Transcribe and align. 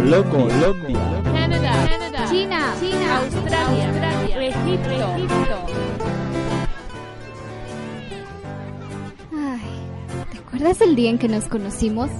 Colombia, 0.00 1.22
Canadá, 1.24 1.88
Canadá, 1.88 2.30
China, 2.30 2.74
China, 2.80 3.18
Australia, 3.18 3.88
Australia, 3.88 4.48
Egipto. 4.48 5.14
Egipto. 5.16 5.66
Ay, 9.36 9.60
¿te 10.32 10.38
acuerdas 10.38 10.80
el 10.80 10.96
día 10.96 11.10
en 11.10 11.18
que 11.18 11.28
nos 11.28 11.44
conocimos? 11.44 12.10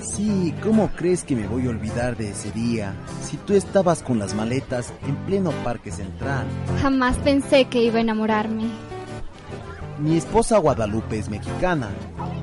Sí, 0.00 0.54
¿cómo 0.62 0.90
crees 0.96 1.24
que 1.24 1.34
me 1.34 1.46
voy 1.48 1.66
a 1.66 1.70
olvidar 1.70 2.16
de 2.16 2.30
ese 2.30 2.52
día? 2.52 2.94
Si 3.20 3.36
tú 3.36 3.54
estabas 3.54 4.02
con 4.02 4.18
las 4.20 4.34
maletas 4.34 4.94
en 5.06 5.16
pleno 5.26 5.50
parque 5.64 5.90
central. 5.90 6.46
Jamás 6.80 7.18
pensé 7.18 7.64
que 7.64 7.82
iba 7.82 7.98
a 7.98 8.02
enamorarme. 8.02 8.64
Mi 9.98 10.16
esposa 10.16 10.58
Guadalupe 10.58 11.18
es 11.18 11.28
mexicana. 11.28 11.90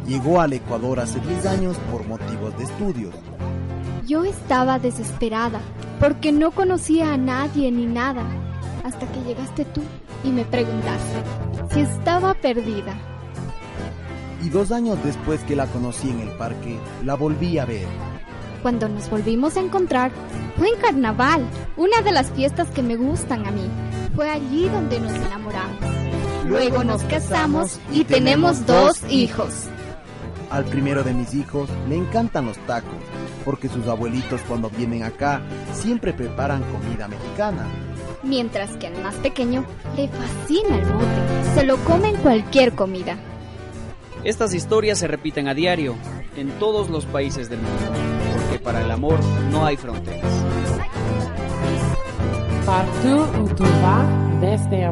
Llegó 0.06 0.42
al 0.42 0.54
Ecuador 0.54 1.00
hace 1.00 1.20
10 1.22 1.46
años 1.46 1.78
por 1.92 2.06
motivos 2.06 2.58
de 2.58 2.66
estudios. 2.66 3.16
Yo 4.10 4.24
estaba 4.24 4.80
desesperada 4.80 5.62
porque 6.00 6.32
no 6.32 6.50
conocía 6.50 7.14
a 7.14 7.18
nadie 7.18 7.72
ni 7.72 7.86
nada 7.86 8.24
hasta 8.84 9.06
que 9.06 9.22
llegaste 9.22 9.66
tú 9.66 9.84
y 10.24 10.32
me 10.32 10.46
preguntaste 10.46 11.22
si 11.72 11.82
estaba 11.82 12.34
perdida. 12.34 12.96
Y 14.44 14.50
dos 14.50 14.72
años 14.72 14.98
después 15.04 15.42
que 15.42 15.56
la 15.56 15.68
conocí 15.68 16.10
en 16.10 16.22
el 16.22 16.30
parque, 16.38 16.80
la 17.06 17.14
volví 17.14 17.60
a 17.60 17.66
ver. 17.66 17.86
Cuando 18.64 18.90
nos 18.90 19.12
volvimos 19.12 19.58
a 19.58 19.60
encontrar 19.60 20.12
fue 20.58 20.70
en 20.70 20.82
carnaval, 20.82 21.46
una 21.78 22.02
de 22.02 22.12
las 22.12 22.32
fiestas 22.32 22.72
que 22.72 22.82
me 22.82 22.96
gustan 22.96 23.46
a 23.46 23.52
mí. 23.52 23.70
Fue 24.16 24.28
allí 24.28 24.70
donde 24.70 25.00
nos 25.02 25.14
enamoramos. 25.14 25.84
Luego 26.48 26.84
nos 26.84 27.04
casamos 27.04 27.80
y 27.94 28.06
tenemos 28.06 28.66
dos 28.66 29.04
hijos. 29.08 29.68
Al 30.50 30.66
primero 30.66 31.04
de 31.04 31.14
mis 31.14 31.36
hijos 31.36 31.70
le 31.88 31.96
encantan 31.96 32.48
los 32.48 32.58
tacos, 32.66 32.98
porque 33.46 33.70
sus 33.70 33.88
abuelitos 33.88 34.42
cuando 34.48 34.70
vienen 34.70 35.04
acá 35.04 35.42
siempre 35.74 36.14
preparan 36.14 36.64
comida 36.64 37.08
mexicana. 37.08 37.66
Mientras 38.24 38.72
que 38.78 38.88
al 38.88 39.02
más 39.02 39.16
pequeño 39.16 39.66
le 39.96 40.08
fascina 40.10 40.78
el 40.78 40.86
bote. 40.86 41.54
Se 41.56 41.64
lo 41.64 41.78
come 41.78 42.10
en 42.10 42.18
cualquier 42.18 42.74
comida. 42.74 43.18
Estas 44.24 44.54
historias 44.54 45.00
se 45.00 45.08
repiten 45.08 45.48
a 45.48 45.54
diario 45.54 45.96
en 46.36 46.50
todos 46.60 46.90
los 46.90 47.06
países 47.06 47.50
del 47.50 47.60
mundo, 47.60 47.92
porque 48.34 48.60
para 48.60 48.82
el 48.82 48.92
amor 48.92 49.20
no 49.52 49.66
hay 49.66 49.78
fronteras. 49.78 50.32
Partout 52.66 53.36
où 53.40 53.56
tu 53.56 53.64
vas, 53.64 54.42
desde 54.42 54.86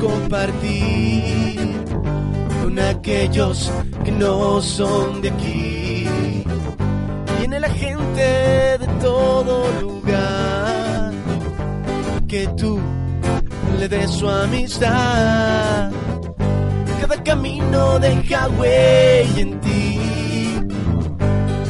compartir 0.00 1.60
con 2.62 2.78
aquellos 2.78 3.70
que 4.04 4.12
no 4.12 4.60
son 4.62 5.20
de 5.20 5.28
aquí. 5.28 6.06
Viene 7.38 7.60
la 7.60 7.68
gente 7.70 8.22
de 8.78 8.86
todo 9.00 9.66
lugar 9.80 11.12
que 12.26 12.48
tú 12.56 12.80
le 13.78 13.88
des 13.88 14.10
su 14.10 14.28
amistad. 14.28 15.90
Cada 17.00 17.22
camino 17.22 17.98
deja 17.98 18.48
huella 18.48 19.40
en 19.40 19.60
ti. 19.60 20.00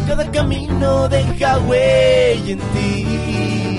Cada 0.06 0.30
camino 0.30 1.08
deja 1.08 1.58
huella 1.58 2.52
en 2.52 2.58
ti. 2.58 3.69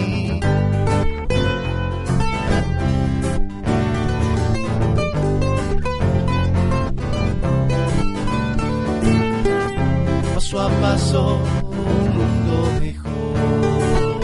Paso 10.91 11.39
un 11.63 12.05
mundo 12.17 12.55
mejor. 12.81 14.19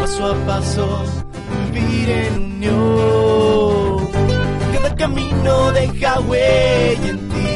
Paso 0.00 0.22
a 0.32 0.34
paso 0.46 0.84
vivir 1.72 2.08
en 2.10 2.34
unión. 2.54 4.08
Cada 4.74 4.90
camino 4.94 5.72
deja 5.72 6.20
huella 6.20 7.08
en 7.14 7.18
ti. 7.32 7.50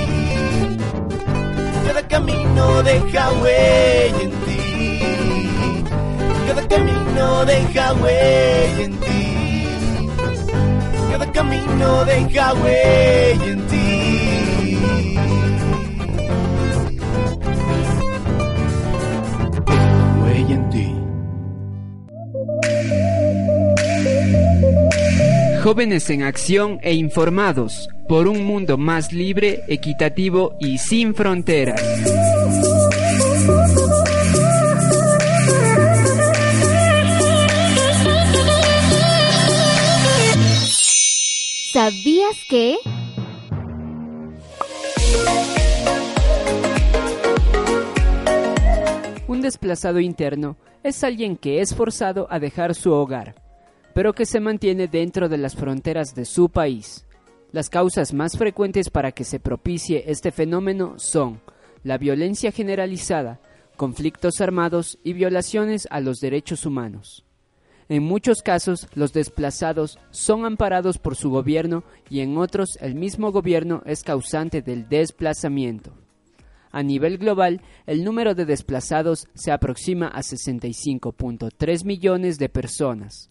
Cada 1.86 2.03
camino 2.15 2.82
deja 2.82 3.25
huella 3.41 4.22
en 4.26 4.32
ti. 4.44 4.65
Cada 6.48 6.62
camino 6.75 7.44
deja 7.53 7.84
huella 8.00 8.82
en 8.86 8.92
ti. 9.04 9.19
Cada 11.12 11.26
camino 11.32 12.04
deja 12.04 12.54
huella 12.54 13.47
en 13.54 13.60
ti. 13.60 13.66
Jóvenes 25.66 26.10
en 26.10 26.22
acción 26.22 26.78
e 26.81 26.94
informados 26.94 27.88
por 28.06 28.28
un 28.28 28.44
mundo 28.44 28.78
más 28.78 29.12
libre, 29.12 29.65
equitativo 29.66 30.54
y 30.60 30.78
sin 30.78 31.12
fronteras. 31.12 31.82
¿Sabías 41.72 42.37
que? 42.48 42.77
Un 49.27 49.41
desplazado 49.41 49.98
interno 49.98 50.56
es 50.84 51.03
alguien 51.03 51.37
que 51.37 51.60
es 51.60 51.75
forzado 51.75 52.28
a 52.31 52.38
dejar 52.38 52.77
su 52.77 52.93
hogar, 52.93 53.45
pero 53.96 54.12
que 54.12 54.26
se 54.26 54.40
mantiene 54.40 54.88
dentro 54.88 55.30
de 55.30 55.38
las 55.38 55.56
fronteras 55.56 56.14
de 56.14 56.26
su 56.26 56.50
país. 56.50 57.06
Las 57.50 57.70
causas 57.70 58.12
más 58.12 58.36
frecuentes 58.36 58.90
para 58.90 59.10
que 59.12 59.24
se 59.24 59.40
propicie 59.40 60.04
este 60.08 60.32
fenómeno 60.32 60.98
son 60.98 61.40
la 61.82 61.96
violencia 61.96 62.52
generalizada, 62.52 63.40
conflictos 63.74 64.42
armados 64.42 64.98
y 65.02 65.14
violaciones 65.14 65.88
a 65.90 66.00
los 66.00 66.18
derechos 66.18 66.66
humanos. 66.66 67.24
En 67.88 68.02
muchos 68.02 68.42
casos, 68.42 68.86
los 68.94 69.14
desplazados 69.14 69.98
son 70.10 70.44
amparados 70.44 70.98
por 70.98 71.16
su 71.16 71.30
gobierno 71.30 71.82
y 72.10 72.20
en 72.20 72.36
otros 72.36 72.76
el 72.82 72.96
mismo 72.96 73.32
gobierno 73.32 73.82
es 73.86 74.02
causante 74.02 74.60
del 74.60 74.90
desplazamiento. 74.90 75.94
A 76.70 76.82
nivel 76.82 77.16
global, 77.16 77.62
el 77.86 78.04
número 78.04 78.34
de 78.34 78.44
desplazados 78.44 79.26
se 79.32 79.52
aproxima 79.52 80.08
a 80.08 80.20
65.3 80.20 81.84
millones 81.86 82.36
de 82.36 82.50
personas. 82.50 83.30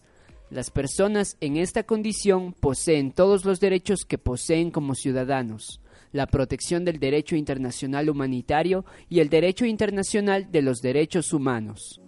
Las 0.50 0.70
personas 0.70 1.36
en 1.40 1.56
esta 1.56 1.82
condición 1.82 2.52
poseen 2.52 3.10
todos 3.10 3.44
los 3.44 3.58
derechos 3.58 4.04
que 4.04 4.16
poseen 4.16 4.70
como 4.70 4.94
ciudadanos, 4.94 5.80
la 6.12 6.28
protección 6.28 6.84
del 6.84 7.00
derecho 7.00 7.34
internacional 7.34 8.08
humanitario 8.08 8.84
y 9.08 9.18
el 9.18 9.28
derecho 9.28 9.66
internacional 9.66 10.52
de 10.52 10.62
los 10.62 10.80
derechos 10.82 11.32
humanos. 11.32 12.00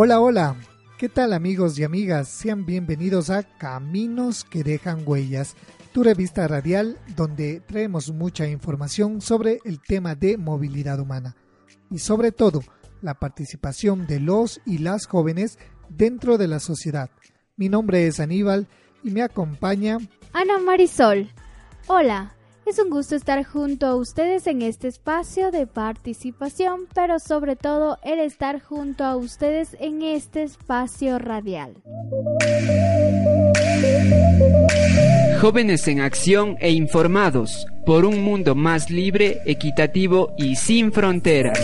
Hola, 0.00 0.20
hola. 0.20 0.54
¿Qué 0.96 1.08
tal 1.08 1.32
amigos 1.32 1.76
y 1.76 1.82
amigas? 1.82 2.28
Sean 2.28 2.64
bienvenidos 2.64 3.30
a 3.30 3.42
Caminos 3.42 4.44
que 4.44 4.62
dejan 4.62 5.02
huellas, 5.04 5.56
tu 5.92 6.04
revista 6.04 6.46
radial 6.46 6.96
donde 7.16 7.58
traemos 7.66 8.12
mucha 8.12 8.46
información 8.46 9.20
sobre 9.20 9.58
el 9.64 9.80
tema 9.80 10.14
de 10.14 10.36
movilidad 10.36 11.00
humana 11.00 11.34
y 11.90 11.98
sobre 11.98 12.30
todo 12.30 12.62
la 13.02 13.14
participación 13.14 14.06
de 14.06 14.20
los 14.20 14.60
y 14.64 14.78
las 14.78 15.06
jóvenes 15.08 15.58
dentro 15.88 16.38
de 16.38 16.46
la 16.46 16.60
sociedad. 16.60 17.10
Mi 17.56 17.68
nombre 17.68 18.06
es 18.06 18.20
Aníbal 18.20 18.68
y 19.02 19.10
me 19.10 19.22
acompaña 19.22 19.98
Ana 20.32 20.60
Marisol. 20.60 21.28
Hola, 21.88 22.36
es 22.68 22.78
un 22.78 22.90
gusto 22.90 23.16
estar 23.16 23.42
junto 23.44 23.86
a 23.86 23.94
ustedes 23.94 24.46
en 24.46 24.60
este 24.60 24.88
espacio 24.88 25.50
de 25.50 25.66
participación, 25.66 26.86
pero 26.94 27.18
sobre 27.18 27.56
todo 27.56 27.96
el 28.02 28.18
estar 28.18 28.60
junto 28.60 29.04
a 29.04 29.16
ustedes 29.16 29.74
en 29.80 30.02
este 30.02 30.42
espacio 30.42 31.18
radial. 31.18 31.76
Jóvenes 35.40 35.88
en 35.88 36.00
acción 36.00 36.56
e 36.60 36.70
informados 36.70 37.66
por 37.86 38.04
un 38.04 38.22
mundo 38.22 38.54
más 38.54 38.90
libre, 38.90 39.40
equitativo 39.46 40.34
y 40.36 40.56
sin 40.56 40.92
fronteras. 40.92 41.58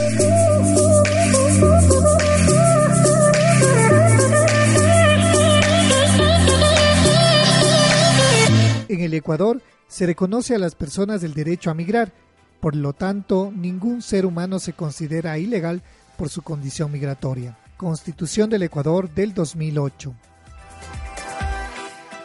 En 8.88 9.00
el 9.00 9.12
Ecuador 9.12 9.60
se 9.94 10.06
reconoce 10.06 10.56
a 10.56 10.58
las 10.58 10.74
personas 10.74 11.22
el 11.22 11.34
derecho 11.34 11.70
a 11.70 11.74
migrar, 11.74 12.12
por 12.58 12.74
lo 12.74 12.94
tanto 12.94 13.52
ningún 13.54 14.02
ser 14.02 14.26
humano 14.26 14.58
se 14.58 14.72
considera 14.72 15.38
ilegal 15.38 15.84
por 16.18 16.28
su 16.30 16.42
condición 16.42 16.90
migratoria. 16.90 17.56
Constitución 17.76 18.50
del 18.50 18.64
Ecuador 18.64 19.08
del 19.14 19.34
2008. 19.34 20.12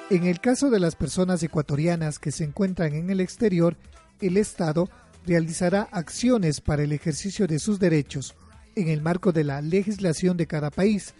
En 0.09 0.25
el 0.25 0.39
caso 0.39 0.71
de 0.71 0.79
las 0.79 0.95
personas 0.95 1.43
ecuatorianas 1.43 2.17
que 2.17 2.31
se 2.31 2.43
encuentran 2.43 2.95
en 2.95 3.11
el 3.11 3.19
exterior, 3.19 3.77
el 4.19 4.37
Estado 4.37 4.89
realizará 5.27 5.83
acciones 5.91 6.61
para 6.61 6.81
el 6.81 6.91
ejercicio 6.91 7.45
de 7.45 7.59
sus 7.59 7.77
derechos 7.77 8.33
en 8.75 8.87
el 8.87 9.03
marco 9.03 9.31
de 9.31 9.43
la 9.43 9.61
legislación 9.61 10.37
de 10.37 10.47
cada 10.47 10.71
país. 10.71 11.13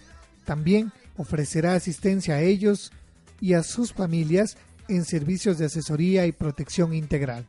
También 0.45 0.94
ofrecerá 1.16 1.75
asistencia 1.75 2.34
a 2.34 2.42
ellos 2.42 2.92
y 3.40 3.54
a 3.54 3.62
sus 3.62 3.94
familias 3.94 4.57
en 4.89 5.06
servicios 5.06 5.57
de 5.57 5.65
asesoría 5.65 6.25
y 6.25 6.31
protección 6.31 6.94
integral. 6.94 7.45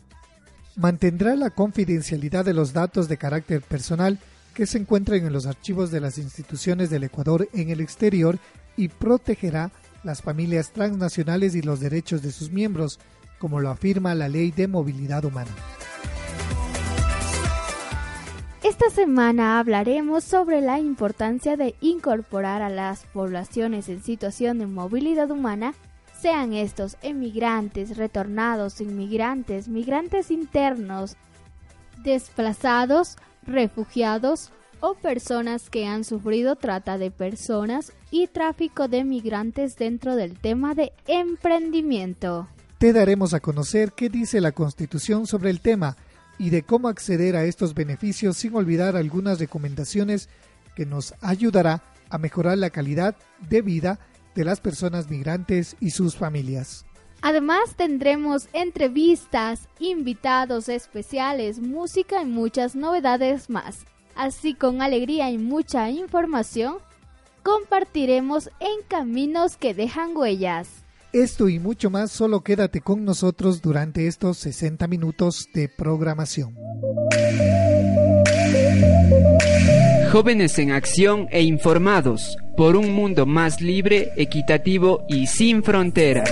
Mantendrá 0.77 1.35
la 1.35 1.51
confidencialidad 1.51 2.45
de 2.45 2.55
los 2.55 2.73
datos 2.73 3.09
de 3.09 3.17
carácter 3.17 3.63
personal 3.63 4.19
que 4.55 4.67
se 4.67 4.79
encuentran 4.79 5.27
en 5.27 5.33
los 5.33 5.47
archivos 5.47 5.91
de 5.91 6.01
las 6.01 6.19
instituciones 6.19 6.91
del 6.91 7.05
Ecuador 7.05 7.49
en 7.53 7.71
el 7.71 7.81
exterior 7.81 8.39
y 8.77 8.89
protegerá 8.89 9.71
las 10.05 10.23
familias 10.23 10.71
transnacionales 10.73 11.55
y 11.55 11.63
los 11.63 11.81
derechos 11.81 12.23
de 12.23 12.33
sus 12.33 12.51
miembros, 12.51 12.99
como 13.39 13.61
lo 13.61 13.71
afirma 13.71 14.15
la 14.15 14.29
Ley 14.29 14.51
de 14.51 14.69
Movilidad 14.69 15.25
Humana. 15.25 15.51
Esta 18.63 18.91
semana 18.91 19.59
hablaremos 19.59 20.23
sobre 20.23 20.61
la 20.61 20.79
importancia 20.79 21.57
de 21.57 21.75
incorporar 21.81 22.63
a 22.63 22.69
las 22.69 23.05
poblaciones 23.07 23.89
en 23.89 24.03
situación 24.03 24.59
de 24.59 24.67
movilidad 24.67 25.31
humana 25.31 25.75
sean 26.21 26.53
estos 26.53 26.97
emigrantes, 27.03 27.97
retornados, 27.97 28.81
inmigrantes, 28.81 29.69
migrantes 29.69 30.31
internos, 30.31 31.17
desplazados, 32.03 33.17
refugiados 33.47 34.51
o 34.81 34.95
personas 34.95 35.71
que 35.71 35.87
han 35.87 36.05
sufrido 36.05 36.57
trata 36.57 36.99
de 36.99 37.11
personas 37.11 37.93
y 38.11 38.27
tráfico 38.27 38.89
de 38.89 39.05
migrantes 39.05 39.77
dentro 39.77 40.17
del 40.17 40.39
tema 40.39 40.75
de 40.75 40.93
emprendimiento. 41.07 42.49
Te 42.79 42.93
daremos 42.93 43.35
a 43.35 43.41
conocer 43.41 43.93
qué 43.93 44.09
dice 44.09 44.41
la 44.41 44.53
Constitución 44.53 45.27
sobre 45.27 45.51
el 45.51 45.61
tema 45.61 45.97
y 46.39 46.51
de 46.51 46.63
cómo 46.63 46.89
acceder 46.89 47.37
a 47.37 47.45
estos 47.45 47.75
beneficios 47.75 48.39
sin 48.39 48.55
olvidar 48.55 48.97
algunas 48.97 49.39
recomendaciones 49.39 50.29
que 50.75 50.87
nos 50.87 51.15
ayudará 51.21 51.83
a 52.09 52.19
mejorar 52.19 52.57
la 52.59 52.71
calidad 52.71 53.17
de 53.49 53.63
vida 53.63 53.99
de 54.35 54.45
las 54.45 54.61
personas 54.61 55.11
migrantes 55.11 55.77
y 55.81 55.91
sus 55.91 56.17
familias. 56.17 56.85
Además 57.23 57.75
tendremos 57.77 58.49
entrevistas, 58.53 59.69
invitados 59.79 60.69
especiales, 60.69 61.59
música 61.61 62.23
y 62.23 62.27
muchas 62.27 62.75
novedades 62.75 63.51
más. 63.51 63.85
Así 64.17 64.55
con 64.55 64.81
alegría 64.81 65.31
y 65.31 65.39
mucha 65.39 65.91
información, 65.91 66.77
compartiremos 67.43 68.51
en 68.61 68.83
caminos 68.89 69.57
que 69.57 69.75
dejan 69.75 70.17
huellas. 70.17 70.69
Esto 71.13 71.49
y 71.49 71.59
mucho 71.59 71.91
más, 71.91 72.11
solo 72.13 72.43
quédate 72.43 72.81
con 72.81 73.05
nosotros 73.05 73.61
durante 73.61 74.07
estos 74.07 74.39
60 74.39 74.87
minutos 74.87 75.49
de 75.53 75.69
programación. 75.69 76.55
Jóvenes 80.13 80.59
en 80.59 80.73
acción 80.73 81.27
e 81.31 81.43
informados 81.43 82.37
por 82.61 82.77
un 82.77 82.93
mundo 82.93 83.25
más 83.25 83.63
libre, 83.63 84.13
equitativo 84.17 85.07
y 85.09 85.29
sin 85.29 85.63
fronteras. 85.63 86.29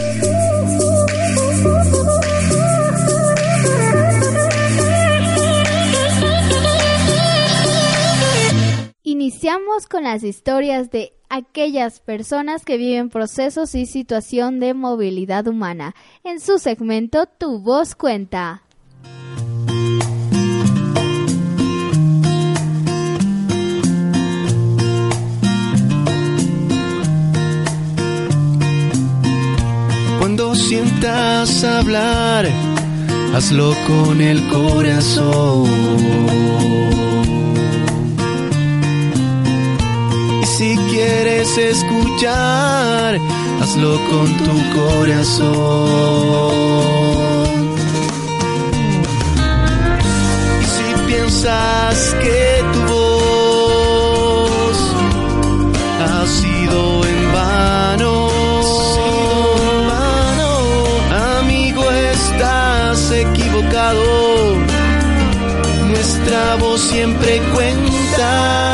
Iniciamos 9.02 9.86
con 9.86 10.02
las 10.02 10.22
historias 10.22 10.90
de 10.90 11.14
aquellas 11.30 12.00
personas 12.00 12.66
que 12.66 12.76
viven 12.76 13.08
procesos 13.08 13.74
y 13.74 13.86
situación 13.86 14.60
de 14.60 14.74
movilidad 14.74 15.46
humana. 15.46 15.94
En 16.24 16.40
su 16.40 16.58
segmento 16.58 17.24
Tu 17.24 17.58
voz 17.58 17.94
cuenta. 17.94 18.64
Cuando 30.28 30.54
sientas 30.54 31.64
hablar, 31.64 32.46
hazlo 33.34 33.74
con 33.86 34.20
el 34.20 34.46
corazón. 34.48 35.70
Y 40.42 40.46
si 40.46 40.76
quieres 40.90 41.56
escuchar, 41.56 43.18
hazlo 43.62 43.98
con 44.10 44.26
tu 44.44 44.52
corazón. 44.78 45.48
Y 50.60 50.66
si 50.76 50.88
piensas 51.06 52.14
que 52.20 52.62
tu 52.74 52.80
voz 52.92 52.97
siempre 66.78 67.40
cuenta. 67.52 68.67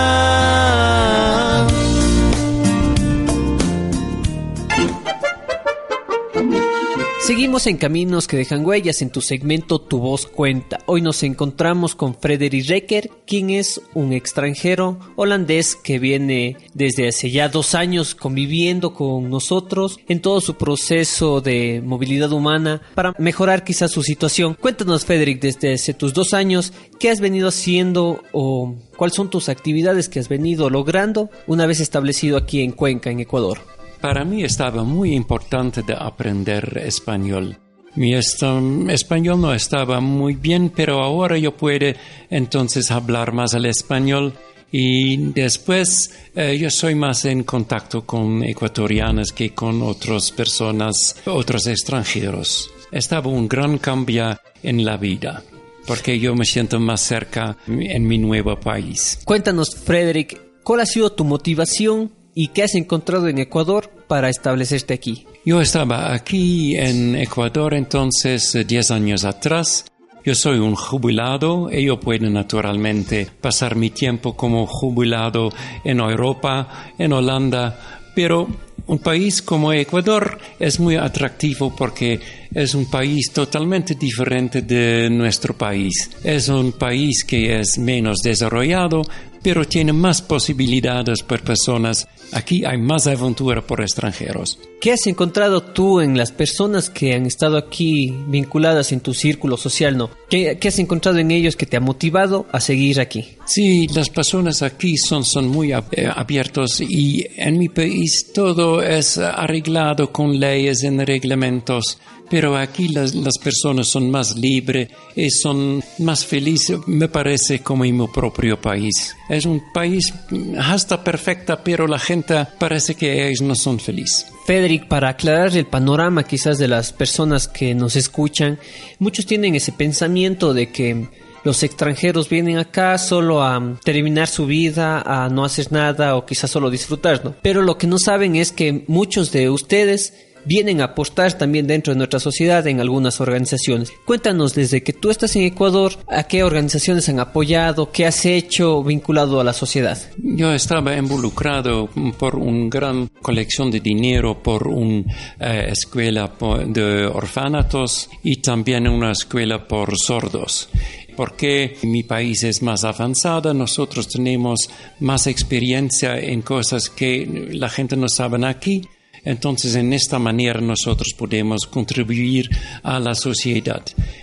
Seguimos 7.25 7.67
en 7.67 7.79
Caminos 7.79 8.29
que 8.29 8.37
dejan 8.37 8.67
huellas 8.67 9.01
en 9.01 9.09
tu 9.09 9.23
segmento 9.23 9.79
Tu 9.79 9.99
voz 9.99 10.27
cuenta. 10.27 10.81
Hoy 10.85 11.01
nos 11.01 11.23
encontramos 11.23 11.95
con 11.95 12.15
Frederik 12.15 12.69
Recker, 12.69 13.11
quien 13.27 13.49
es 13.49 13.81
un 13.95 14.13
extranjero 14.13 14.99
holandés 15.17 15.75
que 15.75 15.99
viene 15.99 16.59
desde 16.75 17.09
hace 17.09 17.31
ya 17.31 17.49
dos 17.49 17.75
años 17.75 18.15
conviviendo 18.15 18.93
con 18.93 19.31
nosotros 19.31 19.99
en 20.07 20.21
todo 20.21 20.43
su 20.43 20.57
proceso 20.57 21.41
de 21.41 21.81
movilidad 21.83 22.31
humana 22.31 22.83
para 22.95 23.15
mejorar 23.19 23.65
quizás 23.65 23.91
su 23.91 24.03
situación. 24.03 24.53
Cuéntanos, 24.53 25.07
Frederik, 25.07 25.41
desde 25.41 25.73
hace 25.73 25.95
tus 25.95 26.13
dos 26.13 26.35
años, 26.35 26.75
¿qué 27.01 27.09
has 27.09 27.21
venido 27.21 27.49
haciendo 27.49 28.23
o 28.33 28.75
cuáles 28.99 29.17
son 29.17 29.31
tus 29.31 29.49
actividades 29.49 30.11
que 30.11 30.21
has 30.21 30.29
venido 30.29 30.69
logrando 30.69 31.31
una 31.47 31.65
vez 31.65 31.81
establecido 31.81 32.37
aquí 32.37 32.61
en 32.61 32.73
Cuenca, 32.73 33.09
en 33.09 33.21
Ecuador? 33.21 33.61
Para 34.05 34.23
mí 34.23 34.45
estaba 34.45 34.85
muy 34.85 35.15
importante 35.15 35.81
de 35.81 35.95
aprender 35.99 36.83
español. 36.85 37.57
Mi 37.95 38.15
español 38.15 39.41
no 39.41 39.55
estaba 39.55 39.99
muy 39.99 40.35
bien, 40.35 40.69
pero 40.77 41.03
ahora 41.03 41.39
yo 41.39 41.57
puedo 41.57 41.87
entonces 42.29 42.91
hablar 42.91 43.33
más 43.33 43.55
el 43.55 43.65
español 43.65 44.35
y 44.71 45.17
después 45.33 46.13
eh, 46.35 46.59
yo 46.59 46.69
soy 46.69 46.95
más 46.95 47.25
en 47.25 47.45
contacto 47.45 48.05
con 48.05 48.45
ecuatorianas 48.45 49.33
que 49.33 49.55
con 49.55 49.81
otras 49.81 50.33
personas, 50.33 51.17
otros 51.25 51.67
extranjeros. 51.67 52.71
Estaba 52.93 53.31
un 53.31 53.49
gran 53.49 53.79
cambio 53.79 54.39
en 54.63 54.85
la 54.85 54.99
vida 54.99 55.43
porque 55.87 56.19
yo 56.19 56.35
me 56.35 56.45
siento 56.45 56.79
más 56.79 57.01
cerca 57.01 57.57
en 57.67 58.07
mi 58.07 58.19
nuevo 58.19 58.61
país. 58.61 59.21
Cuéntanos, 59.25 59.75
Frederick, 59.75 60.63
¿cuál 60.63 60.81
ha 60.81 60.87
sido 60.87 61.11
tu 61.11 61.25
motivación 61.25 62.24
y 62.35 62.49
qué 62.49 62.65
has 62.65 62.75
encontrado 62.75 63.29
en 63.29 63.39
Ecuador 63.39 63.91
para 64.09 64.29
establecerte 64.29 64.95
aquí. 64.95 65.27
Yo 65.45 65.61
estaba 65.61 66.13
aquí 66.13 66.77
en 66.77 67.17
Ecuador 67.17 67.75
entonces 67.75 68.57
10 68.67 68.91
años 68.91 69.25
atrás. 69.25 69.85
Yo 70.25 70.35
soy 70.35 70.59
un 70.59 70.75
jubilado 70.75 71.71
y 71.71 71.85
yo 71.85 72.01
puedo 72.01 72.31
naturalmente 72.31 73.29
pasar 73.41 73.77
mi 73.77 73.91
tiempo 73.91 74.35
como 74.35 74.67
jubilado 74.67 75.51
en 75.85 76.01
Europa, 76.01 76.93
en 76.99 77.13
Holanda, 77.13 78.01
pero 78.15 78.49
un 78.87 78.99
país 78.99 79.43
como 79.43 79.73
Ecuador 79.73 80.39
es 80.59 80.79
muy 80.79 80.97
atractivo 80.97 81.75
porque 81.75 82.21
es 82.55 82.75
un 82.75 82.87
país 82.87 83.33
totalmente 83.33 83.95
diferente 83.95 84.63
de 84.63 85.09
nuestro 85.11 85.57
país. 85.57 86.11
Es 86.23 86.49
un 86.49 86.73
país 86.73 87.25
que 87.25 87.61
es 87.61 87.79
menos 87.79 88.19
desarrollado, 88.23 89.03
pero 89.43 89.67
tiene 89.67 89.93
más 89.93 90.23
posibilidades 90.23 91.23
para 91.23 91.43
personas. 91.43 92.07
Aquí 92.35 92.65
hay 92.65 92.79
más 92.79 93.07
aventura 93.07 93.63
por 93.63 93.81
extranjeros. 93.81 94.59
¿Qué 94.81 94.93
has 94.93 95.07
encontrado 95.07 95.63
tú 95.63 96.01
en 96.01 96.19
las 96.19 96.33
personas 96.33 96.91
que 96.91 97.15
han 97.15 97.27
estado 97.27 97.57
aquí 97.57 98.13
vinculadas 98.27 98.91
en 98.93 99.01
tu 99.01 99.15
círculo 99.15 99.57
social? 99.57 99.97
¿no? 99.97 100.11
¿Qué, 100.29 100.59
has 100.63 100.79
encontrado 100.81 101.19
en 101.19 101.31
ellos 101.31 101.55
que 101.55 101.65
te 101.65 101.77
ha 101.77 101.81
motivado 101.81 102.47
a 102.51 102.61
seguir 102.61 103.01
aquí? 103.01 103.37
Sí, 103.47 103.87
las 103.95 104.11
personas 104.11 104.63
aquí 104.63 104.97
son, 104.97 105.25
son 105.25 105.49
muy 105.49 105.73
eh, 105.73 105.79
abiertos 106.13 106.81
y 106.81 107.25
en 107.37 107.57
mi 107.57 107.69
país 107.69 108.33
todo 108.35 108.83
es 108.83 109.17
arreglado 109.17 110.11
con 110.11 110.39
leyes 110.39 110.83
y 110.83 110.91
reglamentos 110.91 111.99
pero 112.35 112.57
aquí 112.57 112.89
las, 112.89 113.15
las, 113.15 113.39
personas 113.39 113.87
son 113.87 114.11
más 114.11 114.37
libres 114.37 114.89
y 115.15 115.31
son 115.31 115.81
más 116.01 116.27
felices, 116.27 116.81
me 116.89 117.07
parece, 117.07 117.61
como 117.61 117.85
en 117.85 117.97
mi 117.97 118.09
propio 118.09 118.61
país. 118.61 119.15
Es 119.29 119.47
un 119.47 119.63
país 119.73 120.13
hasta 120.59 121.05
perfecta, 121.05 121.63
pero 121.63 121.87
la 121.87 122.01
gente 122.01 122.45
parece 122.59 122.97
que 122.97 123.33
no 123.41 123.55
son 123.55 123.79
felices. 123.79 124.27
Federic, 124.47 124.89
para 124.89 125.11
aclarar 125.11 125.57
el 125.57 125.67
panorama 125.67 126.25
quizás 126.25 126.59
de 126.59 126.67
las 126.67 126.93
personas 126.93 127.47
que 127.47 127.73
nos 127.73 127.95
escuchan, 127.95 128.59
muchos 128.99 129.27
tienen 129.27 129.55
ese 129.55 129.71
pensamiento 129.71 130.53
de 130.53 130.73
que 130.73 131.07
los 131.45 131.63
extranjeros 131.63 132.29
vienen 132.29 132.59
acá 132.59 132.99
solo 132.99 133.45
a 133.45 133.79
terminar 133.85 134.27
su 134.27 134.47
vida, 134.47 135.03
a 135.03 135.29
no 135.29 135.45
hacer 135.45 135.71
nada 135.71 136.17
o 136.17 136.27
quizás 136.27 136.51
solo 136.51 136.69
disfrutar, 136.69 137.25
¿no? 137.25 137.37
Pero 137.43 137.63
lo 137.63 137.79
que 137.79 137.87
no 137.87 137.97
saben 137.97 138.35
es 138.35 138.51
que 138.51 138.85
muchos 138.89 139.31
de 139.31 139.51
ustedes 139.51 140.15
vienen 140.45 140.81
a 140.81 140.85
apostar 140.85 141.33
también 141.35 141.67
dentro 141.67 141.93
de 141.93 141.99
nuestra 141.99 142.21
sociedad 142.21 142.67
en 142.67 142.81
algunas 142.81 143.21
organizaciones. 143.21 143.93
Cuéntanos 144.05 144.55
desde 144.55 144.83
que 144.83 144.93
tú 144.93 145.11
estás 145.11 145.35
en 145.37 145.43
Ecuador, 145.43 145.93
¿a 146.09 146.25
qué 146.25 146.43
organizaciones 146.43 147.09
han 147.09 147.21
apoyado? 147.21 147.91
¿Qué 147.91 148.07
has 148.07 148.25
hecho 148.25 148.83
vinculado 148.83 149.41
a 149.41 149.45
la 149.45 149.53
sociedad? 149.53 149.99
Yo 150.19 150.53
estaba 150.53 150.97
involucrado 150.97 151.89
por 152.19 152.37
una 152.37 152.69
gran 152.69 153.09
colección 153.23 153.71
de 153.71 153.81
dinero, 153.81 154.43
por 154.43 154.69
una 154.69 155.05
eh, 155.41 155.69
escuela 155.71 156.31
de 156.67 157.07
orfanatos 157.07 158.09
y 158.23 158.37
también 158.37 158.89
una 158.89 159.13
escuela 159.13 159.67
por 159.67 159.97
sordos 159.97 160.69
porque 161.17 161.77
mi 161.83 162.03
país 162.03 162.43
es 162.43 162.61
más 162.61 162.83
avanzado, 162.83 163.55
nosotros 163.55 164.09
tenemos 164.09 164.69
más 164.99 165.29
experiencia 165.29 166.19
en 166.19 166.43
cosas 166.43 166.91
que 166.91 167.49
la 167.53 167.69
gente 167.69 167.97
no 167.97 168.09
sabe 168.09 168.45
aquí 168.47 168.83
entonces, 169.25 169.75
en 169.75 169.93
esta 169.93 170.19
manera 170.19 170.61
nosotros 170.61 171.15
podemos 171.17 171.67
contribuir 171.67 172.51
a 172.83 172.99
la 173.01 173.15
sociedad. 173.15 173.83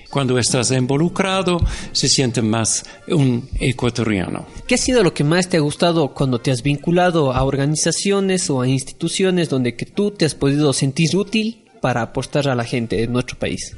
Cuando 0.09 0.37
estás 0.37 0.71
involucrado, 0.71 1.59
se 1.91 2.07
siente 2.07 2.41
más 2.41 2.83
un 3.07 3.49
ecuatoriano. 3.59 4.45
¿Qué 4.67 4.75
ha 4.75 4.77
sido 4.77 5.03
lo 5.03 5.13
que 5.13 5.23
más 5.23 5.47
te 5.47 5.57
ha 5.57 5.61
gustado 5.61 6.13
cuando 6.13 6.39
te 6.39 6.51
has 6.51 6.63
vinculado 6.63 7.33
a 7.33 7.43
organizaciones 7.43 8.49
o 8.49 8.61
a 8.61 8.67
instituciones 8.67 9.49
donde 9.49 9.75
que 9.75 9.85
tú 9.85 10.11
te 10.11 10.25
has 10.25 10.35
podido 10.35 10.73
sentir 10.73 11.15
útil 11.15 11.63
para 11.79 12.01
apostar 12.01 12.47
a 12.49 12.55
la 12.55 12.65
gente 12.65 12.97
de 12.97 13.07
nuestro 13.07 13.39
país? 13.39 13.75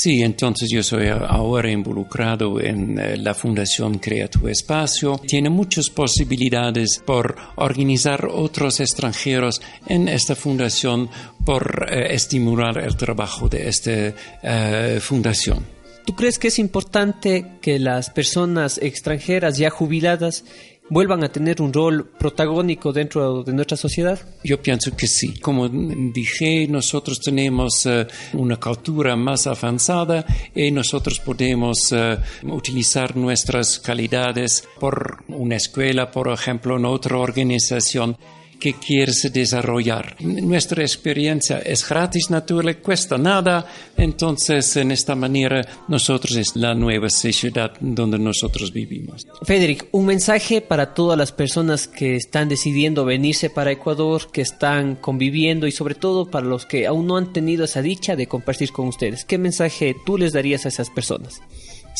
Sí, 0.00 0.22
entonces 0.22 0.70
yo 0.70 0.80
soy 0.84 1.08
ahora 1.08 1.72
involucrado 1.72 2.60
en 2.60 3.00
eh, 3.00 3.16
la 3.16 3.34
Fundación 3.34 3.98
Crea 3.98 4.30
tu 4.30 4.46
Espacio. 4.46 5.20
Tiene 5.26 5.50
muchas 5.50 5.90
posibilidades 5.90 7.02
por 7.04 7.34
organizar 7.56 8.26
otros 8.26 8.78
extranjeros 8.78 9.60
en 9.88 10.06
esta 10.06 10.36
fundación 10.36 11.10
por 11.44 11.88
eh, 11.90 12.14
estimular 12.14 12.78
el 12.78 12.96
trabajo 12.96 13.48
de 13.48 13.68
esta 13.68 14.14
eh, 14.40 15.00
fundación. 15.00 15.66
¿Tú 16.06 16.14
crees 16.14 16.38
que 16.38 16.46
es 16.46 16.60
importante 16.60 17.58
que 17.60 17.80
las 17.80 18.08
personas 18.08 18.78
extranjeras 18.80 19.58
ya 19.58 19.68
jubiladas 19.68 20.44
vuelvan 20.90 21.24
a 21.24 21.28
tener 21.28 21.60
un 21.60 21.72
rol 21.72 22.06
protagónico 22.18 22.92
dentro 22.92 23.42
de 23.42 23.52
nuestra 23.52 23.76
sociedad? 23.76 24.18
Yo 24.44 24.60
pienso 24.60 24.96
que 24.96 25.06
sí. 25.06 25.38
Como 25.38 25.68
dije, 25.68 26.66
nosotros 26.68 27.20
tenemos 27.20 27.86
eh, 27.86 28.06
una 28.34 28.56
cultura 28.56 29.16
más 29.16 29.46
avanzada 29.46 30.24
y 30.54 30.70
nosotros 30.70 31.20
podemos 31.20 31.92
uh, 31.92 32.16
utilizar 32.50 33.16
nuestras 33.16 33.78
calidades 33.78 34.66
por 34.78 35.24
una 35.28 35.56
escuela, 35.56 36.10
por 36.10 36.28
ejemplo, 36.28 36.76
en 36.76 36.84
otra 36.84 37.18
organización 37.18 38.16
que 38.58 38.74
quieres 38.74 39.28
desarrollar. 39.32 40.16
Nuestra 40.20 40.82
experiencia 40.82 41.58
es 41.58 41.88
gratis, 41.88 42.30
natural, 42.30 42.78
cuesta 42.78 43.18
nada, 43.18 43.66
entonces 43.96 44.76
en 44.76 44.90
esta 44.90 45.14
manera 45.14 45.66
nosotros 45.88 46.36
es 46.36 46.56
la 46.56 46.74
nueva 46.74 47.08
sociedad 47.10 47.72
donde 47.80 48.18
nosotros 48.18 48.72
vivimos. 48.72 49.26
Federic, 49.42 49.86
un 49.92 50.06
mensaje 50.06 50.60
para 50.60 50.94
todas 50.94 51.18
las 51.18 51.32
personas 51.32 51.88
que 51.88 52.16
están 52.16 52.48
decidiendo 52.48 53.04
venirse 53.04 53.50
para 53.50 53.72
Ecuador, 53.72 54.30
que 54.32 54.42
están 54.42 54.96
conviviendo 54.96 55.66
y 55.66 55.72
sobre 55.72 55.94
todo 55.94 56.30
para 56.30 56.46
los 56.46 56.66
que 56.66 56.86
aún 56.86 57.06
no 57.06 57.16
han 57.16 57.32
tenido 57.32 57.64
esa 57.64 57.82
dicha 57.82 58.16
de 58.16 58.26
compartir 58.26 58.72
con 58.72 58.88
ustedes. 58.88 59.24
¿Qué 59.24 59.38
mensaje 59.38 59.94
tú 60.04 60.18
les 60.18 60.32
darías 60.32 60.64
a 60.64 60.68
esas 60.68 60.90
personas? 60.90 61.40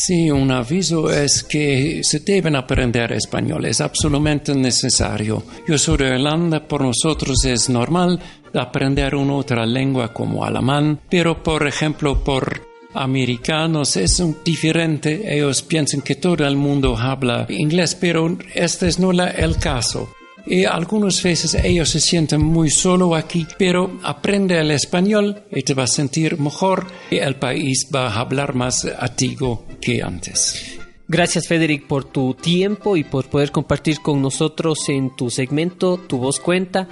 Sí, 0.01 0.31
un 0.31 0.53
aviso 0.53 1.11
es 1.11 1.43
que 1.43 2.05
se 2.05 2.21
deben 2.21 2.55
aprender 2.55 3.11
español, 3.11 3.65
es 3.65 3.81
absolutamente 3.81 4.55
necesario. 4.55 5.43
Yo 5.67 5.77
soy 5.77 5.97
de 5.97 6.61
por 6.61 6.83
nosotros 6.83 7.45
es 7.45 7.69
normal 7.69 8.21
aprender 8.55 9.17
una 9.17 9.35
otra 9.35 9.67
lengua 9.67 10.13
como 10.15 10.45
alemán, 10.45 11.01
pero 11.11 11.43
por 11.43 11.67
ejemplo 11.67 12.23
por 12.23 12.63
americanos 12.95 13.97
es 13.97 14.23
diferente, 14.45 15.35
ellos 15.37 15.63
piensan 15.63 16.03
que 16.03 16.15
todo 16.15 16.47
el 16.47 16.57
mundo 16.57 16.97
habla 16.97 17.47
inglés, 17.49 17.97
pero 17.97 18.39
este 18.55 18.87
es 18.87 19.01
no 19.01 19.11
el 19.11 19.57
caso. 19.57 20.09
Y 20.51 20.65
algunas 20.65 21.23
veces 21.23 21.55
ellos 21.63 21.91
se 21.91 22.01
sienten 22.01 22.43
muy 22.43 22.71
solo 22.71 23.15
aquí, 23.15 23.47
pero 23.59 23.99
aprende 24.03 24.59
el 24.59 24.71
español 24.71 25.43
y 25.51 25.63
te 25.63 25.75
va 25.75 25.85
a 25.85 25.87
sentir 25.87 26.39
mejor 26.39 26.87
y 27.11 27.17
el 27.19 27.37
país 27.37 27.89
va 27.95 28.09
a 28.09 28.21
hablar 28.21 28.55
más 28.55 28.87
a 28.87 29.09
ti 29.15 29.37
que 29.81 30.03
antes. 30.03 30.79
Gracias 31.07 31.49
Federic 31.49 31.87
por 31.87 32.05
tu 32.05 32.35
tiempo 32.35 32.97
y 32.97 33.05
por 33.05 33.29
poder 33.29 33.51
compartir 33.51 34.01
con 34.01 34.23
nosotros 34.23 34.89
en 34.89 35.17
tu 35.17 35.31
segmento 35.31 35.97
Tu 35.97 36.19
voz 36.19 36.41
cuenta 36.41 36.89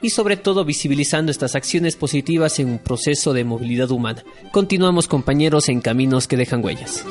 y 0.00 0.10
sobre 0.10 0.36
todo 0.36 0.64
visibilizando 0.64 1.32
estas 1.32 1.54
acciones 1.54 1.96
positivas 1.96 2.58
en 2.60 2.68
un 2.68 2.78
proceso 2.78 3.32
de 3.32 3.44
movilidad 3.44 3.90
humana. 3.90 4.22
Continuamos 4.52 5.08
compañeros 5.08 5.68
en 5.68 5.80
caminos 5.80 6.28
que 6.28 6.36
dejan 6.36 6.64
huellas. 6.64 7.04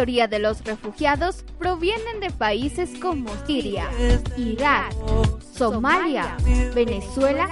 Mayoría 0.00 0.28
de 0.28 0.38
los 0.38 0.64
refugiados 0.64 1.44
provienen 1.58 2.20
de 2.20 2.30
países 2.30 2.88
como 3.02 3.28
Siria, 3.46 3.86
Irak, 4.38 4.94
Somalia, 5.54 6.38
Venezuela, 6.74 7.50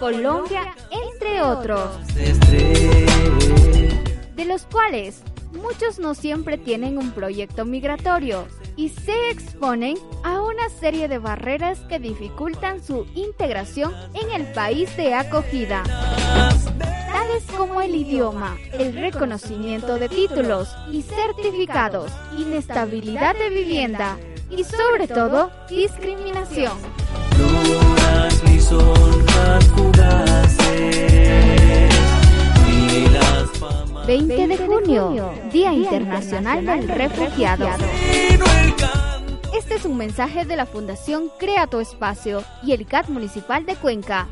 Colombia, 0.00 0.74
entre 0.90 1.40
otros, 1.40 1.88
de 4.34 4.44
los 4.44 4.66
cuales 4.66 5.22
muchos 5.52 6.00
no 6.00 6.16
siempre 6.16 6.58
tienen 6.58 6.98
un 6.98 7.12
proyecto 7.12 7.64
migratorio 7.64 8.48
y 8.76 8.88
se 8.88 9.30
exponen 9.30 9.96
a 10.22 10.40
una 10.40 10.68
serie 10.68 11.08
de 11.08 11.18
barreras 11.18 11.78
que 11.88 11.98
dificultan 11.98 12.82
su 12.82 13.06
integración 13.14 13.92
en 14.14 14.30
el 14.30 14.52
país 14.52 14.96
de 14.96 15.14
acogida. 15.14 15.82
tales 15.84 17.44
como 17.56 17.80
el 17.80 17.94
idioma, 17.94 18.56
el 18.72 18.94
reconocimiento 18.94 19.98
de 19.98 20.08
títulos 20.08 20.68
y 20.90 21.02
certificados, 21.02 22.10
inestabilidad 22.36 23.34
de 23.34 23.50
vivienda 23.50 24.16
y 24.50 24.64
sobre 24.64 25.06
todo 25.06 25.50
discriminación. 25.68 26.72
20 34.06 34.48
de 34.48 34.58
junio, 34.58 35.32
Día 35.50 35.72
Internacional 35.72 36.66
del 36.66 36.88
Refugiado. 36.88 37.68
Un 39.86 39.98
mensaje 39.98 40.46
de 40.46 40.56
la 40.56 40.64
Fundación 40.64 41.30
Crea 41.38 41.66
tu 41.66 41.78
Espacio 41.78 42.42
y 42.62 42.72
el 42.72 42.86
CAT 42.86 43.08
Municipal 43.08 43.66
de 43.66 43.76
Cuenca. 43.76 44.26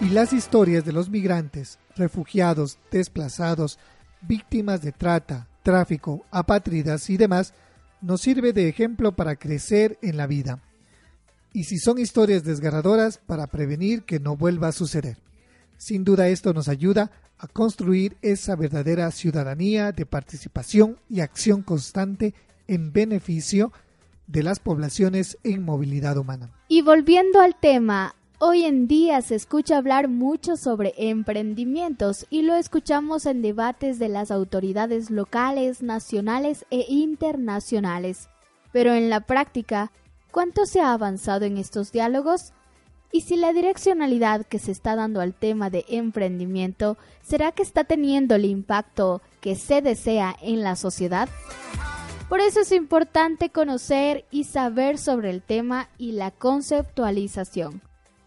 Y 0.00 0.10
las 0.10 0.32
historias 0.32 0.84
de 0.84 0.92
los 0.92 1.10
migrantes, 1.10 1.80
refugiados, 1.96 2.78
desplazados, 2.92 3.80
víctimas 4.20 4.80
de 4.80 4.92
trata, 4.92 5.48
tráfico, 5.64 6.24
apátridas 6.30 7.10
y 7.10 7.16
demás 7.16 7.52
nos 8.02 8.20
sirve 8.20 8.52
de 8.52 8.68
ejemplo 8.68 9.12
para 9.12 9.36
crecer 9.36 9.98
en 10.02 10.16
la 10.16 10.26
vida. 10.26 10.60
Y 11.52 11.64
si 11.64 11.78
son 11.78 11.98
historias 11.98 12.44
desgarradoras, 12.44 13.18
para 13.18 13.46
prevenir 13.46 14.02
que 14.02 14.20
no 14.20 14.36
vuelva 14.36 14.68
a 14.68 14.72
suceder. 14.72 15.18
Sin 15.76 16.04
duda 16.04 16.28
esto 16.28 16.52
nos 16.52 16.68
ayuda 16.68 17.10
a 17.38 17.48
construir 17.48 18.16
esa 18.22 18.56
verdadera 18.56 19.10
ciudadanía 19.10 19.92
de 19.92 20.06
participación 20.06 20.98
y 21.08 21.20
acción 21.20 21.62
constante 21.62 22.34
en 22.68 22.92
beneficio 22.92 23.72
de 24.26 24.42
las 24.42 24.60
poblaciones 24.60 25.38
en 25.42 25.62
movilidad 25.62 26.16
humana. 26.16 26.50
Y 26.68 26.82
volviendo 26.82 27.40
al 27.40 27.58
tema, 27.58 28.14
Hoy 28.44 28.64
en 28.64 28.88
día 28.88 29.22
se 29.22 29.36
escucha 29.36 29.76
hablar 29.76 30.08
mucho 30.08 30.56
sobre 30.56 30.94
emprendimientos 30.96 32.26
y 32.28 32.42
lo 32.42 32.56
escuchamos 32.56 33.24
en 33.26 33.40
debates 33.40 34.00
de 34.00 34.08
las 34.08 34.32
autoridades 34.32 35.10
locales, 35.12 35.80
nacionales 35.80 36.66
e 36.70 36.84
internacionales. 36.88 38.28
Pero 38.72 38.94
en 38.94 39.10
la 39.10 39.20
práctica, 39.20 39.92
¿cuánto 40.32 40.66
se 40.66 40.80
ha 40.80 40.92
avanzado 40.92 41.44
en 41.44 41.56
estos 41.56 41.92
diálogos? 41.92 42.52
Y 43.12 43.20
si 43.20 43.36
la 43.36 43.52
direccionalidad 43.52 44.44
que 44.44 44.58
se 44.58 44.72
está 44.72 44.96
dando 44.96 45.20
al 45.20 45.34
tema 45.34 45.70
de 45.70 45.84
emprendimiento, 45.86 46.98
¿será 47.22 47.52
que 47.52 47.62
está 47.62 47.84
teniendo 47.84 48.34
el 48.34 48.44
impacto 48.44 49.22
que 49.40 49.54
se 49.54 49.82
desea 49.82 50.34
en 50.42 50.64
la 50.64 50.74
sociedad? 50.74 51.28
Por 52.28 52.40
eso 52.40 52.58
es 52.58 52.72
importante 52.72 53.50
conocer 53.50 54.24
y 54.32 54.42
saber 54.42 54.98
sobre 54.98 55.30
el 55.30 55.42
tema 55.42 55.90
y 55.96 56.10
la 56.10 56.32
conceptualización. 56.32 57.82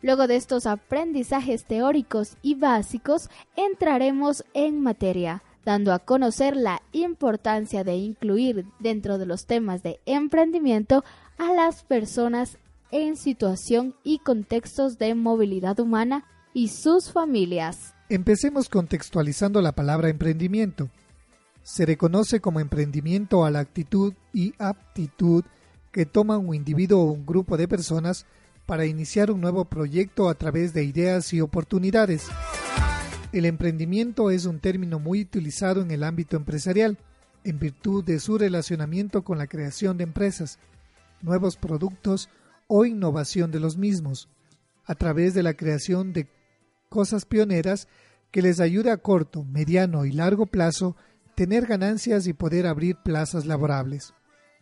Luego 0.06 0.28
de 0.28 0.36
estos 0.36 0.68
aprendizajes 0.68 1.66
teóricos 1.66 2.38
y 2.44 2.54
básicos, 2.54 3.28
entraremos 3.56 4.46
en 4.54 4.80
materia, 4.80 5.42
dando 5.66 5.92
a 5.94 5.98
conocer 5.98 6.56
la 6.56 6.84
importancia 6.92 7.84
de 7.84 7.96
incluir 7.96 8.68
dentro 8.80 9.18
de 9.18 9.26
los 9.26 9.48
temas 9.48 9.82
de 9.82 10.00
emprendimiento 10.06 11.04
a 11.40 11.54
las 11.54 11.84
personas 11.86 12.60
en 12.92 13.16
situación 13.16 13.96
y 14.04 14.20
contextos 14.20 15.00
de 15.00 15.16
movilidad 15.16 15.80
humana 15.80 16.24
y 16.54 16.68
sus 16.68 17.12
familias. 17.12 17.96
Empecemos 18.08 18.70
contextualizando 18.70 19.60
la 19.60 19.72
palabra 19.72 20.10
emprendimiento. 20.10 20.92
Se 21.64 21.84
reconoce 21.84 22.42
como 22.42 22.60
emprendimiento 22.60 23.44
a 23.44 23.50
la 23.50 23.58
actitud 23.58 24.14
y 24.32 24.54
aptitud 24.60 25.44
que 25.92 26.06
toma 26.06 26.38
un 26.38 26.54
individuo 26.54 27.02
o 27.02 27.12
un 27.12 27.26
grupo 27.26 27.58
de 27.58 27.68
personas 27.68 28.28
para 28.66 28.86
iniciar 28.86 29.32
un 29.32 29.42
nuevo 29.42 29.66
proyecto 29.66 30.30
a 30.30 30.36
través 30.36 30.74
de 30.74 30.84
ideas 30.84 31.34
y 31.34 31.42
oportunidades. 31.42 32.28
El 33.32 33.46
emprendimiento 33.46 34.32
es 34.32 34.46
un 34.46 34.60
término 34.60 35.00
muy 35.00 35.22
utilizado 35.22 35.82
en 35.82 35.92
el 35.92 36.04
ámbito 36.04 36.38
empresarial, 36.38 36.98
en 37.44 37.60
virtud 37.60 38.04
de 38.04 38.20
su 38.20 38.38
relacionamiento 38.38 39.24
con 39.24 39.38
la 39.38 39.48
creación 39.48 39.98
de 39.98 40.04
empresas, 40.04 40.58
nuevos 41.22 41.58
productos 41.58 42.30
o 42.68 42.86
innovación 42.86 43.52
de 43.52 43.60
los 43.60 43.78
mismos, 43.78 44.30
a 44.86 44.96
través 44.96 45.34
de 45.34 45.44
la 45.44 45.54
creación 45.54 46.14
de 46.14 46.28
cosas 46.90 47.26
pioneras 47.26 47.88
que 48.32 48.42
les 48.42 48.60
ayude 48.60 48.92
a 48.92 48.98
corto, 48.98 49.44
mediano 49.44 50.06
y 50.06 50.12
largo 50.12 50.46
plazo 50.46 50.96
tener 51.36 51.66
ganancias 51.66 52.28
y 52.28 52.34
poder 52.34 52.66
abrir 52.66 52.96
plazas 53.04 53.46
laborables. 53.46 54.14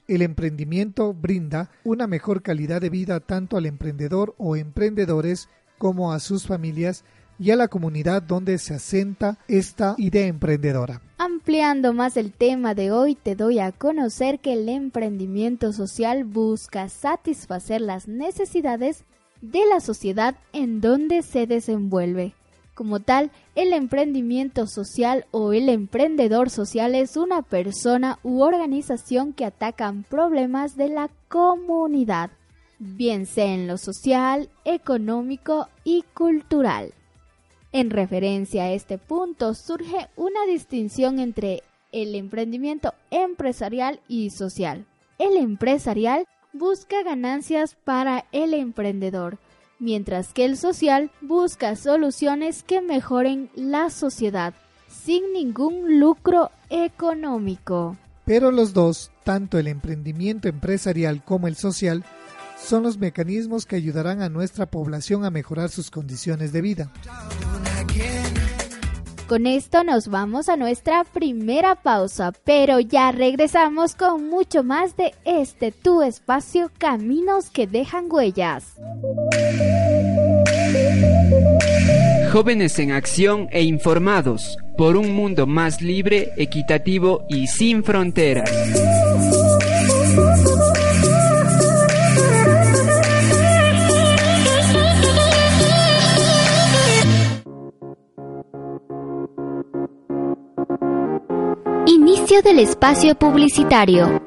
El 0.08 0.22
emprendimiento 0.22 1.14
brinda 1.14 1.70
una 1.84 2.08
mejor 2.08 2.42
calidad 2.42 2.82
de 2.82 2.90
vida 2.90 3.20
tanto 3.20 3.58
al 3.58 3.66
emprendedor 3.66 4.36
o 4.38 4.56
emprendedores 4.56 5.50
como 5.78 6.12
a 6.12 6.20
sus 6.20 6.46
familias 6.46 7.04
y 7.40 7.52
a 7.52 7.56
la 7.56 7.68
comunidad 7.68 8.22
donde 8.22 8.58
se 8.58 8.74
asenta 8.74 9.38
esta 9.48 9.96
idea 9.98 10.28
emprendedora. 10.28 11.02
Ampliando 11.18 11.94
más 11.94 12.18
el 12.18 12.32
tema 12.32 12.74
de 12.76 12.92
hoy, 12.92 13.16
te 13.16 13.36
doy 13.36 13.60
a 13.60 13.72
conocer 13.72 14.40
que 14.40 14.54
el 14.54 14.70
emprendimiento 14.70 15.74
social 15.74 16.24
busca 16.26 16.90
satisfacer 16.90 17.82
las 17.82 18.08
necesidades 18.08 19.04
de 19.42 19.66
la 19.66 19.80
sociedad 19.80 20.36
en 20.54 20.80
donde 20.80 21.22
se 21.22 21.48
desenvuelve. 21.48 22.34
Como 22.74 23.00
tal, 23.00 23.30
el 23.54 23.72
emprendimiento 23.72 24.66
social 24.66 25.26
o 25.32 25.54
el 25.54 25.70
emprendedor 25.70 26.50
social 26.50 26.96
es 26.96 27.18
una 27.18 27.44
persona 27.44 28.18
u 28.24 28.42
organización 28.42 29.34
que 29.34 29.46
atacan 29.46 30.04
problemas 30.04 30.76
de 30.76 30.90
la 30.90 31.10
comunidad, 31.28 32.32
bien 32.80 33.28
sea 33.28 33.54
en 33.54 33.68
lo 33.68 33.78
social, 33.78 34.50
económico 34.66 35.68
y 35.84 36.04
cultural. 36.16 36.94
En 37.72 37.92
referencia 37.92 38.64
a 38.64 38.72
este 38.72 38.98
punto 38.98 39.54
surge 39.54 40.08
una 40.16 40.46
distinción 40.48 41.20
entre 41.20 41.62
el 41.92 42.16
emprendimiento 42.16 42.94
empresarial 43.12 44.00
y 44.08 44.32
social. 44.32 44.86
El 45.20 45.38
empresarial 45.38 46.26
busca 46.54 47.04
ganancias 47.04 47.76
para 47.84 48.26
el 48.32 48.54
emprendedor, 48.54 49.38
mientras 49.84 50.34
que 50.34 50.46
el 50.46 50.58
social 50.58 51.12
busca 51.22 51.76
soluciones 51.76 52.64
que 52.64 52.82
mejoren 52.82 53.50
la 53.56 53.90
sociedad 53.90 54.54
sin 54.88 55.34
ningún 55.34 56.00
lucro 56.00 56.52
económico. 56.70 57.98
Pero 58.26 58.52
los 58.52 58.74
dos, 58.74 59.12
tanto 59.24 59.58
el 59.58 59.68
emprendimiento 59.68 60.48
empresarial 60.48 61.24
como 61.24 61.48
el 61.48 61.56
social, 61.56 62.06
son 62.58 62.84
los 62.84 62.98
mecanismos 62.98 63.66
que 63.66 63.76
ayudarán 63.76 64.22
a 64.22 64.30
nuestra 64.30 64.66
población 64.66 65.26
a 65.26 65.30
mejorar 65.30 65.70
sus 65.70 65.92
condiciones 65.92 66.54
de 66.54 66.62
vida. 66.62 66.92
Con 69.28 69.48
esto 69.48 69.84
nos 69.84 70.10
vamos 70.10 70.48
a 70.50 70.58
nuestra 70.58 71.04
primera 71.06 71.76
pausa, 71.76 72.34
pero 72.44 72.80
ya 72.80 73.12
regresamos 73.12 73.96
con 73.96 74.30
mucho 74.30 74.64
más 74.64 74.96
de 74.96 75.16
este 75.26 75.72
tu 75.72 76.02
espacio 76.02 76.70
Caminos 76.78 77.50
que 77.50 77.66
dejan 77.66 78.06
huellas. 78.10 78.76
Jóvenes 82.34 82.80
en 82.80 82.92
acción 82.92 83.48
e 83.52 83.62
informados 83.62 84.58
por 84.76 84.98
un 84.98 85.14
mundo 85.14 85.46
más 85.46 85.84
libre, 85.84 86.32
equitativo 86.36 87.28
y 87.30 87.46
sin 87.46 87.84
fronteras. 87.84 88.50
Inicio 101.86 102.42
del 102.42 102.58
espacio 102.58 103.14
publicitario. 103.14 104.24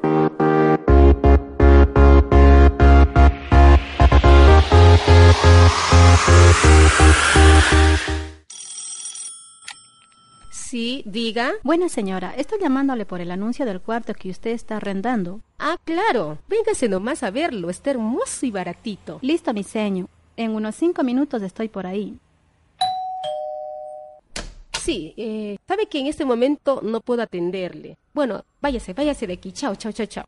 Sí, 10.69 11.01
diga. 11.05 11.53
Buena 11.63 11.87
señora, 11.87 12.33
estoy 12.35 12.59
llamándole 12.59 13.05
por 13.05 13.21
el 13.21 13.31
anuncio 13.31 13.65
del 13.65 13.79
cuarto 13.79 14.13
que 14.13 14.29
usted 14.29 14.51
está 14.51 14.75
arrendando. 14.75 15.39
Ah, 15.59 15.77
claro. 15.81 16.39
Véngase 16.49 16.89
nomás 16.89 17.23
a 17.23 17.31
verlo, 17.31 17.69
está 17.69 17.91
hermoso 17.91 18.45
y 18.45 18.51
baratito. 18.51 19.19
Listo, 19.21 19.53
mi 19.53 19.63
seño. 19.63 20.09
En 20.35 20.51
unos 20.51 20.75
cinco 20.75 21.05
minutos 21.05 21.41
estoy 21.41 21.69
por 21.69 21.87
ahí. 21.87 22.19
Sí, 24.81 25.13
eh, 25.15 25.55
sabe 25.65 25.85
que 25.85 25.99
en 25.99 26.07
este 26.07 26.25
momento 26.25 26.81
no 26.83 26.99
puedo 26.99 27.21
atenderle. 27.21 27.97
Bueno, 28.13 28.43
váyase, 28.59 28.91
váyase 28.91 29.25
de 29.25 29.33
aquí. 29.35 29.53
Chao, 29.53 29.73
chao, 29.77 29.93
chao, 29.93 30.05
chao. 30.05 30.25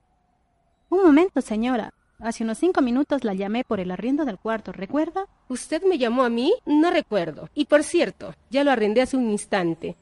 Un 0.88 1.04
momento, 1.04 1.42
señora. 1.42 1.94
Hace 2.20 2.46
unos 2.46 2.60
cinco 2.60 2.82
minutos 2.82 3.26
la 3.26 3.34
llamé 3.34 3.66
por 3.66 3.82
el 3.82 3.92
arriendo 3.92 4.24
del 4.24 4.38
cuarto, 4.38 4.72
¿recuerda? 4.72 5.26
¿Usted 5.50 5.84
me 5.84 5.98
llamó 5.98 6.24
a 6.24 6.30
mí? 6.30 6.54
No 6.66 6.92
recuerdo. 6.92 7.50
Y 7.56 7.66
por 7.66 7.84
cierto, 7.84 8.34
ya 8.50 8.64
lo 8.64 8.72
arrendé 8.72 9.02
hace 9.02 9.18
un 9.18 9.30
instante. 9.30 9.98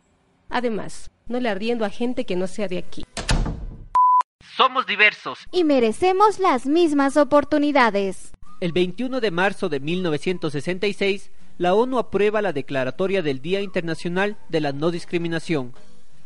Además, 0.50 1.12
no 1.28 1.40
le 1.40 1.50
arriendo 1.50 1.86
a 1.86 1.90
gente 1.90 2.26
que 2.26 2.36
no 2.36 2.48
sea 2.48 2.68
de 2.68 2.78
aquí. 2.78 3.04
Somos 4.56 4.86
diversos. 4.86 5.40
Y 5.52 5.64
merecemos 5.64 6.40
las 6.40 6.66
mismas 6.66 7.18
oportunidades. 7.18 8.32
El 8.60 8.72
21 8.72 9.20
de 9.20 9.30
marzo 9.30 9.70
de 9.70 9.80
1966, 9.80 11.30
la 11.60 11.76
ONU 11.76 12.00
aprueba 12.00 12.42
la 12.42 12.54
declaratoria 12.54 13.22
del 13.22 13.42
Día 13.42 13.62
Internacional 13.62 14.38
de 14.50 14.62
la 14.62 14.72
No 14.72 14.90
Discriminación, 14.90 15.74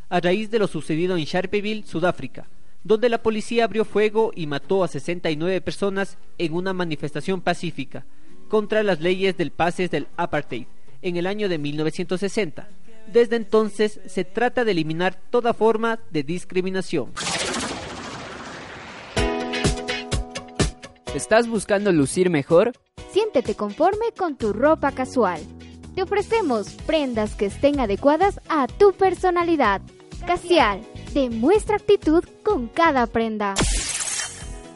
a 0.10 0.20
raíz 0.20 0.50
de 0.50 0.60
lo 0.60 0.68
sucedido 0.68 1.18
en 1.18 1.26
Sharpeville, 1.26 1.86
Sudáfrica, 1.86 2.48
donde 2.84 3.10
la 3.10 3.22
policía 3.22 3.66
abrió 3.66 3.86
fuego 3.86 4.32
y 4.36 4.48
mató 4.48 4.84
a 4.84 4.88
69 4.88 5.62
personas 5.62 6.18
en 6.38 6.54
una 6.54 6.74
manifestación 6.74 7.42
pacífica 7.42 8.06
contra 8.48 8.84
las 8.84 9.02
leyes 9.02 9.38
del 9.38 9.52
pases 9.52 9.92
del 9.92 10.08
apartheid 10.18 10.68
en 11.02 11.18
el 11.18 11.28
año 11.28 11.50
de 11.50 11.58
1960. 11.58 12.68
Desde 13.12 13.36
entonces 13.36 14.00
se 14.06 14.24
trata 14.24 14.64
de 14.64 14.72
eliminar 14.72 15.16
toda 15.30 15.54
forma 15.54 16.00
de 16.12 16.24
discriminación. 16.24 17.12
¿Estás 21.14 21.50
buscando 21.50 21.92
lucir 21.92 22.30
mejor? 22.30 22.72
Siéntete 23.12 23.56
conforme 23.56 24.14
con 24.18 24.38
tu 24.38 24.54
ropa 24.54 24.94
casual. 24.94 25.42
Te 25.94 26.04
ofrecemos 26.04 26.70
prendas 26.86 27.36
que 27.36 27.48
estén 27.48 27.82
adecuadas 27.82 28.40
a 28.48 28.68
tu 28.68 28.94
personalidad. 28.94 29.82
Casial, 30.26 30.82
demuestra 31.14 31.76
actitud 31.76 32.24
con 32.44 32.68
cada 32.68 33.08
prenda. 33.08 33.56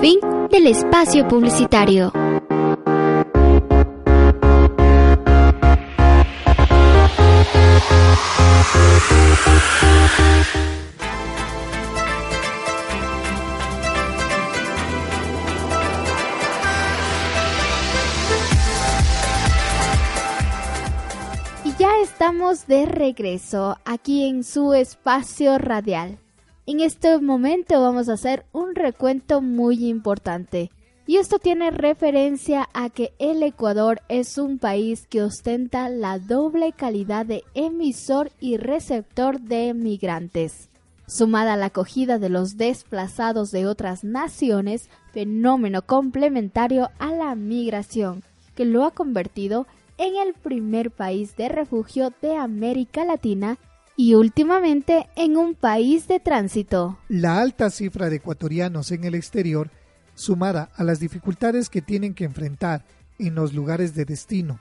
Fin 0.00 0.18
del 0.50 0.66
espacio 0.66 1.28
publicitario. 1.28 2.12
Regreso 23.04 23.76
aquí 23.84 24.26
en 24.26 24.44
su 24.44 24.72
espacio 24.72 25.58
radial. 25.58 26.18
En 26.64 26.80
este 26.80 27.18
momento 27.20 27.78
vamos 27.82 28.08
a 28.08 28.14
hacer 28.14 28.46
un 28.52 28.74
recuento 28.74 29.42
muy 29.42 29.86
importante. 29.90 30.70
Y 31.06 31.18
esto 31.18 31.38
tiene 31.38 31.70
referencia 31.70 32.66
a 32.72 32.88
que 32.88 33.12
el 33.18 33.42
Ecuador 33.42 34.00
es 34.08 34.38
un 34.38 34.58
país 34.58 35.06
que 35.06 35.22
ostenta 35.22 35.90
la 35.90 36.18
doble 36.18 36.72
calidad 36.72 37.26
de 37.26 37.44
emisor 37.52 38.30
y 38.40 38.56
receptor 38.56 39.38
de 39.38 39.74
migrantes. 39.74 40.70
Sumada 41.06 41.52
a 41.52 41.56
la 41.58 41.66
acogida 41.66 42.18
de 42.18 42.30
los 42.30 42.56
desplazados 42.56 43.50
de 43.50 43.66
otras 43.66 44.02
naciones, 44.02 44.88
fenómeno 45.12 45.82
complementario 45.82 46.88
a 46.98 47.12
la 47.12 47.34
migración, 47.34 48.22
que 48.54 48.64
lo 48.64 48.86
ha 48.86 48.92
convertido 48.92 49.66
en 49.98 50.16
el 50.16 50.34
primer 50.34 50.90
país 50.90 51.36
de 51.36 51.48
refugio 51.48 52.12
de 52.20 52.36
América 52.36 53.04
Latina 53.04 53.58
y 53.96 54.14
últimamente 54.14 55.08
en 55.16 55.36
un 55.36 55.54
país 55.54 56.08
de 56.08 56.20
tránsito. 56.20 56.98
La 57.08 57.40
alta 57.40 57.70
cifra 57.70 58.10
de 58.10 58.16
ecuatorianos 58.16 58.90
en 58.90 59.04
el 59.04 59.14
exterior, 59.14 59.70
sumada 60.14 60.70
a 60.76 60.84
las 60.84 61.00
dificultades 61.00 61.68
que 61.68 61.82
tienen 61.82 62.14
que 62.14 62.24
enfrentar 62.24 62.84
en 63.18 63.34
los 63.34 63.54
lugares 63.54 63.94
de 63.94 64.04
destino, 64.04 64.60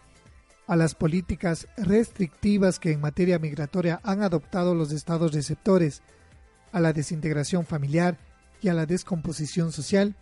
a 0.68 0.76
las 0.76 0.96
políticas 0.96 1.68
restrictivas 1.78 2.80
que 2.80 2.92
en 2.92 3.02
materia 3.02 3.40
migratoria 3.40 4.00
han 4.04 4.22
adoptado 4.22 4.76
los 4.76 4.92
estados 4.92 5.34
receptores, 5.34 6.02
a 6.72 6.80
la 6.80 6.94
desintegración 6.94 7.66
familiar 7.66 8.18
y 8.62 8.70
a 8.70 8.74
la 8.74 8.86
descomposición 8.86 9.72
social, 9.72 10.16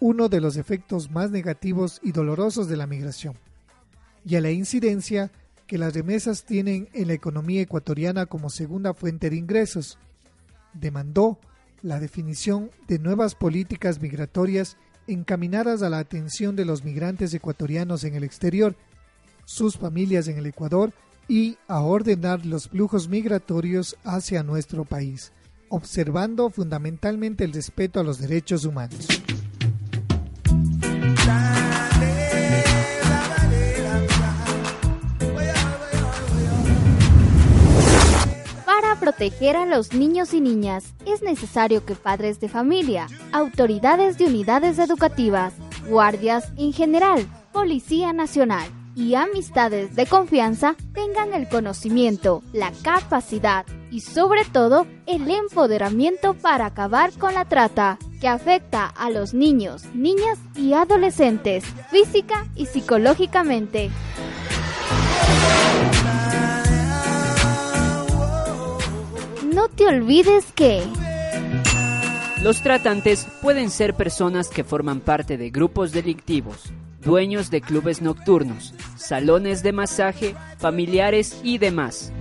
uno 0.00 0.28
de 0.28 0.40
los 0.40 0.56
efectos 0.56 1.10
más 1.10 1.30
negativos 1.30 2.00
y 2.02 2.12
dolorosos 2.12 2.68
de 2.68 2.76
la 2.76 2.86
migración, 2.86 3.36
y 4.24 4.36
a 4.36 4.40
la 4.40 4.50
incidencia 4.50 5.30
que 5.66 5.78
las 5.78 5.94
remesas 5.94 6.44
tienen 6.44 6.88
en 6.92 7.08
la 7.08 7.14
economía 7.14 7.62
ecuatoriana 7.62 8.26
como 8.26 8.50
segunda 8.50 8.94
fuente 8.94 9.30
de 9.30 9.36
ingresos, 9.36 9.98
demandó 10.74 11.38
la 11.82 11.98
definición 11.98 12.70
de 12.86 12.98
nuevas 12.98 13.34
políticas 13.34 14.00
migratorias 14.00 14.76
encaminadas 15.06 15.82
a 15.82 15.90
la 15.90 15.98
atención 15.98 16.56
de 16.56 16.64
los 16.64 16.84
migrantes 16.84 17.34
ecuatorianos 17.34 18.04
en 18.04 18.14
el 18.14 18.24
exterior, 18.24 18.76
sus 19.44 19.76
familias 19.76 20.28
en 20.28 20.38
el 20.38 20.46
Ecuador 20.46 20.92
y 21.28 21.56
a 21.68 21.80
ordenar 21.80 22.46
los 22.46 22.68
flujos 22.68 23.08
migratorios 23.08 23.96
hacia 24.04 24.42
nuestro 24.42 24.84
país, 24.84 25.32
observando 25.68 26.50
fundamentalmente 26.50 27.44
el 27.44 27.52
respeto 27.52 28.00
a 28.00 28.04
los 28.04 28.18
derechos 28.18 28.64
humanos. 28.64 29.08
Proteger 39.02 39.56
a 39.56 39.66
los 39.66 39.94
niños 39.94 40.32
y 40.32 40.40
niñas, 40.40 40.94
es 41.06 41.22
necesario 41.22 41.84
que 41.84 41.96
padres 41.96 42.38
de 42.38 42.48
familia, 42.48 43.08
autoridades 43.32 44.16
de 44.16 44.26
unidades 44.26 44.78
educativas, 44.78 45.54
guardias 45.88 46.52
en 46.56 46.72
general, 46.72 47.26
Policía 47.50 48.12
Nacional 48.12 48.70
y 48.94 49.16
amistades 49.16 49.96
de 49.96 50.06
confianza 50.06 50.76
tengan 50.94 51.34
el 51.34 51.48
conocimiento, 51.48 52.44
la 52.52 52.70
capacidad 52.84 53.66
y 53.90 54.02
sobre 54.02 54.44
todo 54.44 54.86
el 55.06 55.28
empoderamiento 55.28 56.34
para 56.34 56.66
acabar 56.66 57.10
con 57.14 57.34
la 57.34 57.44
trata 57.44 57.98
que 58.20 58.28
afecta 58.28 58.86
a 58.86 59.10
los 59.10 59.34
niños, 59.34 59.82
niñas 59.94 60.38
y 60.54 60.74
adolescentes 60.74 61.64
física 61.90 62.46
y 62.54 62.66
psicológicamente. 62.66 63.90
No 69.62 69.68
te 69.68 69.86
olvides 69.86 70.46
que... 70.56 70.82
Los 72.42 72.62
tratantes 72.62 73.28
pueden 73.40 73.70
ser 73.70 73.94
personas 73.94 74.48
que 74.48 74.64
forman 74.64 74.98
parte 74.98 75.38
de 75.38 75.50
grupos 75.50 75.92
delictivos, 75.92 76.72
dueños 77.00 77.48
de 77.48 77.60
clubes 77.60 78.02
nocturnos, 78.02 78.74
salones 78.96 79.62
de 79.62 79.70
masaje, 79.70 80.34
familiares 80.58 81.40
y 81.44 81.58
demás. 81.58 82.12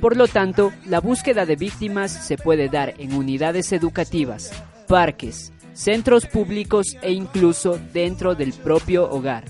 Por 0.00 0.16
lo 0.16 0.26
tanto, 0.26 0.72
la 0.84 0.98
búsqueda 0.98 1.46
de 1.46 1.54
víctimas 1.54 2.10
se 2.10 2.36
puede 2.36 2.68
dar 2.68 2.94
en 2.98 3.14
unidades 3.14 3.70
educativas, 3.70 4.50
parques, 4.88 5.52
centros 5.74 6.26
públicos 6.26 6.96
e 7.00 7.12
incluso 7.12 7.78
dentro 7.92 8.34
del 8.34 8.52
propio 8.54 9.08
hogar. 9.08 9.44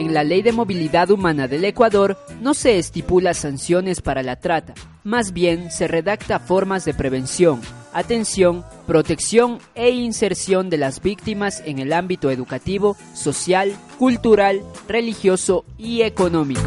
En 0.00 0.14
la 0.14 0.24
Ley 0.24 0.40
de 0.40 0.52
Movilidad 0.52 1.10
Humana 1.10 1.46
del 1.46 1.62
Ecuador 1.66 2.16
no 2.40 2.54
se 2.54 2.78
estipula 2.78 3.34
sanciones 3.34 4.00
para 4.00 4.22
la 4.22 4.36
trata, 4.36 4.72
más 5.04 5.34
bien 5.34 5.70
se 5.70 5.88
redacta 5.88 6.38
formas 6.38 6.86
de 6.86 6.94
prevención, 6.94 7.60
atención, 7.92 8.64
protección 8.86 9.58
e 9.74 9.90
inserción 9.90 10.70
de 10.70 10.78
las 10.78 11.02
víctimas 11.02 11.62
en 11.66 11.80
el 11.80 11.92
ámbito 11.92 12.30
educativo, 12.30 12.96
social, 13.12 13.76
cultural, 13.98 14.62
religioso 14.88 15.66
y 15.76 16.00
económico. 16.00 16.62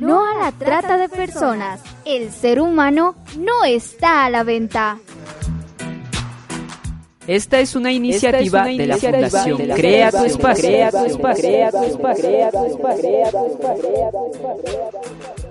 No 0.00 0.26
a 0.26 0.44
la 0.44 0.52
trata 0.52 0.96
de 0.96 1.10
personas. 1.10 1.82
El 2.06 2.32
ser 2.32 2.58
humano 2.58 3.14
no 3.38 3.64
está 3.64 4.24
a 4.24 4.30
la 4.30 4.44
venta. 4.44 4.98
Esta 7.26 7.60
es 7.60 7.76
una 7.76 7.92
iniciativa, 7.92 8.64
de 8.64 8.86
la 8.86 8.96
Fundación 8.96 9.58
Crea 9.76 10.10
tu 10.10 10.24
Espacio. 10.24 10.66
Crea 10.68 10.90
tu 10.90 11.04
Espacio. 11.04 11.42
Crea 11.42 11.70
tu 11.70 11.84
Espacio. 11.84 12.28
Crea 12.28 12.50
tu 12.50 12.64
Espacio. 12.64 13.00
Crea 13.00 14.10
tu 14.10 14.32
Espacio. 14.32 15.41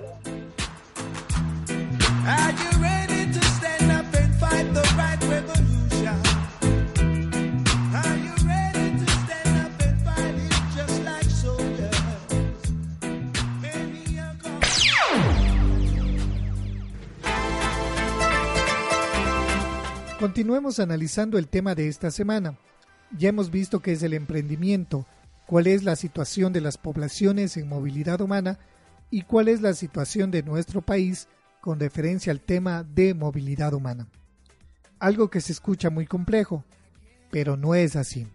Continuemos 20.22 20.78
analizando 20.78 21.36
el 21.36 21.48
tema 21.48 21.74
de 21.74 21.88
esta 21.88 22.12
semana. 22.12 22.56
Ya 23.18 23.30
hemos 23.30 23.50
visto 23.50 23.80
qué 23.80 23.90
es 23.90 24.04
el 24.04 24.14
emprendimiento, 24.14 25.04
cuál 25.46 25.66
es 25.66 25.82
la 25.82 25.96
situación 25.96 26.52
de 26.52 26.60
las 26.60 26.78
poblaciones 26.78 27.56
en 27.56 27.68
movilidad 27.68 28.20
humana 28.20 28.60
y 29.10 29.22
cuál 29.22 29.48
es 29.48 29.62
la 29.62 29.74
situación 29.74 30.30
de 30.30 30.44
nuestro 30.44 30.80
país 30.80 31.26
con 31.60 31.80
referencia 31.80 32.30
al 32.30 32.40
tema 32.40 32.84
de 32.84 33.14
movilidad 33.14 33.74
humana. 33.74 34.06
Algo 35.00 35.28
que 35.28 35.40
se 35.40 35.50
escucha 35.50 35.90
muy 35.90 36.06
complejo, 36.06 36.64
pero 37.32 37.56
no 37.56 37.74
es 37.74 37.96
así. 37.96 38.28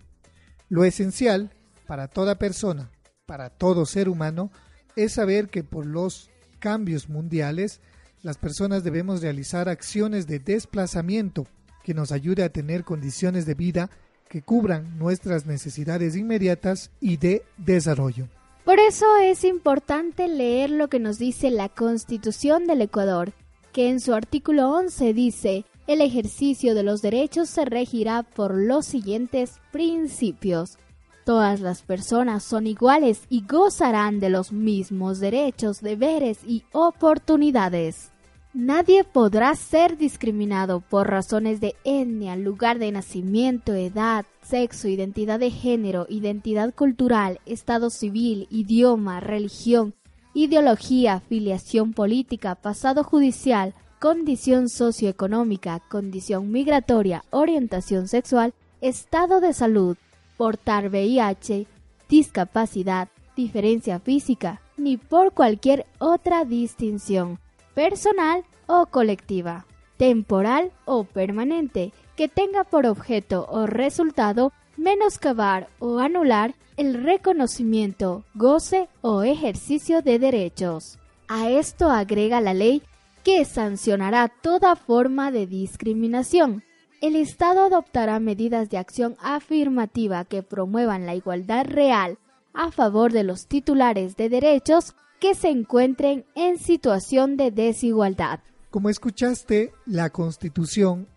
Lo 0.67 0.84
esencial 0.84 1.54
para 1.86 2.10
toda 2.10 2.38
persona, 2.38 2.91
para 3.26 3.50
todo 3.50 3.86
ser 3.86 4.10
humano, 4.10 4.52
es 4.97 5.13
saber 5.13 5.47
que 5.47 5.63
por 5.63 5.86
los 5.86 6.32
cambios 6.60 7.08
mundiales, 7.08 7.80
las 8.23 8.38
personas 8.38 8.84
debemos 8.84 9.21
realizar 9.21 9.69
acciones 9.69 10.28
de 10.28 10.39
desplazamiento 10.39 11.47
que 11.88 11.93
nos 11.93 12.12
ayude 12.12 12.43
a 12.43 12.50
tener 12.50 12.84
condiciones 12.84 13.45
de 13.45 13.54
vida 13.54 13.89
que 14.28 14.41
cubran 14.41 15.00
nuestras 15.00 15.45
necesidades 15.45 16.17
inmediatas 16.17 16.91
y 17.00 17.15
de 17.15 17.43
desarrollo. 17.56 18.28
Por 18.65 18.78
eso 18.78 19.06
es 19.23 19.45
importante 19.45 20.28
leer 20.28 20.69
lo 20.69 20.89
que 20.89 21.00
nos 21.00 21.17
dice 21.17 21.50
la 21.50 21.69
Constitución 21.69 22.67
del 22.67 22.82
Ecuador, 22.82 23.32
que 23.71 23.88
en 23.88 24.02
su 24.02 24.13
artículo 24.13 24.69
11 24.69 25.13
dice, 25.13 25.63
el 25.88 26.02
ejercicio 26.02 26.76
de 26.76 26.84
los 26.84 27.02
derechos 27.02 27.47
se 27.47 27.63
regirá 27.63 28.23
por 28.23 28.54
los 28.54 28.86
siguientes 28.86 29.62
principios. 29.71 30.78
Todas 31.23 31.62
las 31.62 31.84
personas 31.84 32.43
son 32.43 32.67
iguales 32.67 33.21
y 33.30 33.45
gozarán 33.47 34.19
de 34.19 34.30
los 34.30 34.52
mismos 34.52 35.21
derechos, 35.21 35.80
deberes 35.80 36.39
y 36.45 36.65
oportunidades. 36.73 38.12
Nadie 38.54 39.04
podrá 39.04 39.54
ser 39.56 39.98
discriminado 39.98 40.80
por 40.80 41.10
razones 41.10 41.60
de 41.60 41.76
etnia, 41.84 42.36
lugar 42.38 42.80
de 42.80 42.92
nacimiento, 42.92 43.74
edad, 43.74 44.26
sexo, 44.42 44.88
identidad 44.88 45.40
de 45.40 45.52
género, 45.52 46.08
identidad 46.10 46.74
cultural, 46.74 47.40
estado 47.46 47.90
civil, 47.90 48.48
idioma, 48.50 49.20
religión, 49.20 49.94
ideología, 50.34 51.20
filiación 51.20 51.92
política, 51.94 52.56
pasado 52.56 53.04
judicial, 53.04 53.76
condición 54.00 54.70
socioeconómica, 54.70 55.82
condición 55.90 56.50
migratoria, 56.50 57.26
orientación 57.32 58.08
sexual, 58.08 58.54
estado 58.80 59.42
de 59.42 59.54
salud, 59.54 59.98
portar 60.38 60.90
VIH, 60.90 61.68
discapacidad, 62.08 63.10
diferencia 63.36 64.00
física, 64.00 64.62
ni 64.78 64.96
por 64.96 65.34
cualquier 65.34 65.86
otra 66.00 66.46
distinción 66.46 67.40
personal 67.78 68.44
o 68.66 68.88
colectiva, 68.88 69.68
temporal 69.98 70.72
o 70.86 71.04
permanente, 71.04 71.94
que 72.16 72.28
tenga 72.28 72.63
por 72.63 72.88
objeto 72.88 73.46
o 73.52 73.68
resultado 73.68 74.52
menoscabar 74.78 75.70
o 75.78 76.00
anular 76.00 76.56
el 76.76 76.96
reconocimiento, 76.96 78.24
goce 78.34 78.90
o 79.02 79.22
ejercicio 79.22 80.02
de 80.02 80.18
derechos. 80.18 80.98
A 81.28 81.52
esto 81.52 81.92
agrega 81.92 82.42
la 82.42 82.56
ley 82.56 82.82
que 83.24 83.46
sancionará 83.46 84.28
toda 84.28 84.76
forma 84.76 85.30
de 85.30 85.46
discriminación. 85.46 86.63
El 87.00 87.16
Estado 87.16 87.62
adoptará 87.62 88.20
medidas 88.20 88.72
de 88.72 88.80
acción 88.80 89.16
afirmativa 89.22 90.26
que 90.26 90.42
promuevan 90.42 91.06
la 91.06 91.13
igualdad 91.13 91.68
real 91.68 92.18
a 92.56 92.72
favor 92.72 93.12
de 93.12 93.24
los 93.24 93.46
titulares 93.46 94.18
de 94.18 94.30
derechos 94.30 94.96
que 95.20 95.36
se 95.36 95.50
encuentren 95.50 96.26
en 96.36 96.58
situación 96.58 97.38
de 97.38 97.52
desigualdad. 97.52 98.40
Como 98.70 98.90
escuchaste, 98.90 99.72
la 99.86 100.10
Constitución 100.10 101.08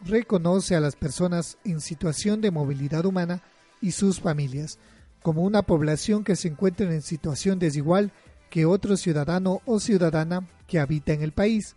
reconoce 0.00 0.74
a 0.74 0.80
las 0.80 0.96
personas 0.96 1.58
en 1.64 1.80
situación 1.80 2.40
de 2.40 2.50
movilidad 2.50 3.06
humana 3.06 3.42
y 3.80 3.92
sus 3.92 4.20
familias 4.20 4.78
como 5.22 5.42
una 5.42 5.62
población 5.62 6.24
que 6.24 6.36
se 6.36 6.48
encuentra 6.48 6.92
en 6.92 7.02
situación 7.02 7.58
desigual 7.58 8.12
que 8.48 8.64
otro 8.64 8.96
ciudadano 8.96 9.60
o 9.64 9.80
ciudadana 9.80 10.46
que 10.66 10.78
habita 10.78 11.12
en 11.12 11.22
el 11.22 11.32
país. 11.32 11.74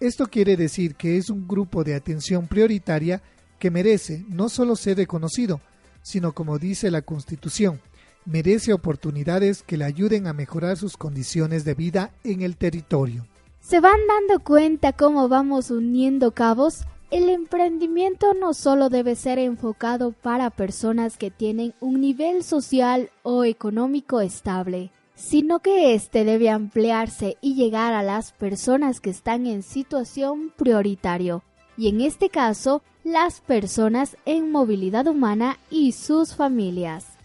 Esto 0.00 0.26
quiere 0.26 0.56
decir 0.56 0.94
que 0.94 1.16
es 1.16 1.30
un 1.30 1.46
grupo 1.46 1.84
de 1.84 1.94
atención 1.94 2.46
prioritaria 2.46 3.22
que 3.58 3.70
merece 3.70 4.24
no 4.28 4.48
solo 4.48 4.76
ser 4.76 4.96
reconocido, 4.96 5.60
sino 6.02 6.32
como 6.32 6.58
dice 6.58 6.90
la 6.90 7.02
Constitución, 7.02 7.80
merece 8.28 8.74
oportunidades 8.74 9.62
que 9.62 9.78
le 9.78 9.86
ayuden 9.86 10.26
a 10.26 10.34
mejorar 10.34 10.76
sus 10.76 10.96
condiciones 10.96 11.64
de 11.64 11.74
vida 11.74 12.12
en 12.24 12.42
el 12.42 12.56
territorio. 12.56 13.26
¿Se 13.60 13.80
van 13.80 13.98
dando 14.06 14.44
cuenta 14.44 14.92
cómo 14.92 15.28
vamos 15.28 15.70
uniendo 15.70 16.32
cabos? 16.32 16.84
El 17.10 17.30
emprendimiento 17.30 18.34
no 18.34 18.52
solo 18.52 18.90
debe 18.90 19.16
ser 19.16 19.38
enfocado 19.38 20.12
para 20.12 20.50
personas 20.50 21.16
que 21.16 21.30
tienen 21.30 21.72
un 21.80 22.02
nivel 22.02 22.44
social 22.44 23.10
o 23.22 23.44
económico 23.44 24.20
estable, 24.20 24.90
sino 25.14 25.60
que 25.60 25.94
éste 25.94 26.24
debe 26.24 26.50
ampliarse 26.50 27.38
y 27.40 27.54
llegar 27.54 27.94
a 27.94 28.02
las 28.02 28.32
personas 28.32 29.00
que 29.00 29.10
están 29.10 29.46
en 29.46 29.62
situación 29.62 30.52
prioritario, 30.54 31.42
y 31.78 31.88
en 31.88 32.02
este 32.02 32.28
caso, 32.28 32.82
las 33.04 33.40
personas 33.40 34.18
en 34.26 34.52
movilidad 34.52 35.06
humana 35.06 35.58
y 35.70 35.92
sus 35.92 36.34
familias. 36.34 37.17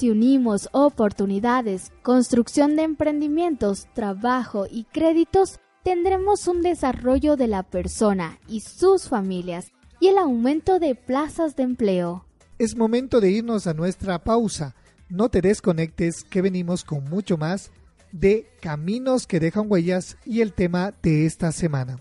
Si 0.00 0.08
unimos 0.08 0.70
oportunidades, 0.72 1.92
construcción 2.00 2.74
de 2.74 2.84
emprendimientos, 2.84 3.86
trabajo 3.92 4.66
y 4.66 4.84
créditos, 4.84 5.60
tendremos 5.84 6.48
un 6.48 6.62
desarrollo 6.62 7.36
de 7.36 7.48
la 7.48 7.64
persona 7.64 8.38
y 8.48 8.60
sus 8.60 9.10
familias 9.10 9.72
y 10.00 10.06
el 10.06 10.16
aumento 10.16 10.78
de 10.78 10.94
plazas 10.94 11.54
de 11.54 11.64
empleo. 11.64 12.24
Es 12.58 12.78
momento 12.78 13.20
de 13.20 13.30
irnos 13.30 13.66
a 13.66 13.74
nuestra 13.74 14.24
pausa, 14.24 14.74
No 15.10 15.28
te 15.28 15.42
desconectes 15.42 16.24
que 16.24 16.40
venimos 16.40 16.82
con 16.82 17.04
mucho 17.04 17.36
más 17.36 17.70
de 18.10 18.46
Caminos 18.62 19.26
que 19.26 19.38
dejan 19.38 19.66
huellas 19.68 20.16
y 20.24 20.40
el 20.40 20.54
tema 20.54 20.94
de 21.02 21.26
esta 21.26 21.52
semana. 21.52 21.98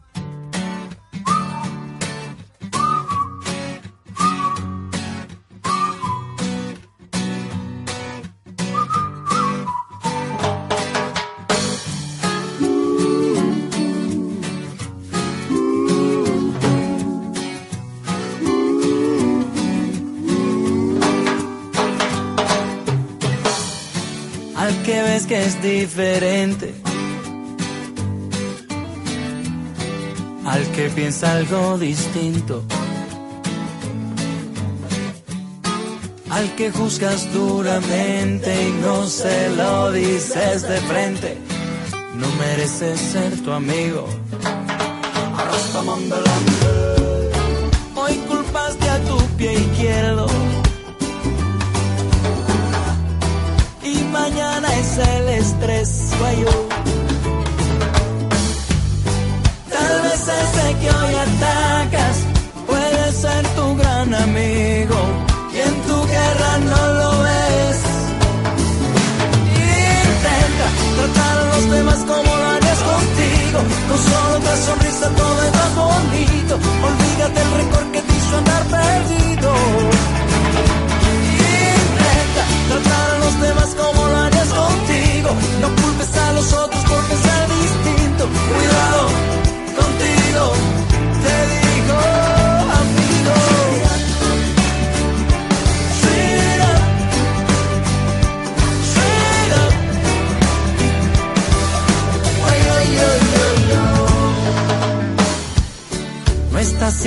Al 30.45 30.65
que 30.71 30.89
piensa 30.95 31.33
algo 31.33 31.77
distinto, 31.77 32.63
al 36.29 36.55
que 36.55 36.71
juzgas 36.71 37.33
duramente 37.33 38.69
y 38.69 38.71
no 38.81 39.07
se 39.07 39.49
lo 39.57 39.91
dices 39.91 40.61
de 40.61 40.77
frente, 40.81 41.37
no 42.15 42.27
mereces 42.37 42.97
ser 42.97 43.37
tu 43.43 43.51
amigo. 43.51 44.07
Tal 56.19 56.35
vez 60.03 60.21
ese 60.21 60.65
que 60.81 60.89
hoy 60.89 61.15
atacas 61.15 62.17
puede 62.67 63.11
ser 63.13 63.47
tu 63.55 63.77
gran 63.77 64.13
amigo 64.13 64.97
y 65.53 65.59
en 65.59 65.75
tu 65.87 66.07
guerra 66.07 66.57
no 66.71 66.93
lo 66.99 67.11
ves. 67.23 67.77
Intenta 69.55 70.67
tratar 70.97 71.35
los 71.55 71.71
demás 71.71 71.99
como 71.99 72.35
lo 72.35 72.47
harías 72.49 72.79
contigo, 72.79 73.59
con 73.87 73.97
solo 73.97 74.37
otra 74.39 74.55
sonrisa 74.57 75.09
todo 75.15 75.43
es 75.43 75.53
más 75.55 75.75
bonito. 75.75 76.59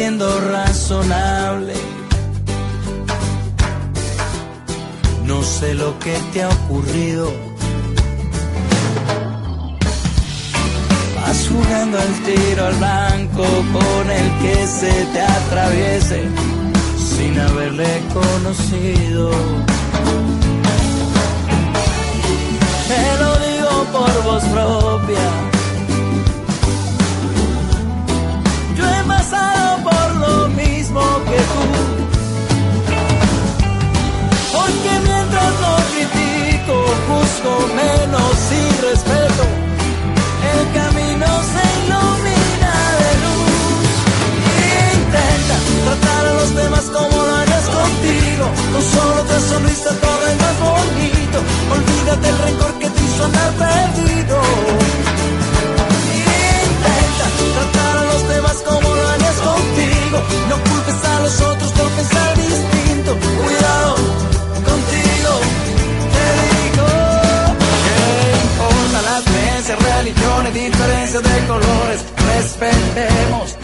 Siendo 0.02 0.40
razonable. 0.40 1.74
No 5.24 5.40
sé 5.44 5.74
lo 5.74 5.96
que 6.00 6.14
te 6.32 6.42
ha 6.42 6.48
ocurrido. 6.48 7.32
Vas 11.14 11.48
jugando 11.48 11.98
al 12.00 12.14
tiro 12.28 12.66
al 12.66 12.74
blanco 12.82 13.44
con 13.76 14.10
el 14.10 14.28
que 14.42 14.66
se 14.66 14.92
te 15.12 15.22
atraviese 15.22 16.20
sin 16.98 17.38
haberle 17.38 18.02
conocido. 18.12 19.30
Te 22.90 23.04
lo 23.22 23.30
digo 23.46 23.74
por 23.92 24.24
voz 24.24 24.44
propia. 24.46 25.51
Por 29.32 30.16
lo 30.16 30.48
mismo 30.48 31.00
que 31.28 31.40
tú. 31.52 31.66
Porque 34.52 34.92
mientras 35.08 35.52
no 35.62 35.72
critico, 35.92 36.74
juzgo 37.08 37.54
menos 37.74 38.36
y 38.52 38.62
respeto, 38.88 39.44
el 40.52 40.62
camino 40.78 41.28
se 41.52 41.62
ilumina 41.80 42.74
de 43.00 43.10
luz. 43.24 43.92
Intenta 44.96 45.56
tratar 45.84 46.26
a 46.26 46.34
los 46.34 46.54
demás 46.54 46.84
como 46.96 47.16
lo 47.26 47.34
harías 47.36 47.66
contigo, 47.80 48.46
con 48.72 48.82
solo 48.82 49.22
otra 49.22 49.40
sonrisa 49.40 49.90
todo 49.98 50.26
es 50.30 50.36
más 50.44 50.56
bonito. 50.60 51.38
Olvídate 51.76 52.28
el 52.28 52.38
rencor 52.38 52.72
que 52.80 52.90
te 52.90 53.00
hizo 53.04 53.24
andar 53.24 53.52
perdido. 53.54 55.01
No 60.20 60.57
culpes 60.64 61.05
a 61.05 61.20
los 61.20 61.40
otros 61.40 61.72
por 61.72 61.88
pensar 61.90 62.37
distinto. 62.37 63.16
Cuidado 63.42 63.94
contigo, 64.68 65.33
te 66.14 66.27
digo 66.44 66.87
que 67.85 67.96
importa 68.42 69.03
las 69.03 69.22
creencias, 69.25 69.79
religiones, 69.83 70.55
diferencias 70.55 71.22
de 71.22 71.46
colores, 71.46 72.05
respetemos. 72.35 73.62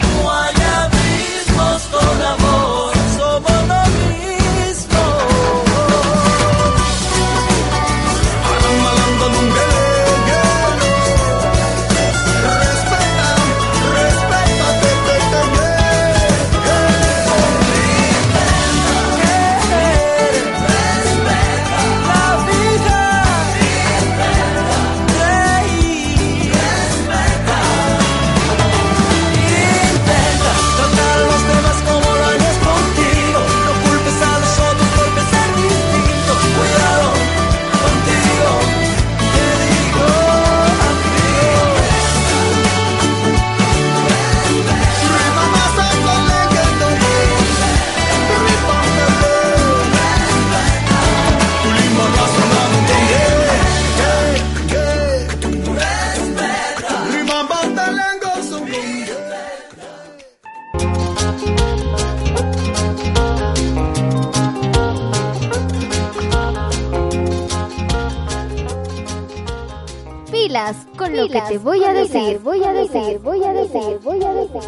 Decir, 72.11 72.39
voy 72.39 72.63
a 72.63 72.73
decir, 72.73 73.19
voy 73.19 73.43
a 73.43 73.53
decir, 73.53 73.99
voy 74.03 74.23
a 74.23 74.33
decir. 74.33 74.61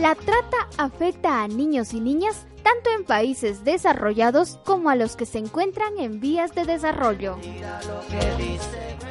La 0.00 0.14
trata 0.14 0.68
afecta 0.78 1.42
a 1.42 1.48
niños 1.48 1.94
y 1.94 2.00
niñas 2.00 2.46
tanto 2.62 2.90
en 2.90 3.04
países 3.04 3.64
desarrollados 3.64 4.58
como 4.64 4.90
a 4.90 4.96
los 4.96 5.16
que 5.16 5.26
se 5.26 5.38
encuentran 5.38 5.98
en 5.98 6.20
vías 6.20 6.54
de 6.54 6.64
desarrollo. 6.64 7.36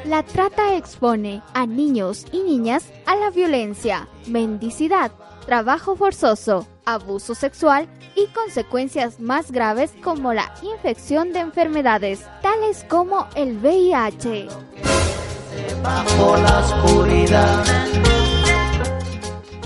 La 0.05 0.23
trata 0.23 0.75
expone 0.75 1.41
a 1.53 1.65
niños 1.65 2.25
y 2.31 2.41
niñas 2.41 2.91
a 3.05 3.15
la 3.15 3.31
violencia, 3.31 4.07
mendicidad, 4.27 5.11
trabajo 5.45 5.95
forzoso, 5.95 6.67
abuso 6.85 7.35
sexual 7.35 7.87
y 8.15 8.27
consecuencias 8.27 9.19
más 9.19 9.51
graves 9.51 9.93
como 10.03 10.33
la 10.33 10.53
infección 10.61 11.33
de 11.33 11.39
enfermedades 11.39 12.25
tales 12.41 12.85
como 12.87 13.27
el 13.35 13.57
VIH. 13.57 14.47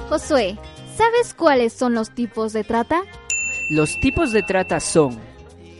Josué, 0.10 0.58
¿sabes 0.96 1.34
cuáles 1.34 1.74
son 1.74 1.94
los 1.94 2.10
tipos 2.12 2.54
de 2.54 2.64
trata? 2.64 3.02
Los 3.70 4.00
tipos 4.00 4.32
de 4.32 4.42
trata 4.42 4.80
son 4.80 5.20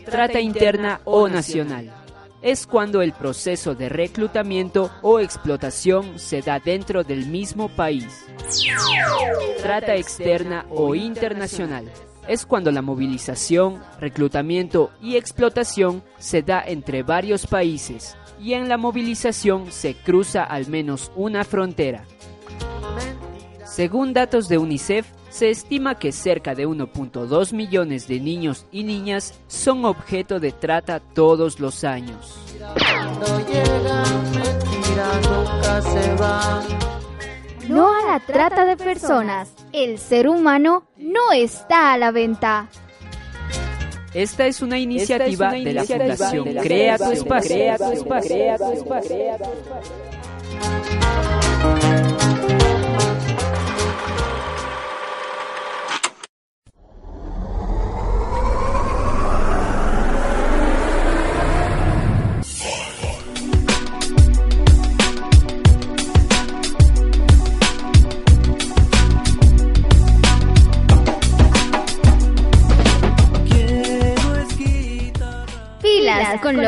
trata 0.04 0.40
interna 0.40 1.00
o 1.04 1.28
nacional. 1.28 1.99
Es 2.42 2.66
cuando 2.66 3.02
el 3.02 3.12
proceso 3.12 3.74
de 3.74 3.90
reclutamiento 3.90 4.90
o 5.02 5.20
explotación 5.20 6.18
se 6.18 6.40
da 6.40 6.58
dentro 6.58 7.04
del 7.04 7.26
mismo 7.26 7.68
país. 7.68 8.24
Trata 9.60 9.94
externa 9.94 10.64
o 10.70 10.94
internacional. 10.94 11.90
Es 12.26 12.46
cuando 12.46 12.70
la 12.72 12.80
movilización, 12.80 13.82
reclutamiento 13.98 14.90
y 15.02 15.16
explotación 15.16 16.02
se 16.18 16.42
da 16.42 16.62
entre 16.66 17.02
varios 17.02 17.46
países 17.46 18.16
y 18.40 18.54
en 18.54 18.70
la 18.70 18.78
movilización 18.78 19.70
se 19.70 19.94
cruza 19.94 20.44
al 20.44 20.66
menos 20.66 21.12
una 21.16 21.44
frontera. 21.44 22.04
Según 23.70 24.12
datos 24.12 24.48
de 24.48 24.58
UNICEF, 24.58 25.06
se 25.28 25.48
estima 25.48 25.94
que 25.94 26.10
cerca 26.10 26.56
de 26.56 26.66
1.2 26.66 27.52
millones 27.52 28.08
de 28.08 28.18
niños 28.18 28.66
y 28.72 28.82
niñas 28.82 29.38
son 29.46 29.84
objeto 29.84 30.40
de 30.40 30.50
trata 30.50 30.98
todos 30.98 31.60
los 31.60 31.84
años. 31.84 32.36
No 37.68 37.94
a 37.94 38.06
la 38.06 38.20
trata 38.26 38.64
de 38.64 38.76
personas. 38.76 39.52
El 39.72 39.98
ser 39.98 40.28
humano 40.28 40.88
no 40.98 41.30
está 41.32 41.92
a 41.92 41.98
la 41.98 42.10
venta. 42.10 42.68
Esta 44.12 44.46
es 44.46 44.62
una 44.62 44.80
iniciativa, 44.80 45.52
de 45.52 45.72
la 45.72 45.84
Fundación 45.84 46.54
Crea 46.56 46.98
tu 46.98 47.12
Espacio. 47.12 47.76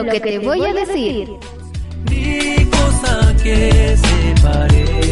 Lo 0.03 0.13
que 0.13 0.21
te 0.21 0.39
voy 0.39 0.65
a 0.65 0.73
decir. 0.73 1.29
Ni 2.11 2.65
cosa 2.67 3.35
que 3.43 3.97
se 3.97 4.43
parezca. 4.43 5.03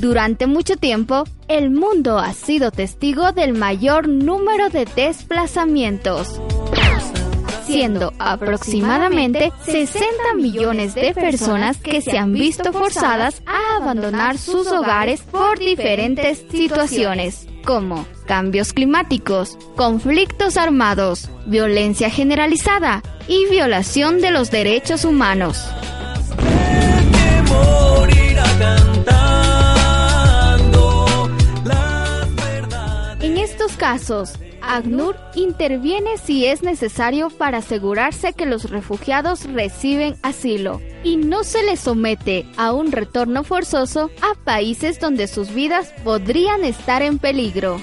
Durante 0.00 0.46
mucho 0.46 0.76
tiempo, 0.76 1.24
el 1.48 1.70
mundo 1.70 2.18
ha 2.18 2.32
sido 2.32 2.70
testigo 2.70 3.32
del 3.32 3.54
mayor 3.54 4.08
número 4.08 4.68
de 4.68 4.84
desplazamientos, 4.84 6.40
siendo 7.64 8.12
aproximadamente 8.18 9.52
60 9.64 10.06
millones 10.36 10.94
de 10.94 11.12
personas 11.14 11.78
que 11.78 12.02
se 12.02 12.18
han 12.18 12.34
visto 12.34 12.72
forzadas 12.72 13.42
a 13.46 13.78
abandonar 13.78 14.38
sus 14.38 14.68
hogares 14.68 15.22
por 15.22 15.58
diferentes 15.58 16.44
situaciones, 16.50 17.48
como 17.64 18.06
cambios 18.26 18.72
climáticos, 18.72 19.56
conflictos 19.76 20.56
armados, 20.56 21.30
violencia 21.46 22.10
generalizada 22.10 23.02
y 23.26 23.46
violación 23.48 24.20
de 24.20 24.30
los 24.30 24.50
derechos 24.50 25.04
humanos. 25.04 25.64
En 33.20 33.38
estos 33.38 33.72
casos, 33.76 34.34
ACNUR 34.66 35.16
interviene 35.34 36.18
si 36.18 36.46
es 36.46 36.62
necesario 36.62 37.30
para 37.30 37.58
asegurarse 37.58 38.32
que 38.32 38.46
los 38.46 38.70
refugiados 38.70 39.44
reciben 39.44 40.16
asilo 40.22 40.80
y 41.04 41.16
no 41.16 41.44
se 41.44 41.62
les 41.62 41.80
somete 41.80 42.46
a 42.56 42.72
un 42.72 42.90
retorno 42.92 43.44
forzoso 43.44 44.10
a 44.22 44.34
países 44.44 44.98
donde 44.98 45.28
sus 45.28 45.54
vidas 45.54 45.94
podrían 46.04 46.64
estar 46.64 47.02
en 47.02 47.18
peligro. 47.18 47.80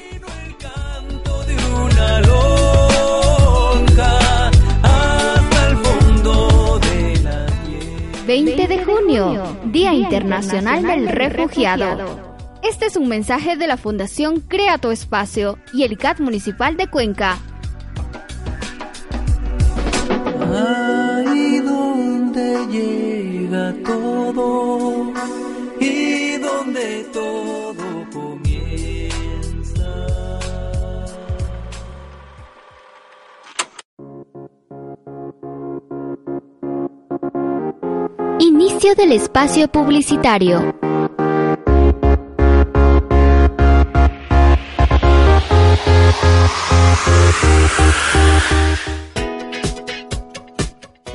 una 1.76 2.20
lonja 2.22 3.30
hasta 4.84 5.68
el 5.70 5.78
fondo 5.78 6.80
de 6.80 7.20
la 7.24 7.46
20 8.28 8.68
de 8.68 8.84
junio, 8.84 9.58
Día 9.66 9.94
Internacional 9.94 10.84
del 10.84 11.08
Refugiado. 11.08 12.33
Este 12.64 12.86
es 12.86 12.96
un 12.96 13.10
mensaje 13.10 13.58
de 13.58 13.68
la 13.68 13.76
Fundación 13.76 14.40
Crea 14.40 14.78
tu 14.78 14.90
Espacio 14.90 15.58
y 15.74 15.84
el 15.84 15.98
CAT 15.98 16.22
Municipal 16.22 16.78
de 16.78 16.88
Cuenca. 16.88 17.38
Ahí 20.50 21.60
donde 21.60 22.66
llega 22.68 23.74
todo 23.84 25.12
y 25.78 26.38
donde 26.38 27.06
todo 27.12 28.10
comienza. 28.14 29.90
Inicio 38.40 38.96
del 38.96 39.12
espacio 39.12 39.68
publicitario. 39.68 40.83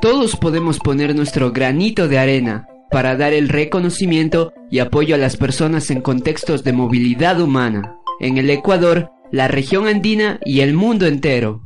Todos 0.00 0.36
podemos 0.36 0.78
poner 0.78 1.14
nuestro 1.14 1.52
granito 1.52 2.08
de 2.08 2.18
arena 2.18 2.66
para 2.90 3.16
dar 3.16 3.34
el 3.34 3.50
reconocimiento 3.50 4.54
y 4.70 4.78
apoyo 4.78 5.14
a 5.14 5.18
las 5.18 5.36
personas 5.36 5.90
en 5.90 6.00
contextos 6.00 6.64
de 6.64 6.72
movilidad 6.72 7.38
humana, 7.38 7.96
en 8.18 8.38
el 8.38 8.48
Ecuador, 8.48 9.10
la 9.30 9.46
región 9.46 9.86
andina 9.86 10.40
y 10.46 10.60
el 10.60 10.72
mundo 10.72 11.06
entero. 11.06 11.60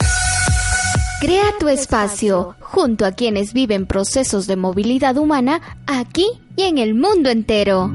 Crea 1.20 1.44
tu 1.60 1.68
espacio 1.68 2.56
junto 2.60 3.06
a 3.06 3.12
quienes 3.12 3.52
viven 3.52 3.86
procesos 3.86 4.48
de 4.48 4.56
movilidad 4.56 5.16
humana 5.16 5.62
aquí 5.86 6.26
y 6.56 6.62
en 6.62 6.78
el 6.78 6.94
mundo 6.96 7.30
entero. 7.30 7.92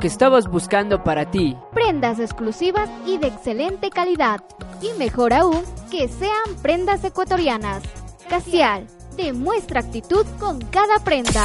Que 0.00 0.06
estabas 0.06 0.46
buscando 0.46 1.02
para 1.02 1.28
ti. 1.30 1.56
Prendas 1.72 2.20
exclusivas 2.20 2.88
y 3.04 3.18
de 3.18 3.26
excelente 3.26 3.90
calidad. 3.90 4.38
Y 4.80 4.96
mejor 4.96 5.32
aún, 5.32 5.64
que 5.90 6.06
sean 6.06 6.54
prendas 6.62 7.02
ecuatorianas. 7.02 7.82
Casial, 8.28 8.86
demuestra 9.16 9.80
actitud 9.80 10.24
con 10.38 10.60
cada 10.60 11.00
prenda. 11.00 11.44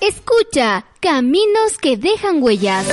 Escucha, 0.00 0.84
caminos 1.00 1.78
que 1.80 1.96
dejan 1.96 2.42
huellas. 2.42 2.86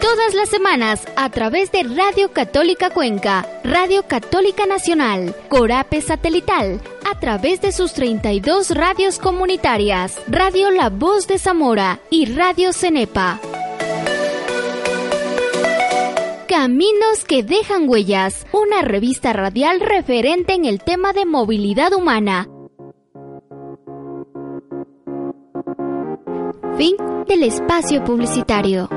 Todas 0.00 0.34
las 0.34 0.48
semanas 0.48 1.06
a 1.14 1.30
través 1.30 1.70
de 1.70 1.84
Radio 1.84 2.32
Católica 2.32 2.90
Cuenca, 2.90 3.46
Radio 3.62 4.02
Católica 4.08 4.66
Nacional, 4.66 5.36
Corape 5.48 6.00
Satelital, 6.02 6.80
a 7.08 7.20
través 7.20 7.60
de 7.60 7.70
sus 7.70 7.92
32 7.92 8.72
radios 8.72 9.20
comunitarias, 9.20 10.20
Radio 10.26 10.72
La 10.72 10.90
Voz 10.90 11.28
de 11.28 11.38
Zamora 11.38 12.00
y 12.10 12.26
Radio 12.26 12.72
Cenepa. 12.72 13.38
Caminos 16.48 17.24
que 17.24 17.44
dejan 17.44 17.88
huellas, 17.88 18.46
una 18.52 18.82
revista 18.82 19.32
radial 19.32 19.78
referente 19.78 20.54
en 20.54 20.64
el 20.64 20.80
tema 20.82 21.12
de 21.12 21.24
movilidad 21.24 21.92
humana. 21.92 22.48
Fin 26.78 26.94
del 27.26 27.42
espacio 27.42 28.04
publicitario. 28.04 28.88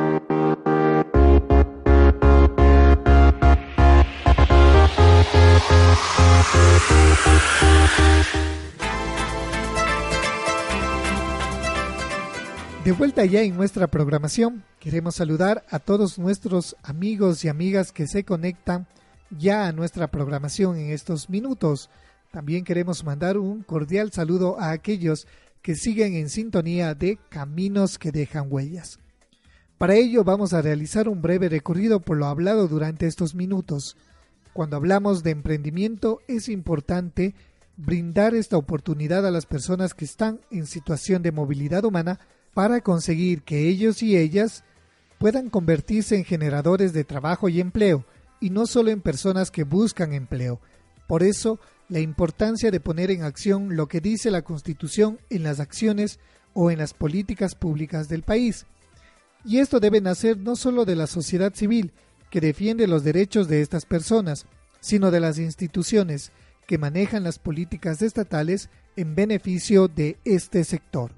De 12.85 12.91
vuelta 12.91 13.25
ya 13.25 13.41
en 13.41 13.57
nuestra 13.57 13.87
programación, 13.87 14.63
queremos 14.79 15.15
saludar 15.15 15.65
a 15.71 15.79
todos 15.79 16.19
nuestros 16.19 16.75
amigos 16.83 17.43
y 17.43 17.49
amigas 17.49 17.91
que 17.91 18.05
se 18.05 18.23
conectan 18.23 18.85
ya 19.31 19.65
a 19.65 19.71
nuestra 19.71 20.05
programación 20.05 20.77
en 20.77 20.91
estos 20.91 21.31
minutos. 21.31 21.89
También 22.29 22.63
queremos 22.63 23.03
mandar 23.03 23.39
un 23.39 23.63
cordial 23.63 24.11
saludo 24.11 24.59
a 24.59 24.69
aquellos 24.69 25.25
que 25.61 25.75
siguen 25.75 26.15
en 26.15 26.29
sintonía 26.29 26.95
de 26.95 27.17
Caminos 27.29 27.97
que 27.97 28.11
dejan 28.11 28.47
huellas. 28.49 28.99
Para 29.77 29.95
ello 29.95 30.23
vamos 30.23 30.53
a 30.53 30.61
realizar 30.61 31.09
un 31.09 31.21
breve 31.21 31.49
recorrido 31.49 32.01
por 32.01 32.17
lo 32.17 32.27
hablado 32.27 32.67
durante 32.67 33.07
estos 33.07 33.35
minutos. 33.35 33.97
Cuando 34.53 34.75
hablamos 34.75 35.23
de 35.23 35.31
emprendimiento 35.31 36.19
es 36.27 36.49
importante 36.49 37.33
brindar 37.77 38.35
esta 38.35 38.57
oportunidad 38.57 39.25
a 39.25 39.31
las 39.31 39.45
personas 39.45 39.93
que 39.93 40.05
están 40.05 40.39
en 40.51 40.67
situación 40.67 41.23
de 41.23 41.31
movilidad 41.31 41.85
humana 41.85 42.19
para 42.53 42.81
conseguir 42.81 43.43
que 43.43 43.67
ellos 43.67 44.03
y 44.03 44.17
ellas 44.17 44.63
puedan 45.17 45.49
convertirse 45.49 46.15
en 46.15 46.25
generadores 46.25 46.93
de 46.93 47.03
trabajo 47.03 47.47
y 47.47 47.61
empleo, 47.61 48.05
y 48.39 48.49
no 48.49 48.65
solo 48.65 48.89
en 48.89 49.01
personas 49.01 49.51
que 49.51 49.63
buscan 49.63 50.13
empleo. 50.13 50.59
Por 51.07 51.23
eso, 51.23 51.59
la 51.91 51.99
importancia 51.99 52.71
de 52.71 52.79
poner 52.79 53.11
en 53.11 53.21
acción 53.21 53.75
lo 53.75 53.87
que 53.87 53.99
dice 53.99 54.31
la 54.31 54.43
Constitución 54.43 55.19
en 55.29 55.43
las 55.43 55.59
acciones 55.59 56.19
o 56.53 56.71
en 56.71 56.77
las 56.77 56.93
políticas 56.93 57.53
públicas 57.53 58.07
del 58.07 58.23
país. 58.23 58.65
Y 59.43 59.59
esto 59.59 59.81
debe 59.81 59.99
nacer 59.99 60.37
no 60.37 60.55
solo 60.55 60.85
de 60.85 60.95
la 60.95 61.05
sociedad 61.05 61.53
civil, 61.53 61.91
que 62.29 62.39
defiende 62.39 62.87
los 62.87 63.03
derechos 63.03 63.49
de 63.49 63.61
estas 63.61 63.85
personas, 63.85 64.45
sino 64.79 65.11
de 65.11 65.19
las 65.19 65.37
instituciones 65.37 66.31
que 66.65 66.77
manejan 66.77 67.25
las 67.25 67.39
políticas 67.39 68.01
estatales 68.01 68.69
en 68.95 69.13
beneficio 69.13 69.89
de 69.89 70.17
este 70.23 70.63
sector. 70.63 71.11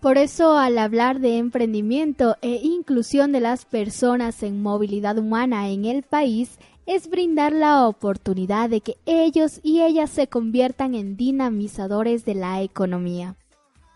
Por 0.00 0.16
eso, 0.16 0.56
al 0.56 0.78
hablar 0.78 1.20
de 1.20 1.36
emprendimiento 1.36 2.36
e 2.40 2.60
inclusión 2.62 3.30
de 3.32 3.40
las 3.40 3.66
personas 3.66 4.42
en 4.42 4.62
movilidad 4.62 5.18
humana 5.18 5.68
en 5.68 5.84
el 5.84 6.02
país, 6.02 6.58
es 6.88 7.10
brindar 7.10 7.52
la 7.52 7.86
oportunidad 7.86 8.70
de 8.70 8.80
que 8.80 8.96
ellos 9.04 9.60
y 9.62 9.82
ellas 9.82 10.08
se 10.08 10.26
conviertan 10.26 10.94
en 10.94 11.18
dinamizadores 11.18 12.24
de 12.24 12.34
la 12.34 12.62
economía. 12.62 13.36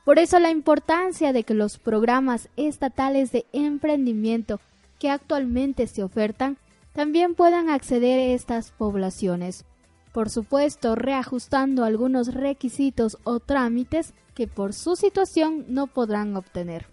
Por 0.04 0.18
eso 0.18 0.38
la 0.38 0.50
importancia 0.50 1.32
de 1.32 1.42
que 1.42 1.54
los 1.54 1.78
programas 1.78 2.50
estatales 2.58 3.32
de 3.32 3.46
emprendimiento 3.54 4.60
que 4.98 5.08
actualmente 5.08 5.86
se 5.86 6.02
ofertan 6.02 6.58
también 6.92 7.34
puedan 7.34 7.70
acceder 7.70 8.18
a 8.18 8.34
estas 8.34 8.72
poblaciones. 8.72 9.64
Por 10.12 10.28
supuesto, 10.28 10.94
reajustando 10.94 11.84
algunos 11.84 12.34
requisitos 12.34 13.16
o 13.24 13.40
trámites 13.40 14.12
que 14.34 14.48
por 14.48 14.74
su 14.74 14.96
situación 14.96 15.64
no 15.68 15.86
podrán 15.86 16.36
obtener. 16.36 16.88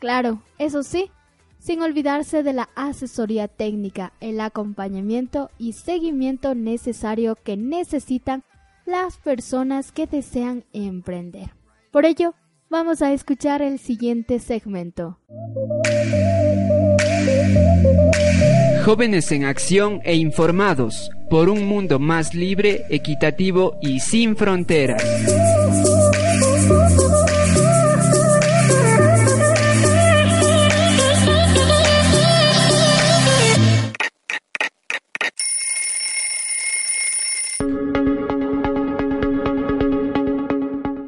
Claro, 0.00 0.42
eso 0.58 0.82
sí, 0.82 1.12
sin 1.66 1.82
olvidarse 1.82 2.44
de 2.44 2.52
la 2.52 2.68
asesoría 2.76 3.48
técnica, 3.48 4.12
el 4.20 4.40
acompañamiento 4.40 5.50
y 5.58 5.72
seguimiento 5.72 6.54
necesario 6.54 7.34
que 7.34 7.56
necesitan 7.56 8.44
las 8.84 9.16
personas 9.16 9.90
que 9.90 10.06
desean 10.06 10.64
emprender. 10.72 11.50
Por 11.90 12.06
ello, 12.06 12.34
vamos 12.70 13.02
a 13.02 13.12
escuchar 13.12 13.62
el 13.62 13.80
siguiente 13.80 14.38
segmento. 14.38 15.18
Jóvenes 18.84 19.32
en 19.32 19.44
acción 19.44 20.00
e 20.04 20.14
informados 20.14 21.10
por 21.28 21.48
un 21.48 21.66
mundo 21.66 21.98
más 21.98 22.32
libre, 22.32 22.84
equitativo 22.90 23.76
y 23.82 23.98
sin 23.98 24.36
fronteras. 24.36 25.02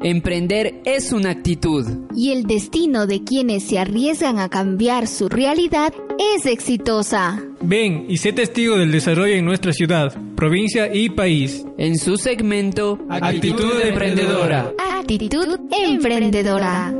Emprender 0.09 0.81
es 0.85 1.13
una 1.13 1.29
actitud. 1.29 1.85
Y 2.15 2.31
el 2.31 2.45
destino 2.45 3.05
de 3.05 3.23
quienes 3.23 3.63
se 3.63 3.77
arriesgan 3.77 4.39
a 4.39 4.49
cambiar 4.49 5.05
su 5.05 5.29
realidad 5.29 5.93
es 6.35 6.47
exitosa. 6.47 7.39
Ven 7.61 8.07
y 8.09 8.17
sé 8.17 8.33
testigo 8.33 8.75
del 8.75 8.91
desarrollo 8.91 9.35
en 9.35 9.45
nuestra 9.45 9.71
ciudad, 9.71 10.11
provincia 10.35 10.91
y 10.91 11.11
país. 11.11 11.63
En 11.77 11.99
su 11.99 12.17
segmento 12.17 12.97
Actitud 13.07 13.79
Emprendedora. 13.83 14.73
Actitud 14.97 15.59
Emprendedora. 15.69 16.91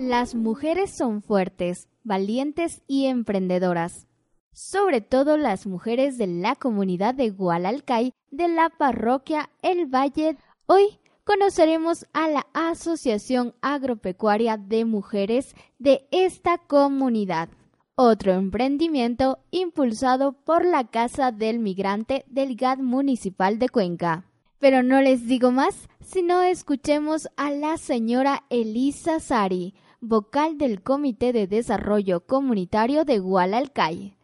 Las 0.00 0.34
mujeres 0.34 0.90
son 0.90 1.22
fuertes, 1.22 1.86
valientes 2.02 2.82
y 2.88 3.06
emprendedoras 3.06 4.08
sobre 4.52 5.00
todo 5.00 5.38
las 5.38 5.66
mujeres 5.66 6.18
de 6.18 6.26
la 6.26 6.56
comunidad 6.56 7.14
de 7.14 7.30
Gualalcay 7.30 8.12
de 8.32 8.48
la 8.48 8.70
parroquia 8.70 9.50
El 9.62 9.86
Valle. 9.86 10.36
Hoy 10.66 10.98
conoceremos 11.24 12.06
a 12.12 12.28
la 12.28 12.46
Asociación 12.54 13.54
Agropecuaria 13.60 14.56
de 14.56 14.84
Mujeres 14.84 15.54
de 15.78 16.08
esta 16.10 16.58
comunidad, 16.58 17.50
otro 17.94 18.32
emprendimiento 18.32 19.38
impulsado 19.50 20.32
por 20.32 20.64
la 20.64 20.88
Casa 20.88 21.30
del 21.30 21.60
Migrante 21.60 22.24
del 22.26 22.56
GAD 22.56 22.78
Municipal 22.78 23.58
de 23.58 23.68
Cuenca. 23.68 24.24
Pero 24.58 24.82
no 24.82 25.00
les 25.02 25.26
digo 25.26 25.50
más, 25.52 25.88
sino 26.00 26.42
escuchemos 26.42 27.28
a 27.36 27.50
la 27.50 27.76
señora 27.76 28.44
Elisa 28.48 29.20
Sari, 29.20 29.74
vocal 30.00 30.56
del 30.56 30.82
Comité 30.82 31.32
de 31.32 31.46
Desarrollo 31.46 32.26
Comunitario 32.26 33.04
de 33.04 33.18
Gualalcay. 33.18 34.16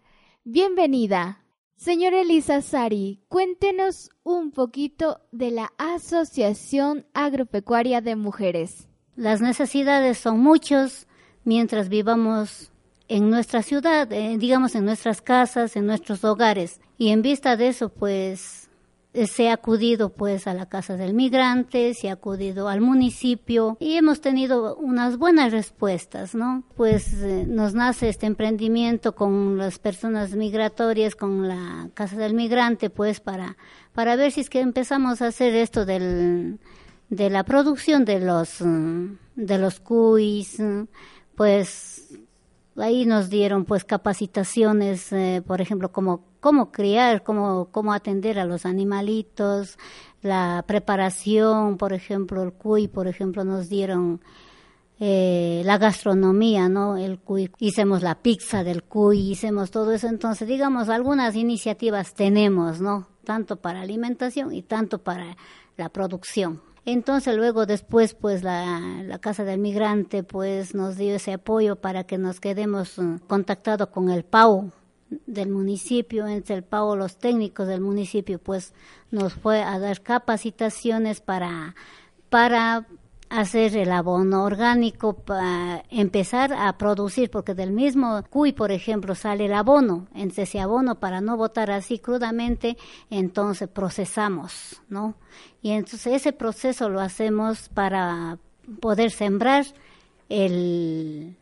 Bienvenida. 0.45 1.43
Señora 1.79 2.23
Elisa 2.23 2.61
Sari, 2.61 3.21
cuéntenos 3.29 4.11
un 4.25 4.51
poquito 4.51 5.21
de 5.31 5.53
la 5.53 5.73
Asociación 5.79 7.07
Agropecuaria 7.15 8.01
de 8.01 8.17
Mujeres. 8.17 8.89
Las 9.15 9.41
necesidades 9.41 10.19
son 10.19 10.41
muchas 10.41 11.07
mientras 11.45 11.89
vivamos 11.89 12.73
en 13.07 13.31
nuestra 13.31 13.63
ciudad, 13.63 14.13
eh, 14.13 14.39
digamos 14.39 14.75
en 14.75 14.87
nuestras 14.87 15.23
casas, 15.23 15.77
en 15.77 15.87
nuestros 15.87 16.25
hogares. 16.25 16.81
Y 16.99 17.11
en 17.11 17.23
vista 17.23 17.57
de 17.57 17.69
eso, 17.69 17.91
pues 17.91 18.68
se 19.27 19.51
ha 19.51 19.55
acudido 19.55 20.11
pues 20.11 20.47
a 20.47 20.55
la 20.55 20.67
casa 20.67 20.97
del 20.97 21.15
migrante, 21.15 21.95
se 21.95 22.09
ha 22.09 22.15
acudido 22.15 22.69
al 22.69 22.81
municipio 22.81 23.77
y 23.81 23.97
hemos 23.97 24.21
tenido 24.21 24.77
unas 24.77 25.17
buenas 25.17 25.53
respuestas, 25.53 26.35
¿no? 26.35 26.63
Pues 26.77 27.13
eh, 27.15 27.45
nos 27.49 27.75
nace 27.75 28.09
este 28.09 28.27
emprendimiento 28.27 29.15
con 29.15 29.59
las 29.59 29.79
personas 29.79 30.35
migratorias, 30.35 31.15
con 31.15 31.49
la 31.49 31.89
casa 31.95 32.17
del 32.17 32.35
migrante, 32.35 32.91
pues 32.91 33.21
para, 33.21 33.57
para 33.93 34.17
ver 34.17 34.33
si 34.33 34.41
es 34.41 34.51
que 34.51 34.61
empezamos 34.61 35.23
a 35.23 35.29
hacer 35.29 35.55
esto 35.55 35.85
del, 35.85 36.59
de 37.11 37.31
la 37.31 37.45
producción 37.45 38.05
de 38.05 38.21
los, 38.21 38.61
mm, 38.61 39.07
de 39.37 39.59
los 39.59 39.81
cuis, 39.81 40.59
pues 41.35 41.98
ahí 42.79 43.07
nos 43.07 43.31
dieron 43.31 43.65
pues 43.65 43.85
capacitaciones, 43.85 45.13
eh, 45.13 45.43
por 45.47 45.61
ejemplo, 45.61 45.91
como 45.91 46.25
cómo 46.41 46.71
criar, 46.71 47.23
cómo, 47.23 47.69
cómo 47.71 47.93
atender 47.93 48.39
a 48.39 48.45
los 48.45 48.67
animalitos, 48.67 49.79
la 50.23 50.65
preparación, 50.67 51.77
por 51.77 51.93
ejemplo, 51.93 52.43
el 52.43 52.53
cuy, 52.53 52.89
por 52.89 53.07
ejemplo, 53.07 53.45
nos 53.45 53.69
dieron 53.69 54.21
eh, 55.01 55.63
la 55.65 55.79
gastronomía, 55.79 56.69
¿no? 56.69 56.97
El 56.97 57.19
cuy, 57.21 57.51
hicimos 57.59 58.03
la 58.03 58.17
pizza 58.17 58.65
del 58.65 58.83
cuy, 58.83 59.31
hicimos 59.31 59.71
todo 59.71 59.93
eso, 59.93 60.09
entonces, 60.09 60.49
digamos, 60.49 60.89
algunas 60.89 61.37
iniciativas 61.37 62.15
tenemos, 62.15 62.81
¿no? 62.81 63.07
Tanto 63.25 63.57
para 63.57 63.81
alimentación 63.81 64.53
y 64.53 64.63
tanto 64.63 64.99
para 64.99 65.37
la 65.77 65.89
producción. 65.89 66.68
Entonces 66.91 67.37
luego 67.37 67.67
después 67.67 68.15
pues 68.15 68.43
la, 68.43 69.03
la, 69.05 69.19
Casa 69.19 69.45
del 69.45 69.61
Migrante 69.61 70.23
pues 70.23 70.75
nos 70.75 70.97
dio 70.97 71.17
ese 71.17 71.35
apoyo 71.35 71.77
para 71.77 72.05
que 72.05 72.17
nos 72.17 72.41
quedemos 72.41 72.97
uh, 72.97 73.19
contactados 73.27 73.89
con 73.89 74.09
el 74.09 74.25
PAU, 74.25 74.71
del 75.27 75.51
municipio, 75.51 76.27
entre 76.27 76.57
el 76.57 76.63
pago 76.63 76.97
los 76.97 77.19
técnicos 77.19 77.69
del 77.69 77.83
municipio, 77.83 78.39
pues 78.39 78.73
nos 79.11 79.35
fue 79.35 79.63
a 79.63 79.79
dar 79.79 80.01
capacitaciones 80.01 81.21
para, 81.21 81.75
para 82.31 82.87
hacer 83.31 83.77
el 83.77 83.93
abono 83.93 84.45
orgánico 84.45 85.15
para 85.15 85.85
empezar 85.91 86.53
a 86.53 86.77
producir, 86.79 87.31
porque 87.31 87.55
del 87.55 87.73
mismo 87.73 88.23
cuy, 88.31 88.53
por 88.53 88.73
ejemplo, 88.73 89.15
sale 89.15 89.47
el 89.47 89.53
abono. 89.55 90.07
Entonces, 90.15 90.49
ese 90.51 90.61
abono, 90.61 90.97
para 90.97 91.21
no 91.21 91.37
botar 91.37 91.71
así 91.71 91.99
crudamente, 91.99 92.77
entonces 93.11 93.69
procesamos, 93.69 94.81
¿no? 94.89 95.15
Y 95.63 95.71
entonces 95.73 96.15
ese 96.15 96.33
proceso 96.33 96.89
lo 96.89 97.01
hacemos 97.01 97.69
para 97.69 98.39
poder 98.81 99.11
sembrar 99.11 99.67
el 100.29 101.37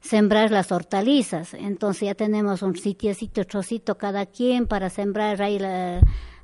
sembrar 0.00 0.50
las 0.50 0.72
hortalizas. 0.72 1.54
Entonces 1.54 2.06
ya 2.06 2.14
tenemos 2.14 2.62
un 2.62 2.76
sitiecito, 2.76 3.44
trocito 3.44 3.96
cada 3.96 4.26
quien 4.26 4.66
para 4.66 4.90
sembrar 4.90 5.40
ahí 5.40 5.58
la- 5.58 6.00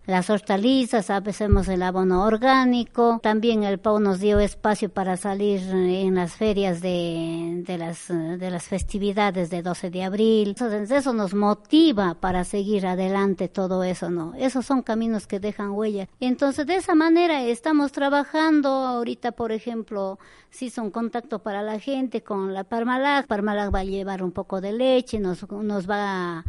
las 0.09 0.31
hortalizas, 0.31 1.11
hacemos 1.11 1.69
el 1.69 1.83
abono 1.83 2.25
orgánico. 2.25 3.21
También 3.23 3.63
el 3.63 3.79
PAU 3.79 4.01
nos 4.01 4.21
dio 4.21 4.41
espacio 4.41 4.89
para 4.89 5.19
salir 5.19 5.61
en 5.71 6.15
las 6.15 6.33
ferias 6.33 6.81
de, 6.81 7.63
de, 7.67 7.77
las, 7.77 8.09
de 8.09 8.51
las 8.51 8.65
festividades 8.65 9.51
de 9.51 9.61
12 9.61 9.91
de 9.91 10.05
abril. 10.05 10.49
Entonces 10.49 10.91
eso 10.91 11.13
nos 11.13 11.35
motiva 11.35 12.15
para 12.15 12.45
seguir 12.45 12.87
adelante 12.87 13.49
todo 13.49 13.85
eso, 13.85 14.09
¿no? 14.09 14.33
Esos 14.39 14.65
son 14.65 14.81
caminos 14.81 15.27
que 15.27 15.41
dejan 15.41 15.73
huella. 15.73 16.09
Entonces 16.21 16.67
de 16.67 16.77
esa 16.77 16.95
manera 16.95 17.43
estamos 17.43 17.93
trabajando. 17.93 18.71
Ahorita, 18.71 19.33
por 19.33 19.53
ejemplo, 19.53 20.19
se 20.49 20.65
hizo 20.65 20.83
un 20.83 20.91
contacto 20.91 21.41
para 21.41 21.61
la 21.61 21.79
gente 21.79 22.23
con 22.23 22.55
la 22.55 22.65
Parmalag. 22.65 23.27
Parmalag 23.27 23.75
va 23.75 23.81
a 23.81 23.85
llevar 23.85 24.23
un 24.23 24.33
poco 24.33 24.63
de 24.63 24.73
leche, 24.73 25.19
nos, 25.19 25.47
nos 25.51 25.89
va 25.89 26.39
a 26.39 26.45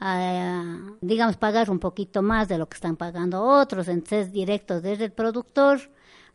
a, 0.00 0.78
digamos, 1.00 1.36
pagar 1.36 1.70
un 1.70 1.78
poquito 1.78 2.22
más 2.22 2.48
de 2.48 2.58
lo 2.58 2.68
que 2.68 2.74
están 2.74 2.96
pagando 2.96 3.42
otros, 3.42 3.88
entonces 3.88 4.32
directo 4.32 4.80
desde 4.80 5.06
el 5.06 5.12
productor 5.12 5.80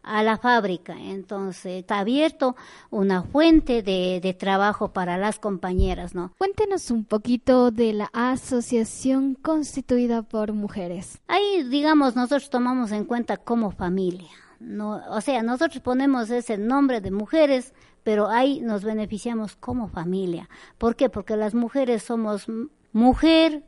a 0.03 0.23
la 0.23 0.37
fábrica. 0.37 0.95
Entonces 0.97 1.81
está 1.81 1.99
abierto 1.99 2.55
una 2.89 3.23
fuente 3.23 3.83
de, 3.83 4.19
de 4.21 4.33
trabajo 4.33 4.89
para 4.89 5.17
las 5.17 5.39
compañeras, 5.39 6.15
¿no? 6.15 6.33
Cuéntenos 6.37 6.89
un 6.91 7.05
poquito 7.05 7.71
de 7.71 7.93
la 7.93 8.09
asociación 8.13 9.35
constituida 9.35 10.21
por 10.23 10.53
mujeres. 10.53 11.19
Ahí, 11.27 11.63
digamos, 11.69 12.15
nosotros 12.15 12.49
tomamos 12.49 12.91
en 12.91 13.05
cuenta 13.05 13.37
como 13.37 13.71
familia. 13.71 14.29
No, 14.59 15.01
o 15.09 15.21
sea, 15.21 15.41
nosotros 15.41 15.81
ponemos 15.81 16.29
ese 16.29 16.57
nombre 16.57 16.99
de 16.99 17.11
mujeres, 17.11 17.73
pero 18.03 18.27
ahí 18.27 18.59
nos 18.59 18.83
beneficiamos 18.83 19.55
como 19.55 19.87
familia. 19.87 20.49
¿Por 20.77 20.95
qué? 20.97 21.09
Porque 21.09 21.37
las 21.37 21.53
mujeres 21.53 22.03
somos 22.03 22.47
mujer, 22.93 23.63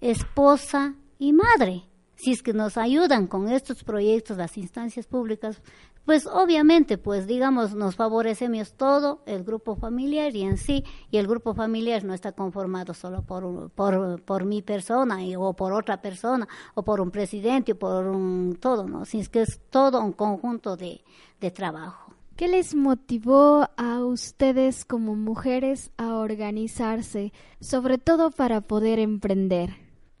esposa 0.00 0.94
y 1.18 1.32
madre. 1.32 1.84
Si 2.16 2.32
es 2.32 2.42
que 2.42 2.52
nos 2.54 2.76
ayudan 2.78 3.26
con 3.26 3.48
estos 3.48 3.84
proyectos 3.84 4.38
las 4.38 4.56
instancias 4.56 5.06
públicas, 5.06 5.60
pues 6.06 6.26
obviamente, 6.26 6.96
pues 6.98 7.26
digamos, 7.26 7.74
nos 7.74 7.96
favorecemos 7.96 8.72
todo 8.74 9.22
el 9.26 9.42
grupo 9.44 9.74
familiar 9.76 10.34
y 10.34 10.42
en 10.42 10.56
sí, 10.56 10.84
y 11.10 11.18
el 11.18 11.26
grupo 11.26 11.52
familiar 11.52 12.04
no 12.04 12.14
está 12.14 12.32
conformado 12.32 12.94
solo 12.94 13.22
por, 13.22 13.70
por, 13.70 14.22
por 14.22 14.44
mi 14.44 14.62
persona 14.62 15.22
y- 15.24 15.34
o 15.36 15.52
por 15.52 15.72
otra 15.72 16.00
persona 16.00 16.46
o 16.74 16.82
por 16.84 17.00
un 17.00 17.10
presidente 17.10 17.72
o 17.72 17.78
por 17.78 18.06
un 18.06 18.56
todo, 18.60 18.84
¿no? 18.86 19.04
Si 19.04 19.18
es 19.18 19.28
que 19.28 19.42
es 19.42 19.60
todo 19.68 20.00
un 20.00 20.12
conjunto 20.12 20.76
de, 20.76 21.02
de 21.40 21.50
trabajo. 21.50 22.05
¿Qué 22.36 22.48
les 22.48 22.74
motivó 22.74 23.68
a 23.78 24.04
ustedes 24.04 24.84
como 24.84 25.16
mujeres 25.16 25.90
a 25.96 26.16
organizarse, 26.16 27.32
sobre 27.60 27.96
todo 27.96 28.30
para 28.30 28.60
poder 28.60 28.98
emprender? 28.98 29.70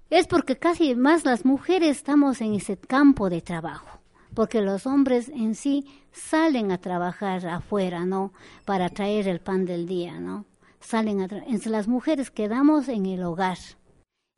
Es 0.08 0.26
porque 0.26 0.56
casi 0.56 0.94
más 0.94 1.24
las 1.24 1.44
mujeres 1.44 1.98
estamos 1.98 2.40
en 2.40 2.54
ese 2.54 2.78
campo 2.78 3.28
de 3.28 3.42
trabajo, 3.42 4.00
porque 4.34 4.62
los 4.62 4.86
hombres 4.86 5.28
en 5.28 5.54
sí 5.54 5.84
salen 6.12 6.72
a 6.72 6.78
trabajar 6.78 7.46
afuera, 7.46 8.06
¿no? 8.06 8.32
Para 8.64 8.88
traer 8.88 9.28
el 9.28 9.40
pan 9.40 9.66
del 9.66 9.86
día, 9.86 10.18
¿no? 10.18 10.46
Salen 10.80 11.20
a 11.20 11.24
entonces 11.24 11.66
las 11.66 11.88
mujeres 11.88 12.30
quedamos 12.30 12.88
en 12.88 13.04
el 13.06 13.24
hogar 13.24 13.58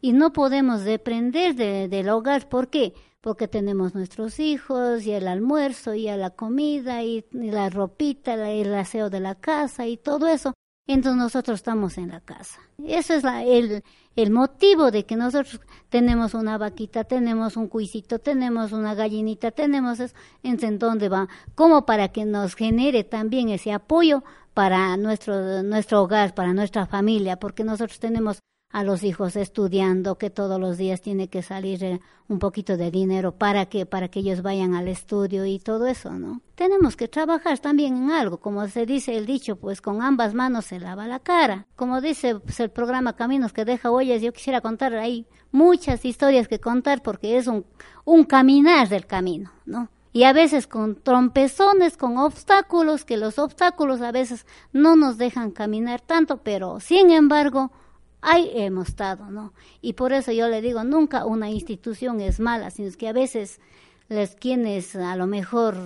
y 0.01 0.13
no 0.13 0.33
podemos 0.33 0.83
depender 0.83 1.55
de- 1.55 1.89
del 1.89 2.09
hogar, 2.09 2.49
¿por 2.49 2.71
qué? 2.71 2.95
Porque 3.21 3.49
tenemos 3.49 3.95
nuestros 3.95 4.39
hijos 4.39 5.05
y 5.05 5.13
el 5.13 5.27
almuerzo 5.27 5.95
y 5.95 6.05
la 6.05 6.31
comida 6.31 7.03
y, 7.03 7.25
la 7.33 7.69
ropita, 7.69 8.37
la- 8.37 8.51
el 8.51 8.73
aseo 8.75 9.11
de 9.11 9.21
la 9.21 9.35
casa 9.35 9.87
y 9.87 9.97
todo 9.97 10.29
eso. 10.29 10.55
Entonces 10.87 11.19
nosotros 11.21 11.57
estamos 11.57 11.99
en 11.99 12.09
la 12.09 12.21
casa. 12.21 12.61
Eso 12.83 13.13
es 13.15 13.23
la- 13.25 13.45
el, 13.45 13.83
el 14.17 14.31
motivo 14.31 14.91
de 14.91 15.05
que 15.05 15.17
nosotros 15.17 15.61
tenemos 15.91 16.33
una 16.33 16.57
vaquita, 16.59 17.05
tenemos 17.05 17.57
un 17.57 17.67
cuisito, 17.69 18.21
tenemos 18.21 18.73
una 18.73 18.95
gallinita, 18.95 19.51
tenemos 19.51 20.01
eso. 20.01 20.15
Entonces, 20.43 20.69
¿en 20.71 20.79
dónde 20.79 21.09
va? 21.09 21.29
Como 21.55 21.85
para 21.85 22.09
que 22.09 22.25
nos 22.25 22.55
genere 22.55 23.05
también 23.05 23.49
ese 23.51 23.73
apoyo 23.73 24.23
para 24.55 24.97
nuestro, 24.97 25.63
nuestro 25.63 26.03
hogar, 26.03 26.35
para 26.35 26.53
nuestra 26.55 26.87
familia, 26.87 27.39
porque 27.39 27.65
nosotros 27.65 27.99
tenemos 28.01 28.39
a 28.71 28.85
los 28.85 29.03
hijos 29.03 29.37
estudiando, 29.37 30.19
que 30.19 30.31
todos 30.31 30.61
los 30.61 30.77
días 30.77 31.01
tiene 31.01 31.29
que 31.29 31.43
salir 31.43 31.83
eh, 31.83 32.01
un 32.29 32.39
poquito 32.39 32.77
de 32.77 32.91
dinero 32.91 33.33
para 33.33 33.67
que, 33.67 33.87
para 33.87 34.09
que 34.09 34.21
ellos 34.21 34.43
vayan 34.43 34.75
al 34.75 34.89
estudio 34.89 35.47
y 35.47 35.59
todo 35.59 35.87
eso, 35.87 36.13
¿no? 36.13 36.43
Tenemos 36.55 36.95
que 36.97 37.09
trabajar 37.09 37.59
también 37.61 37.97
en 37.97 38.11
algo, 38.11 38.39
como 38.39 38.67
se 38.69 38.85
dice 38.85 39.17
el 39.17 39.25
dicho, 39.25 39.57
pues 39.57 39.81
con 39.81 40.03
ambas 40.03 40.35
manos 40.35 40.67
se 40.67 40.81
lava 40.81 41.07
la 41.07 41.21
cara. 41.21 41.67
Como 41.77 42.01
dice 42.01 42.39
pues, 42.41 42.61
el 42.61 42.71
programa 42.71 43.15
Caminos 43.15 43.53
que 43.53 43.65
deja 43.65 43.91
huellas, 43.91 44.21
yo 44.21 44.33
quisiera 44.33 44.61
contar 44.61 44.95
ahí 44.95 45.27
muchas 45.51 46.05
historias 46.05 46.47
que 46.47 46.61
contar 46.61 47.03
porque 47.03 47.39
es 47.39 47.47
un, 47.47 47.65
un 48.05 48.25
caminar 48.25 48.89
del 48.89 49.07
camino, 49.07 49.51
¿no? 49.65 49.89
Y 50.13 50.25
a 50.25 50.33
veces 50.33 50.67
con 50.67 50.97
trompezones, 50.97 51.97
con 51.97 52.19
obstáculos, 52.19 53.05
que 53.05 53.17
los 53.17 53.39
obstáculos 53.39 54.01
a 54.01 54.11
veces 54.11 54.47
no 54.73 54.97
nos 54.97 55.17
dejan 55.17 55.53
caminar 55.53 56.01
tanto, 56.01 56.39
pero 56.39 56.81
sin 56.81 57.11
embargo, 57.11 57.71
ahí 58.21 58.51
hemos 58.55 58.89
estado, 58.89 59.31
¿no? 59.31 59.53
Y 59.81 59.95
por 59.95 60.13
eso 60.13 60.33
yo 60.33 60.49
le 60.49 60.61
digo, 60.61 60.85
nunca 60.85 61.25
una 61.25 61.51
institución 61.51 62.21
es 62.21 62.41
mala, 62.41 62.71
sino 62.71 62.91
que 62.97 63.09
a 63.09 63.13
veces 63.13 63.61
les 64.09 64.35
quienes 64.35 64.97
a 64.97 65.17
lo 65.17 65.27
mejor 65.27 65.77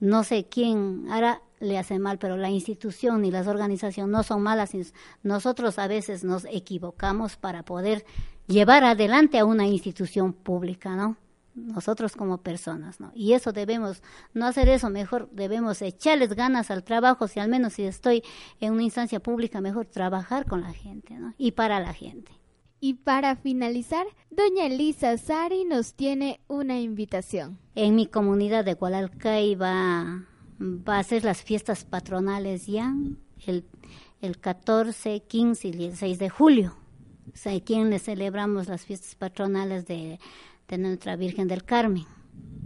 no 0.00 0.24
sé 0.24 0.46
quién 0.48 1.06
hará 1.10 1.42
le 1.60 1.78
hace 1.78 1.98
mal, 2.00 2.18
pero 2.18 2.36
la 2.36 2.50
institución 2.50 3.24
y 3.24 3.30
las 3.30 3.46
organizaciones 3.46 4.10
no 4.10 4.22
son 4.24 4.42
malas, 4.42 4.70
sino 4.70 4.84
nosotros 5.22 5.78
a 5.78 5.86
veces 5.86 6.24
nos 6.24 6.44
equivocamos 6.46 7.36
para 7.36 7.62
poder 7.62 8.04
llevar 8.48 8.82
adelante 8.82 9.38
a 9.38 9.44
una 9.44 9.66
institución 9.68 10.32
pública, 10.32 10.96
¿no? 10.96 11.16
Nosotros 11.54 12.16
como 12.16 12.38
personas, 12.38 12.98
¿no? 12.98 13.12
Y 13.14 13.34
eso 13.34 13.52
debemos, 13.52 14.02
no 14.32 14.46
hacer 14.46 14.68
eso, 14.68 14.88
mejor 14.88 15.28
debemos 15.32 15.82
echarles 15.82 16.34
ganas 16.34 16.70
al 16.70 16.82
trabajo, 16.82 17.28
si 17.28 17.40
al 17.40 17.48
menos 17.48 17.74
si 17.74 17.82
estoy 17.82 18.22
en 18.60 18.72
una 18.72 18.84
instancia 18.84 19.20
pública, 19.20 19.60
mejor 19.60 19.86
trabajar 19.86 20.46
con 20.46 20.62
la 20.62 20.72
gente, 20.72 21.14
¿no? 21.14 21.34
Y 21.36 21.52
para 21.52 21.78
la 21.80 21.92
gente. 21.92 22.32
Y 22.80 22.94
para 22.94 23.36
finalizar, 23.36 24.06
doña 24.30 24.66
Elisa 24.66 25.16
Sari 25.16 25.64
nos 25.64 25.94
tiene 25.94 26.40
una 26.48 26.80
invitación. 26.80 27.58
En 27.76 27.94
mi 27.94 28.06
comunidad 28.06 28.64
de 28.64 28.74
Gualalcay 28.74 29.54
va, 29.54 30.24
va 30.58 30.98
a 30.98 31.04
ser 31.04 31.22
las 31.22 31.42
fiestas 31.42 31.84
patronales 31.84 32.66
ya, 32.66 32.92
el, 33.46 33.64
el 34.20 34.38
14, 34.40 35.20
15 35.20 35.68
y 35.68 35.70
16 35.70 36.18
de 36.18 36.28
julio. 36.28 36.76
O 37.32 37.36
sea, 37.36 37.52
le 37.52 37.98
celebramos 37.98 38.68
las 38.68 38.84
fiestas 38.84 39.14
patronales 39.14 39.86
de, 39.86 40.18
de 40.68 40.78
nuestra 40.78 41.16
Virgen 41.16 41.48
del 41.48 41.64
Carmen. 41.64 42.06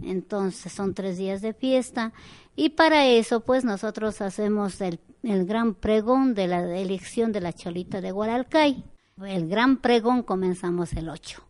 Entonces 0.01 0.71
son 0.71 0.93
tres 0.93 1.17
días 1.17 1.41
de 1.41 1.53
fiesta 1.53 2.13
y 2.55 2.69
para 2.69 3.05
eso 3.05 3.41
pues 3.41 3.65
nosotros 3.65 4.21
hacemos 4.21 4.79
el, 4.81 4.99
el 5.23 5.45
gran 5.45 5.73
pregón 5.75 6.33
de 6.33 6.47
la 6.47 6.77
elección 6.77 7.31
de 7.31 7.41
la 7.41 7.53
Cholita 7.53 8.01
de 8.01 8.11
Gualalcay. 8.11 8.83
El 9.25 9.47
gran 9.47 9.77
pregón 9.77 10.21
comenzamos 10.23 10.93
el 10.93 11.09
8. 11.09 11.41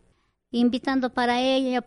Invitando 0.50 1.12
para 1.12 1.42
ella 1.42 1.86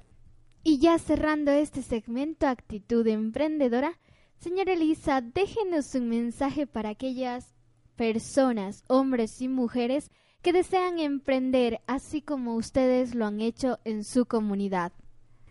Y 0.63 0.77
ya 0.77 0.99
cerrando 0.99 1.51
este 1.51 1.81
segmento 1.81 2.45
Actitud 2.47 3.07
Emprendedora, 3.07 3.97
señora 4.37 4.73
Elisa, 4.73 5.21
déjenos 5.21 5.95
un 5.95 6.09
mensaje 6.09 6.67
para 6.67 6.89
aquellas 6.89 7.55
personas, 7.95 8.83
hombres 8.87 9.41
y 9.41 9.47
mujeres, 9.47 10.11
que 10.41 10.53
desean 10.53 10.99
emprender 10.99 11.81
así 11.87 12.21
como 12.21 12.55
ustedes 12.55 13.15
lo 13.15 13.25
han 13.25 13.41
hecho 13.41 13.79
en 13.85 14.03
su 14.03 14.25
comunidad. 14.25 14.91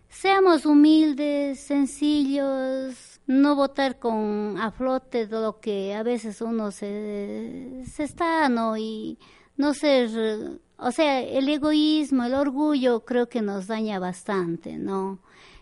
Seamos 0.09 0.65
humildes, 0.65 1.61
sencillos, 1.61 3.21
no 3.27 3.55
votar 3.55 3.97
con 3.97 4.57
a 4.59 4.71
flote 4.71 5.25
de 5.25 5.39
lo 5.39 5.61
que 5.61 5.95
a 5.95 6.03
veces 6.03 6.41
uno 6.41 6.71
se, 6.71 7.83
se 7.85 8.03
está, 8.03 8.49
¿no? 8.49 8.75
Y 8.75 9.17
no 9.55 9.73
ser, 9.73 10.59
o 10.77 10.91
sea, 10.91 11.21
el 11.21 11.47
egoísmo, 11.47 12.25
el 12.25 12.33
orgullo 12.33 13.05
creo 13.05 13.29
que 13.29 13.41
nos 13.41 13.67
daña 13.67 13.99
bastante, 13.99 14.77
¿no? 14.77 15.19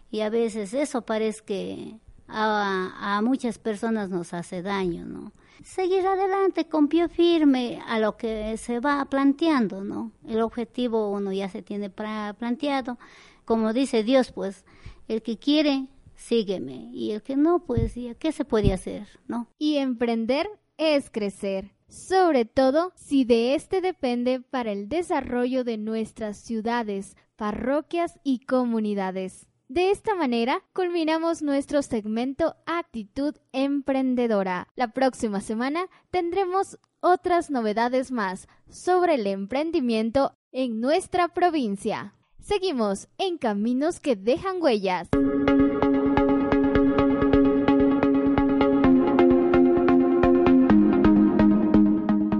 Y 0.09 0.21
a 0.21 0.31
veces 0.31 0.73
eso 0.73 1.03
parece 1.03 1.43
que 1.45 1.99
a, 2.27 3.17
a 3.17 3.21
muchas 3.21 3.59
personas 3.59 4.09
nos 4.09 4.33
hace 4.33 4.63
daño, 4.63 5.05
¿no? 5.05 5.31
Seguir 5.63 6.05
adelante 6.07 6.67
con 6.67 6.87
pie 6.87 7.09
firme 7.09 7.81
a 7.85 7.99
lo 7.99 8.17
que 8.17 8.55
se 8.57 8.79
va 8.79 9.05
planteando, 9.05 9.83
¿no? 9.83 10.11
El 10.25 10.41
objetivo 10.41 11.11
uno 11.11 11.31
ya 11.33 11.49
se 11.49 11.61
tiene 11.61 11.89
planteado. 11.89 12.97
Como 13.45 13.73
dice 13.73 14.03
Dios, 14.03 14.31
pues, 14.31 14.63
el 15.07 15.21
que 15.21 15.37
quiere 15.37 15.87
sígueme. 16.19 16.89
Y 16.93 17.11
el 17.11 17.23
que 17.23 17.35
no, 17.35 17.65
pues, 17.65 17.97
¿y 17.97 18.13
¿qué 18.15 18.31
se 18.31 18.45
puede 18.45 18.73
hacer? 18.73 19.07
¿No? 19.27 19.47
Y 19.57 19.77
emprender 19.77 20.47
es 20.77 21.09
crecer, 21.09 21.73
sobre 21.87 22.45
todo 22.45 22.91
si 22.95 23.25
de 23.25 23.55
este 23.55 23.81
depende 23.81 24.39
para 24.41 24.71
el 24.71 24.87
desarrollo 24.87 25.63
de 25.63 25.77
nuestras 25.77 26.37
ciudades, 26.37 27.15
parroquias 27.35 28.19
y 28.23 28.39
comunidades. 28.39 29.48
De 29.69 29.91
esta 29.91 30.15
manera, 30.15 30.63
culminamos 30.73 31.43
nuestro 31.43 31.83
segmento 31.83 32.55
Actitud 32.65 33.35
Emprendedora. 33.51 34.67
La 34.75 34.93
próxima 34.93 35.41
semana 35.41 35.85
tendremos 36.09 36.79
otras 37.01 37.51
novedades 37.51 38.09
más 38.11 38.47
sobre 38.67 39.13
el 39.13 39.27
emprendimiento 39.27 40.35
en 40.51 40.81
nuestra 40.81 41.27
provincia. 41.27 42.15
Seguimos 42.39 43.09
en 43.19 43.37
Caminos 43.37 43.99
que 43.99 44.15
dejan 44.15 44.59
huellas. 44.59 45.07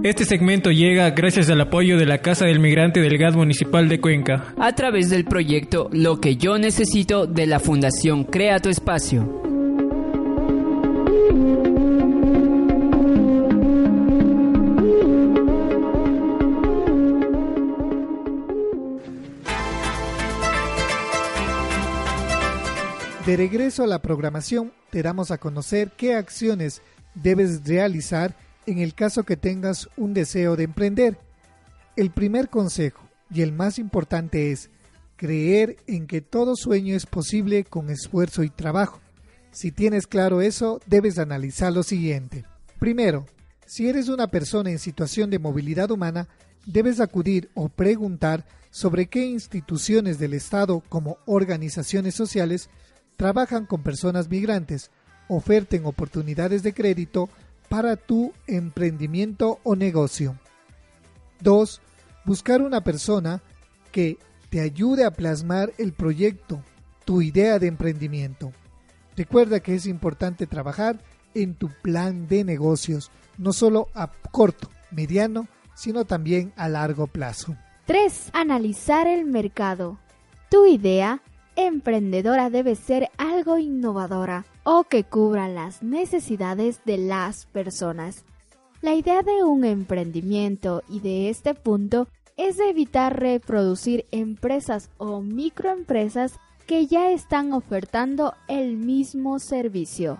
Este 0.02 0.24
segmento 0.24 0.70
llega 0.70 1.10
gracias 1.10 1.50
al 1.50 1.60
apoyo 1.60 1.98
de 1.98 2.06
la 2.06 2.22
Casa 2.22 2.46
del 2.46 2.58
Migrante 2.58 3.00
del 3.00 3.18
GAD 3.18 3.34
Municipal 3.34 3.86
de 3.90 4.00
Cuenca. 4.00 4.54
A 4.58 4.74
través 4.74 5.10
del 5.10 5.26
proyecto 5.26 5.90
Lo 5.92 6.22
que 6.22 6.36
yo 6.36 6.58
necesito 6.58 7.26
de 7.26 7.46
la 7.46 7.60
Fundación 7.60 8.24
Crea 8.24 8.60
tu 8.60 8.70
Espacio. 8.70 9.42
De 23.26 23.36
regreso 23.36 23.84
a 23.84 23.86
la 23.86 24.00
programación, 24.00 24.72
te 24.88 25.02
damos 25.02 25.30
a 25.30 25.36
conocer 25.36 25.92
qué 25.94 26.14
acciones 26.14 26.80
debes 27.14 27.68
realizar 27.68 28.34
en 28.70 28.78
el 28.78 28.94
caso 28.94 29.24
que 29.24 29.36
tengas 29.36 29.88
un 29.96 30.14
deseo 30.14 30.56
de 30.56 30.64
emprender. 30.64 31.18
El 31.96 32.10
primer 32.10 32.48
consejo 32.48 33.08
y 33.30 33.42
el 33.42 33.52
más 33.52 33.78
importante 33.78 34.52
es 34.52 34.70
creer 35.16 35.76
en 35.86 36.06
que 36.06 36.20
todo 36.20 36.56
sueño 36.56 36.96
es 36.96 37.06
posible 37.06 37.64
con 37.64 37.90
esfuerzo 37.90 38.42
y 38.42 38.50
trabajo. 38.50 39.00
Si 39.50 39.72
tienes 39.72 40.06
claro 40.06 40.40
eso, 40.40 40.80
debes 40.86 41.18
analizar 41.18 41.72
lo 41.72 41.82
siguiente. 41.82 42.44
Primero, 42.78 43.26
si 43.66 43.88
eres 43.88 44.08
una 44.08 44.28
persona 44.28 44.70
en 44.70 44.78
situación 44.78 45.30
de 45.30 45.38
movilidad 45.38 45.90
humana, 45.90 46.28
debes 46.66 47.00
acudir 47.00 47.50
o 47.54 47.68
preguntar 47.68 48.46
sobre 48.70 49.06
qué 49.06 49.26
instituciones 49.26 50.18
del 50.18 50.34
Estado 50.34 50.82
como 50.88 51.18
organizaciones 51.26 52.14
sociales 52.14 52.70
trabajan 53.16 53.66
con 53.66 53.82
personas 53.82 54.28
migrantes, 54.30 54.90
oferten 55.28 55.84
oportunidades 55.84 56.62
de 56.62 56.72
crédito 56.72 57.28
para 57.70 57.94
tu 57.94 58.32
emprendimiento 58.48 59.60
o 59.62 59.76
negocio. 59.76 60.36
2. 61.40 61.80
Buscar 62.24 62.62
una 62.62 62.82
persona 62.82 63.40
que 63.92 64.18
te 64.50 64.60
ayude 64.60 65.04
a 65.04 65.12
plasmar 65.12 65.72
el 65.78 65.92
proyecto, 65.92 66.64
tu 67.04 67.22
idea 67.22 67.60
de 67.60 67.68
emprendimiento. 67.68 68.52
Recuerda 69.16 69.60
que 69.60 69.76
es 69.76 69.86
importante 69.86 70.48
trabajar 70.48 70.98
en 71.32 71.54
tu 71.54 71.70
plan 71.80 72.26
de 72.26 72.42
negocios, 72.42 73.12
no 73.38 73.52
solo 73.52 73.88
a 73.94 74.10
corto, 74.32 74.68
mediano, 74.90 75.46
sino 75.74 76.04
también 76.04 76.52
a 76.56 76.68
largo 76.68 77.06
plazo. 77.06 77.56
3. 77.86 78.30
Analizar 78.32 79.06
el 79.06 79.26
mercado. 79.26 80.00
Tu 80.50 80.66
idea 80.66 81.22
emprendedora 81.66 82.50
debe 82.50 82.74
ser 82.74 83.10
algo 83.18 83.58
innovadora 83.58 84.44
o 84.64 84.84
que 84.84 85.04
cubra 85.04 85.48
las 85.48 85.82
necesidades 85.82 86.80
de 86.84 86.98
las 86.98 87.46
personas. 87.46 88.24
La 88.82 88.94
idea 88.94 89.22
de 89.22 89.44
un 89.44 89.64
emprendimiento 89.64 90.82
y 90.88 91.00
de 91.00 91.28
este 91.28 91.54
punto 91.54 92.08
es 92.36 92.58
evitar 92.58 93.20
reproducir 93.20 94.06
empresas 94.10 94.88
o 94.96 95.20
microempresas 95.20 96.38
que 96.66 96.86
ya 96.86 97.10
están 97.10 97.52
ofertando 97.52 98.34
el 98.48 98.76
mismo 98.76 99.38
servicio. 99.38 100.18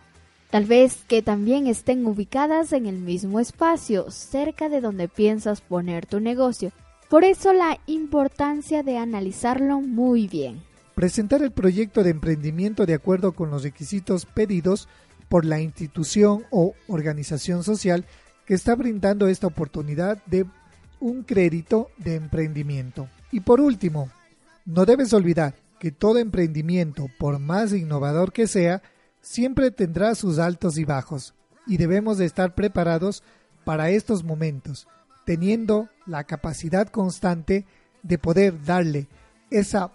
Tal 0.50 0.64
vez 0.64 1.04
que 1.06 1.22
también 1.22 1.68
estén 1.68 2.04
ubicadas 2.04 2.72
en 2.72 2.86
el 2.86 2.98
mismo 2.98 3.38
espacio, 3.38 4.10
cerca 4.10 4.68
de 4.68 4.80
donde 4.80 5.08
piensas 5.08 5.60
poner 5.60 6.06
tu 6.06 6.18
negocio. 6.18 6.72
Por 7.08 7.24
eso 7.24 7.52
la 7.52 7.78
importancia 7.86 8.82
de 8.82 8.98
analizarlo 8.98 9.80
muy 9.80 10.26
bien. 10.26 10.62
Presentar 11.00 11.40
el 11.40 11.50
proyecto 11.50 12.02
de 12.02 12.10
emprendimiento 12.10 12.84
de 12.84 12.92
acuerdo 12.92 13.32
con 13.32 13.50
los 13.50 13.62
requisitos 13.62 14.26
pedidos 14.26 14.86
por 15.30 15.46
la 15.46 15.58
institución 15.58 16.44
o 16.50 16.74
organización 16.88 17.64
social 17.64 18.04
que 18.44 18.52
está 18.52 18.74
brindando 18.74 19.26
esta 19.26 19.46
oportunidad 19.46 20.22
de 20.26 20.44
un 21.00 21.22
crédito 21.22 21.88
de 21.96 22.16
emprendimiento. 22.16 23.08
Y 23.32 23.40
por 23.40 23.62
último, 23.62 24.10
no 24.66 24.84
debes 24.84 25.14
olvidar 25.14 25.54
que 25.78 25.90
todo 25.90 26.18
emprendimiento, 26.18 27.06
por 27.18 27.38
más 27.38 27.72
innovador 27.72 28.30
que 28.30 28.46
sea, 28.46 28.82
siempre 29.22 29.70
tendrá 29.70 30.14
sus 30.14 30.38
altos 30.38 30.76
y 30.76 30.84
bajos, 30.84 31.32
y 31.66 31.78
debemos 31.78 32.18
de 32.18 32.26
estar 32.26 32.54
preparados 32.54 33.22
para 33.64 33.88
estos 33.88 34.22
momentos, 34.22 34.86
teniendo 35.24 35.88
la 36.04 36.24
capacidad 36.24 36.88
constante 36.88 37.64
de 38.02 38.18
poder 38.18 38.62
darle 38.62 39.08
esa 39.50 39.92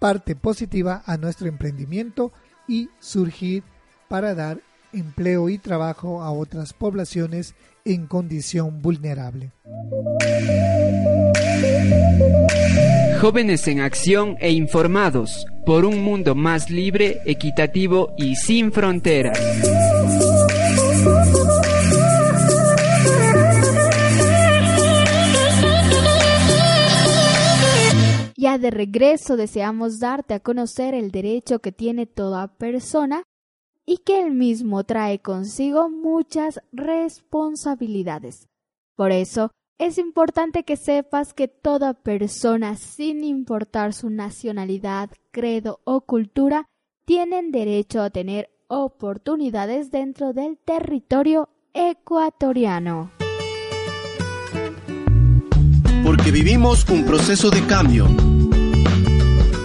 parte 0.00 0.34
positiva 0.34 1.04
a 1.06 1.16
nuestro 1.16 1.46
emprendimiento 1.46 2.32
y 2.66 2.88
surgir 2.98 3.62
para 4.08 4.34
dar 4.34 4.58
empleo 4.92 5.48
y 5.48 5.58
trabajo 5.58 6.22
a 6.22 6.32
otras 6.32 6.72
poblaciones 6.72 7.54
en 7.84 8.06
condición 8.06 8.82
vulnerable. 8.82 9.52
Jóvenes 13.20 13.68
en 13.68 13.80
acción 13.80 14.36
e 14.40 14.50
informados 14.50 15.46
por 15.66 15.84
un 15.84 16.02
mundo 16.02 16.34
más 16.34 16.70
libre, 16.70 17.20
equitativo 17.26 18.14
y 18.16 18.34
sin 18.34 18.72
fronteras. 18.72 19.38
Ya 28.40 28.56
de 28.56 28.70
regreso 28.70 29.36
deseamos 29.36 29.98
darte 29.98 30.32
a 30.32 30.40
conocer 30.40 30.94
el 30.94 31.10
derecho 31.10 31.58
que 31.58 31.72
tiene 31.72 32.06
toda 32.06 32.48
persona 32.56 33.22
y 33.84 33.98
que 33.98 34.18
el 34.18 34.30
mismo 34.30 34.82
trae 34.84 35.18
consigo 35.18 35.90
muchas 35.90 36.62
responsabilidades. 36.72 38.48
Por 38.96 39.12
eso, 39.12 39.50
es 39.78 39.98
importante 39.98 40.62
que 40.62 40.78
sepas 40.78 41.34
que 41.34 41.48
toda 41.48 41.92
persona, 41.92 42.76
sin 42.76 43.24
importar 43.24 43.92
su 43.92 44.08
nacionalidad, 44.08 45.10
credo 45.32 45.80
o 45.84 46.00
cultura, 46.00 46.64
tienen 47.04 47.50
derecho 47.50 48.00
a 48.00 48.08
tener 48.08 48.48
oportunidades 48.68 49.90
dentro 49.90 50.32
del 50.32 50.56
territorio 50.56 51.50
ecuatoriano. 51.74 53.10
Porque 56.04 56.30
vivimos 56.30 56.86
un 56.88 57.04
proceso 57.04 57.50
de 57.50 57.62
cambio. 57.66 58.08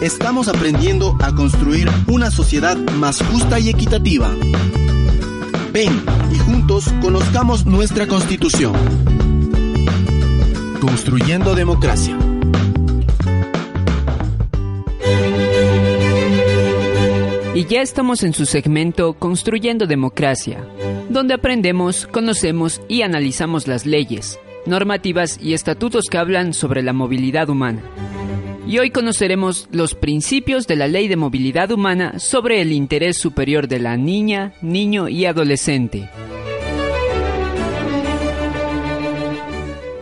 Estamos 0.02 0.48
aprendiendo 0.48 1.18
a 1.22 1.34
construir 1.34 1.90
una 2.08 2.30
sociedad 2.30 2.78
más 2.78 3.22
justa 3.24 3.60
y 3.60 3.70
equitativa. 3.70 4.30
Ven 5.74 6.04
y 6.32 6.38
juntos 6.40 6.94
conozcamos 7.02 7.66
nuestra 7.66 8.08
constitución. 8.08 8.74
Construyendo 10.80 11.56
democracia. 11.56 12.18
Y 17.56 17.66
ya 17.68 17.82
estamos 17.82 18.24
en 18.24 18.34
su 18.34 18.46
segmento 18.46 19.14
Construyendo 19.14 19.88
Democracia, 19.88 20.68
donde 21.10 21.34
aprendemos, 21.34 22.06
conocemos 22.06 22.82
y 22.90 23.02
analizamos 23.02 23.66
las 23.66 23.86
leyes, 23.86 24.38
normativas 24.66 25.39
y 25.41 25.53
estatutos 25.53 26.05
que 26.09 26.18
hablan 26.18 26.53
sobre 26.53 26.84
la 26.84 26.93
movilidad 26.93 27.49
humana. 27.49 27.82
Y 28.68 28.80
hoy 28.80 28.89
conoceremos 28.89 29.68
los 29.72 29.93
principios 29.93 30.66
de 30.66 30.76
la 30.76 30.88
Ley 30.88 31.07
de 31.07 31.16
Movilidad 31.16 31.72
Humana 31.72 32.18
sobre 32.18 32.61
el 32.61 32.72
interés 32.72 33.18
superior 33.18 33.68
de 33.68 33.80
la 33.80 33.95
niña, 33.95 34.53
niño 34.61 35.07
y 35.07 35.26
adolescente. 35.26 36.09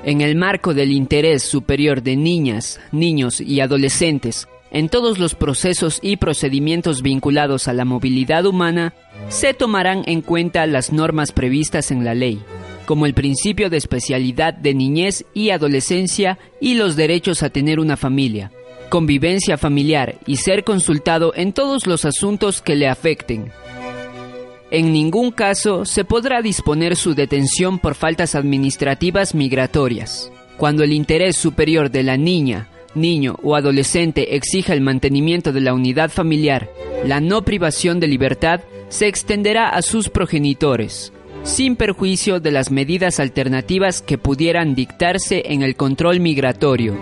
En 0.06 0.22
el 0.22 0.36
marco 0.36 0.74
del 0.74 0.92
interés 0.92 1.44
superior 1.44 2.02
de 2.04 2.16
niñas, 2.16 2.80
niños 2.92 3.42
y 3.42 3.60
adolescentes 3.60 4.48
en 4.74 4.90
todos 4.90 5.20
los 5.20 5.36
procesos 5.36 6.00
y 6.02 6.18
procedimientos 6.18 7.04
vinculados 7.04 7.68
a 7.68 7.74
la 7.74 7.86
movilidad 7.86 8.46
humana, 8.46 8.94
se 9.30 9.54
tomarán 9.54 10.02
en 10.08 10.22
cuenta 10.22 10.66
las 10.66 10.92
normas 10.92 11.32
previstas 11.32 11.92
en 11.92 12.04
la 12.04 12.16
ley, 12.16 12.42
como 12.86 13.06
el 13.06 13.14
principio 13.14 13.70
de 13.70 13.78
especialidad 13.78 14.54
de 14.54 14.74
niñez 14.74 15.26
y 15.34 15.50
adolescencia 15.50 16.38
y 16.60 16.76
los 16.76 16.96
derechos 16.96 17.44
a 17.44 17.50
tener 17.50 17.80
una 17.80 17.98
familia, 17.98 18.52
convivencia 18.90 19.58
familiar 19.58 20.16
y 20.26 20.38
ser 20.38 20.64
consultado 20.64 21.34
en 21.36 21.54
todos 21.54 21.88
los 21.88 22.06
asuntos 22.06 22.62
que 22.62 22.76
le 22.76 22.88
afecten. 22.88 23.52
En 24.72 24.92
ningún 24.92 25.30
caso 25.30 25.86
se 25.86 26.04
podrá 26.04 26.42
disponer 26.42 26.96
su 26.96 27.14
detención 27.14 27.78
por 27.78 27.94
faltas 27.94 28.34
administrativas 28.34 29.36
migratorias. 29.36 30.32
Cuando 30.58 30.84
el 30.84 30.94
interés 30.94 31.36
superior 31.38 31.92
de 31.92 32.02
la 32.02 32.18
niña, 32.18 32.70
niño 32.96 33.36
o 33.44 33.56
adolescente 33.56 34.36
exija 34.36 34.74
el 34.74 34.82
mantenimiento 34.82 35.54
de 35.54 35.62
la 35.62 35.76
unidad 35.76 36.10
familiar, 36.10 36.72
la 37.06 37.20
no 37.20 37.44
privación 37.44 38.00
de 38.00 38.08
libertad 38.08 38.62
se 38.90 39.08
extenderá 39.08 39.70
a 39.70 39.84
sus 39.84 40.10
progenitores, 40.10 41.13
sin 41.44 41.76
perjuicio 41.76 42.40
de 42.40 42.52
las 42.52 42.72
medidas 42.72 43.20
alternativas 43.20 44.02
que 44.02 44.18
pudieran 44.18 44.76
dictarse 44.76 45.44
en 45.46 45.62
el 45.62 45.76
control 45.76 46.20
migratorio. 46.20 46.98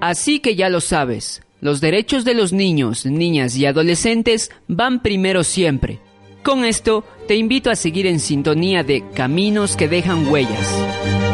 Así 0.00 0.40
que 0.40 0.56
ya 0.56 0.68
lo 0.70 0.80
sabes, 0.80 1.42
los 1.60 1.80
derechos 1.80 2.24
de 2.24 2.34
los 2.34 2.52
niños, 2.52 3.04
niñas 3.04 3.54
y 3.56 3.66
adolescentes 3.66 4.50
van 4.66 5.02
primero 5.02 5.44
siempre. 5.44 6.00
Con 6.42 6.64
esto, 6.64 7.04
te 7.28 7.36
invito 7.36 7.70
a 7.70 7.76
seguir 7.76 8.06
en 8.06 8.18
sintonía 8.18 8.82
de 8.82 9.04
Caminos 9.14 9.76
que 9.76 9.88
dejan 9.88 10.26
huellas. 10.26 11.29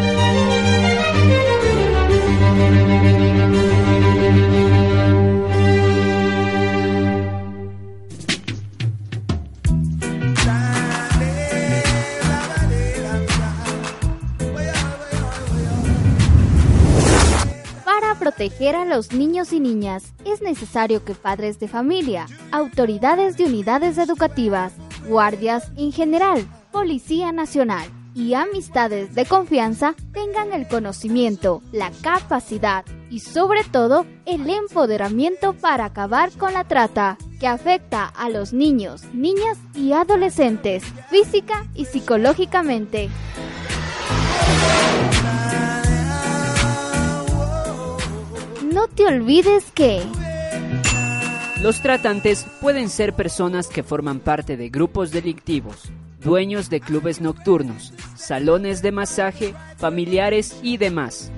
Proteger 18.26 18.74
a 18.74 18.84
los 18.84 19.12
niños 19.12 19.52
y 19.52 19.60
niñas 19.60 20.12
es 20.24 20.42
necesario 20.42 21.04
que 21.04 21.14
padres 21.14 21.60
de 21.60 21.68
familia, 21.68 22.26
autoridades 22.50 23.36
de 23.36 23.44
unidades 23.44 23.98
educativas, 23.98 24.72
guardias 25.06 25.70
en 25.76 25.92
general, 25.92 26.44
Policía 26.72 27.30
Nacional 27.30 27.88
y 28.16 28.34
amistades 28.34 29.14
de 29.14 29.26
confianza 29.26 29.94
tengan 30.12 30.52
el 30.52 30.66
conocimiento, 30.66 31.62
la 31.70 31.92
capacidad 32.02 32.84
y 33.10 33.20
sobre 33.20 33.62
todo 33.62 34.06
el 34.24 34.50
empoderamiento 34.50 35.52
para 35.52 35.84
acabar 35.84 36.32
con 36.32 36.52
la 36.52 36.64
trata 36.64 37.18
que 37.38 37.46
afecta 37.46 38.06
a 38.06 38.28
los 38.28 38.52
niños, 38.52 39.04
niñas 39.14 39.56
y 39.72 39.92
adolescentes 39.92 40.82
física 41.10 41.64
y 41.76 41.84
psicológicamente. 41.84 43.08
Te 48.96 49.04
olvides 49.04 49.70
que 49.72 50.02
Los 51.62 51.82
tratantes 51.82 52.46
pueden 52.60 52.88
ser 52.88 53.12
personas 53.12 53.68
que 53.68 53.82
forman 53.82 54.20
parte 54.20 54.56
de 54.56 54.70
grupos 54.70 55.10
delictivos, 55.10 55.90
dueños 56.20 56.70
de 56.70 56.80
clubes 56.80 57.20
nocturnos, 57.20 57.92
salones 58.16 58.82
de 58.82 58.92
masaje, 58.92 59.54
familiares 59.76 60.58
y 60.62 60.78
demás. 60.78 61.30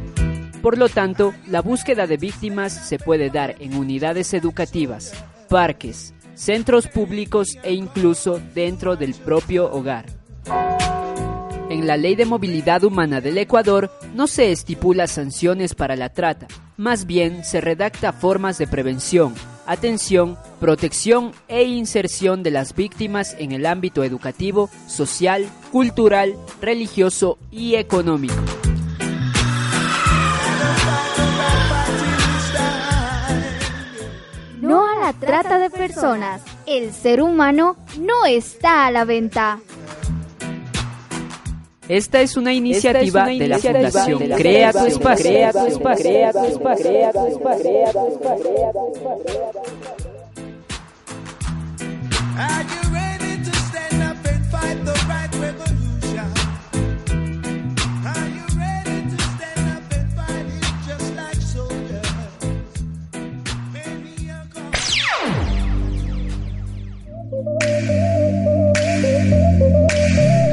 Por 0.63 0.79
lo 0.79 0.89
tanto, 0.89 1.35
la 1.49 1.61
búsqueda 1.61 2.07
de 2.07 2.17
víctimas 2.17 2.73
se 2.73 2.99
puede 2.99 3.31
dar 3.31 3.57
en 3.61 3.75
unidades 3.75 4.35
educativas, 4.35 5.13
parques, 5.49 6.15
centros 6.35 6.87
públicos 6.87 7.59
e 7.63 7.73
incluso 7.73 8.41
dentro 8.55 8.97
del 8.97 9.15
propio 9.15 9.71
hogar. 9.71 10.07
En 11.71 11.87
la 11.87 11.97
Ley 11.97 12.15
de 12.17 12.25
Movilidad 12.25 12.83
Humana 12.83 13.21
del 13.21 13.37
Ecuador 13.37 13.91
no 14.15 14.27
se 14.27 14.53
estipula 14.53 15.07
sanciones 15.07 15.75
para 15.75 15.97
la 15.97 16.09
trata, 16.09 16.47
más 16.77 17.05
bien 17.05 17.45
se 17.45 17.61
redacta 17.61 18.13
formas 18.13 18.57
de 18.57 18.67
prevención, 18.67 19.35
atención, 19.67 20.39
protección 20.61 21.33
e 21.47 21.65
inserción 21.65 22.43
de 22.43 22.53
las 22.53 22.75
víctimas 22.75 23.37
en 23.39 23.53
el 23.53 23.67
ámbito 23.67 24.03
educativo, 24.03 24.71
social, 24.87 25.47
cultural, 25.71 26.37
religioso 26.63 27.39
y 27.51 27.75
económico. 27.75 28.43
no 34.69 34.87
a 34.87 34.97
la 34.97 35.13
trata 35.15 35.59
de 35.59 35.71
personas. 35.71 36.43
El 36.67 36.93
ser 36.93 37.23
humano 37.23 37.77
no 37.99 38.27
está 38.27 38.87
a 38.87 38.91
la 38.91 39.07
venta. 39.07 39.61
Esta 41.89 42.21
es 42.21 42.37
una 42.37 42.53
iniciativa, 42.53 43.23
una 43.23 43.33
de 43.33 43.49
la 43.49 43.55
iniciativa 43.57 43.91
Fundación 43.91 44.19
de 44.19 44.29
la 44.29 44.37
Crea 44.37 44.73
tu 44.73 44.79
Fundación 44.79 45.03
Espacio. 45.03 45.25
Crea 45.25 45.53
tu 45.53 45.67
Espacio. 45.67 46.05
Crea 46.05 46.33
tu 46.33 46.45
Espacio. 46.47 46.85
Crea 46.85 47.13
tu 47.13 47.27
Espacio. 47.27 48.49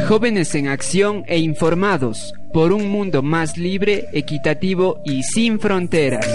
Jóvenes 0.07 0.53
en 0.53 0.67
acción 0.67 1.23
e 1.25 1.39
informados 1.39 2.31
por 2.53 2.71
un 2.71 2.89
mundo 2.89 3.23
más 3.23 3.57
libre, 3.57 4.07
equitativo 4.13 5.01
y 5.03 5.23
sin 5.23 5.59
fronteras. 5.59 6.27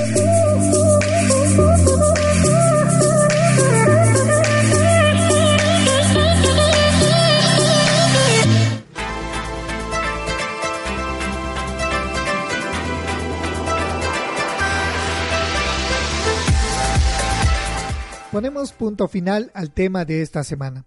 Ponemos 18.33 18.73
punto 18.73 19.07
final 19.07 19.53
al 19.55 19.71
tema 19.71 20.05
de 20.05 20.23
esta 20.23 20.43
semana. 20.43 20.85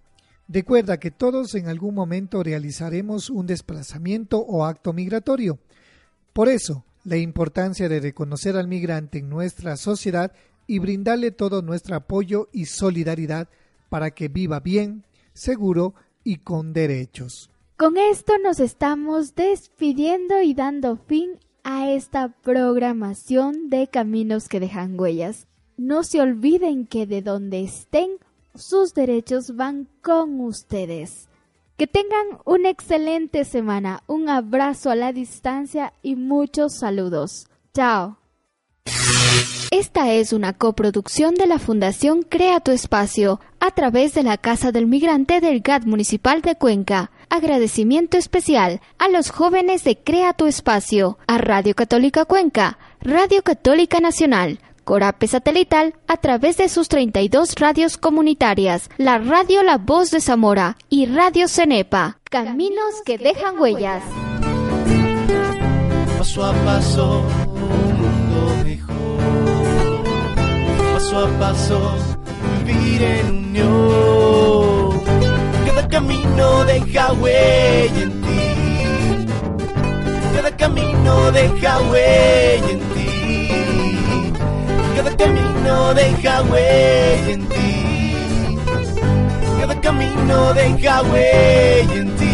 Recuerda 0.47 0.99
que 0.99 1.11
todos 1.11 1.55
en 1.55 1.67
algún 1.67 1.95
momento 1.95 2.43
realizaremos 2.43 3.29
un 3.29 3.47
desplazamiento 3.47 4.39
o 4.39 4.65
acto 4.65 4.93
migratorio. 4.93 5.59
Por 6.33 6.49
eso, 6.49 6.83
la 7.03 7.17
importancia 7.17 7.89
de 7.89 7.99
reconocer 7.99 8.57
al 8.57 8.67
migrante 8.67 9.19
en 9.19 9.29
nuestra 9.29 9.77
sociedad 9.77 10.31
y 10.67 10.79
brindarle 10.79 11.31
todo 11.31 11.61
nuestro 11.61 11.95
apoyo 11.95 12.49
y 12.51 12.65
solidaridad 12.65 13.49
para 13.89 14.11
que 14.11 14.27
viva 14.27 14.59
bien, 14.59 15.05
seguro 15.33 15.93
y 16.23 16.37
con 16.37 16.73
derechos. 16.73 17.49
Con 17.77 17.97
esto 17.97 18.33
nos 18.43 18.59
estamos 18.59 19.35
despidiendo 19.35 20.41
y 20.41 20.53
dando 20.53 20.97
fin 20.97 21.39
a 21.63 21.89
esta 21.89 22.29
programación 22.29 23.69
de 23.69 23.87
Caminos 23.87 24.47
que 24.47 24.59
dejan 24.59 24.99
huellas. 24.99 25.47
No 25.77 26.03
se 26.03 26.21
olviden 26.21 26.85
que 26.85 27.07
de 27.07 27.21
donde 27.21 27.63
estén, 27.63 28.11
sus 28.55 28.93
derechos 28.93 29.55
van 29.55 29.87
con 30.01 30.39
ustedes. 30.41 31.29
Que 31.77 31.87
tengan 31.87 32.39
una 32.45 32.69
excelente 32.69 33.45
semana, 33.45 34.03
un 34.07 34.29
abrazo 34.29 34.91
a 34.91 34.95
la 34.95 35.11
distancia 35.11 35.93
y 36.01 36.15
muchos 36.15 36.77
saludos. 36.77 37.47
Chao. 37.73 38.19
Esta 39.71 40.13
es 40.13 40.33
una 40.33 40.53
coproducción 40.53 41.33
de 41.33 41.47
la 41.47 41.57
Fundación 41.57 42.21
Crea 42.21 42.59
tu 42.59 42.69
Espacio 42.69 43.39
a 43.59 43.71
través 43.71 44.13
de 44.13 44.21
la 44.21 44.37
Casa 44.37 44.71
del 44.71 44.85
Migrante 44.85 45.41
del 45.41 45.61
GAT 45.61 45.85
Municipal 45.85 46.43
de 46.43 46.55
Cuenca. 46.55 47.09
Agradecimiento 47.29 48.17
especial 48.17 48.81
a 48.99 49.09
los 49.09 49.31
jóvenes 49.31 49.83
de 49.83 49.97
Crea 49.97 50.33
tu 50.33 50.45
Espacio, 50.45 51.17
a 51.25 51.39
Radio 51.39 51.73
Católica 51.73 52.25
Cuenca, 52.25 52.77
Radio 53.01 53.41
Católica 53.41 53.99
Nacional, 53.99 54.59
Corape 54.83 55.27
Satelital 55.27 55.95
a 56.07 56.17
través 56.17 56.57
de 56.57 56.69
sus 56.69 56.89
32 56.89 57.55
radios 57.55 57.97
comunitarias, 57.97 58.89
la 58.97 59.17
Radio 59.17 59.63
La 59.63 59.77
Voz 59.77 60.11
de 60.11 60.21
Zamora 60.21 60.77
y 60.89 61.05
Radio 61.05 61.47
Cenepa. 61.47 62.19
Caminos 62.29 63.01
que 63.05 63.17
dejan 63.17 63.59
huellas. 63.59 64.03
paso 66.17 66.45
a 66.45 66.53
paso 66.65 67.23
un 67.45 67.97
mundo 67.97 68.63
mejor. 68.63 70.03
Paso 70.93 71.25
a 71.25 71.39
paso 71.39 71.95
vivir 72.65 73.03
en 73.03 73.29
unión. 73.29 75.01
Cada 75.65 75.87
camino 75.87 76.65
deja 76.65 77.13
huella 77.13 78.01
en 78.01 78.21
ti. 78.21 79.27
Cada 80.35 80.57
camino 80.57 81.31
deja 81.31 81.81
huella 81.81 82.69
en 82.69 82.79
ti. 82.79 83.12
Cada 84.95 85.15
camino 85.17 85.93
deja 85.93 86.41
huella 86.43 87.31
en 87.31 87.47
ti. 87.49 88.15
Cada 89.59 89.81
camino 89.81 90.53
deja 90.53 91.01
huella 91.03 91.93
en 91.93 92.15
ti. 92.15 92.32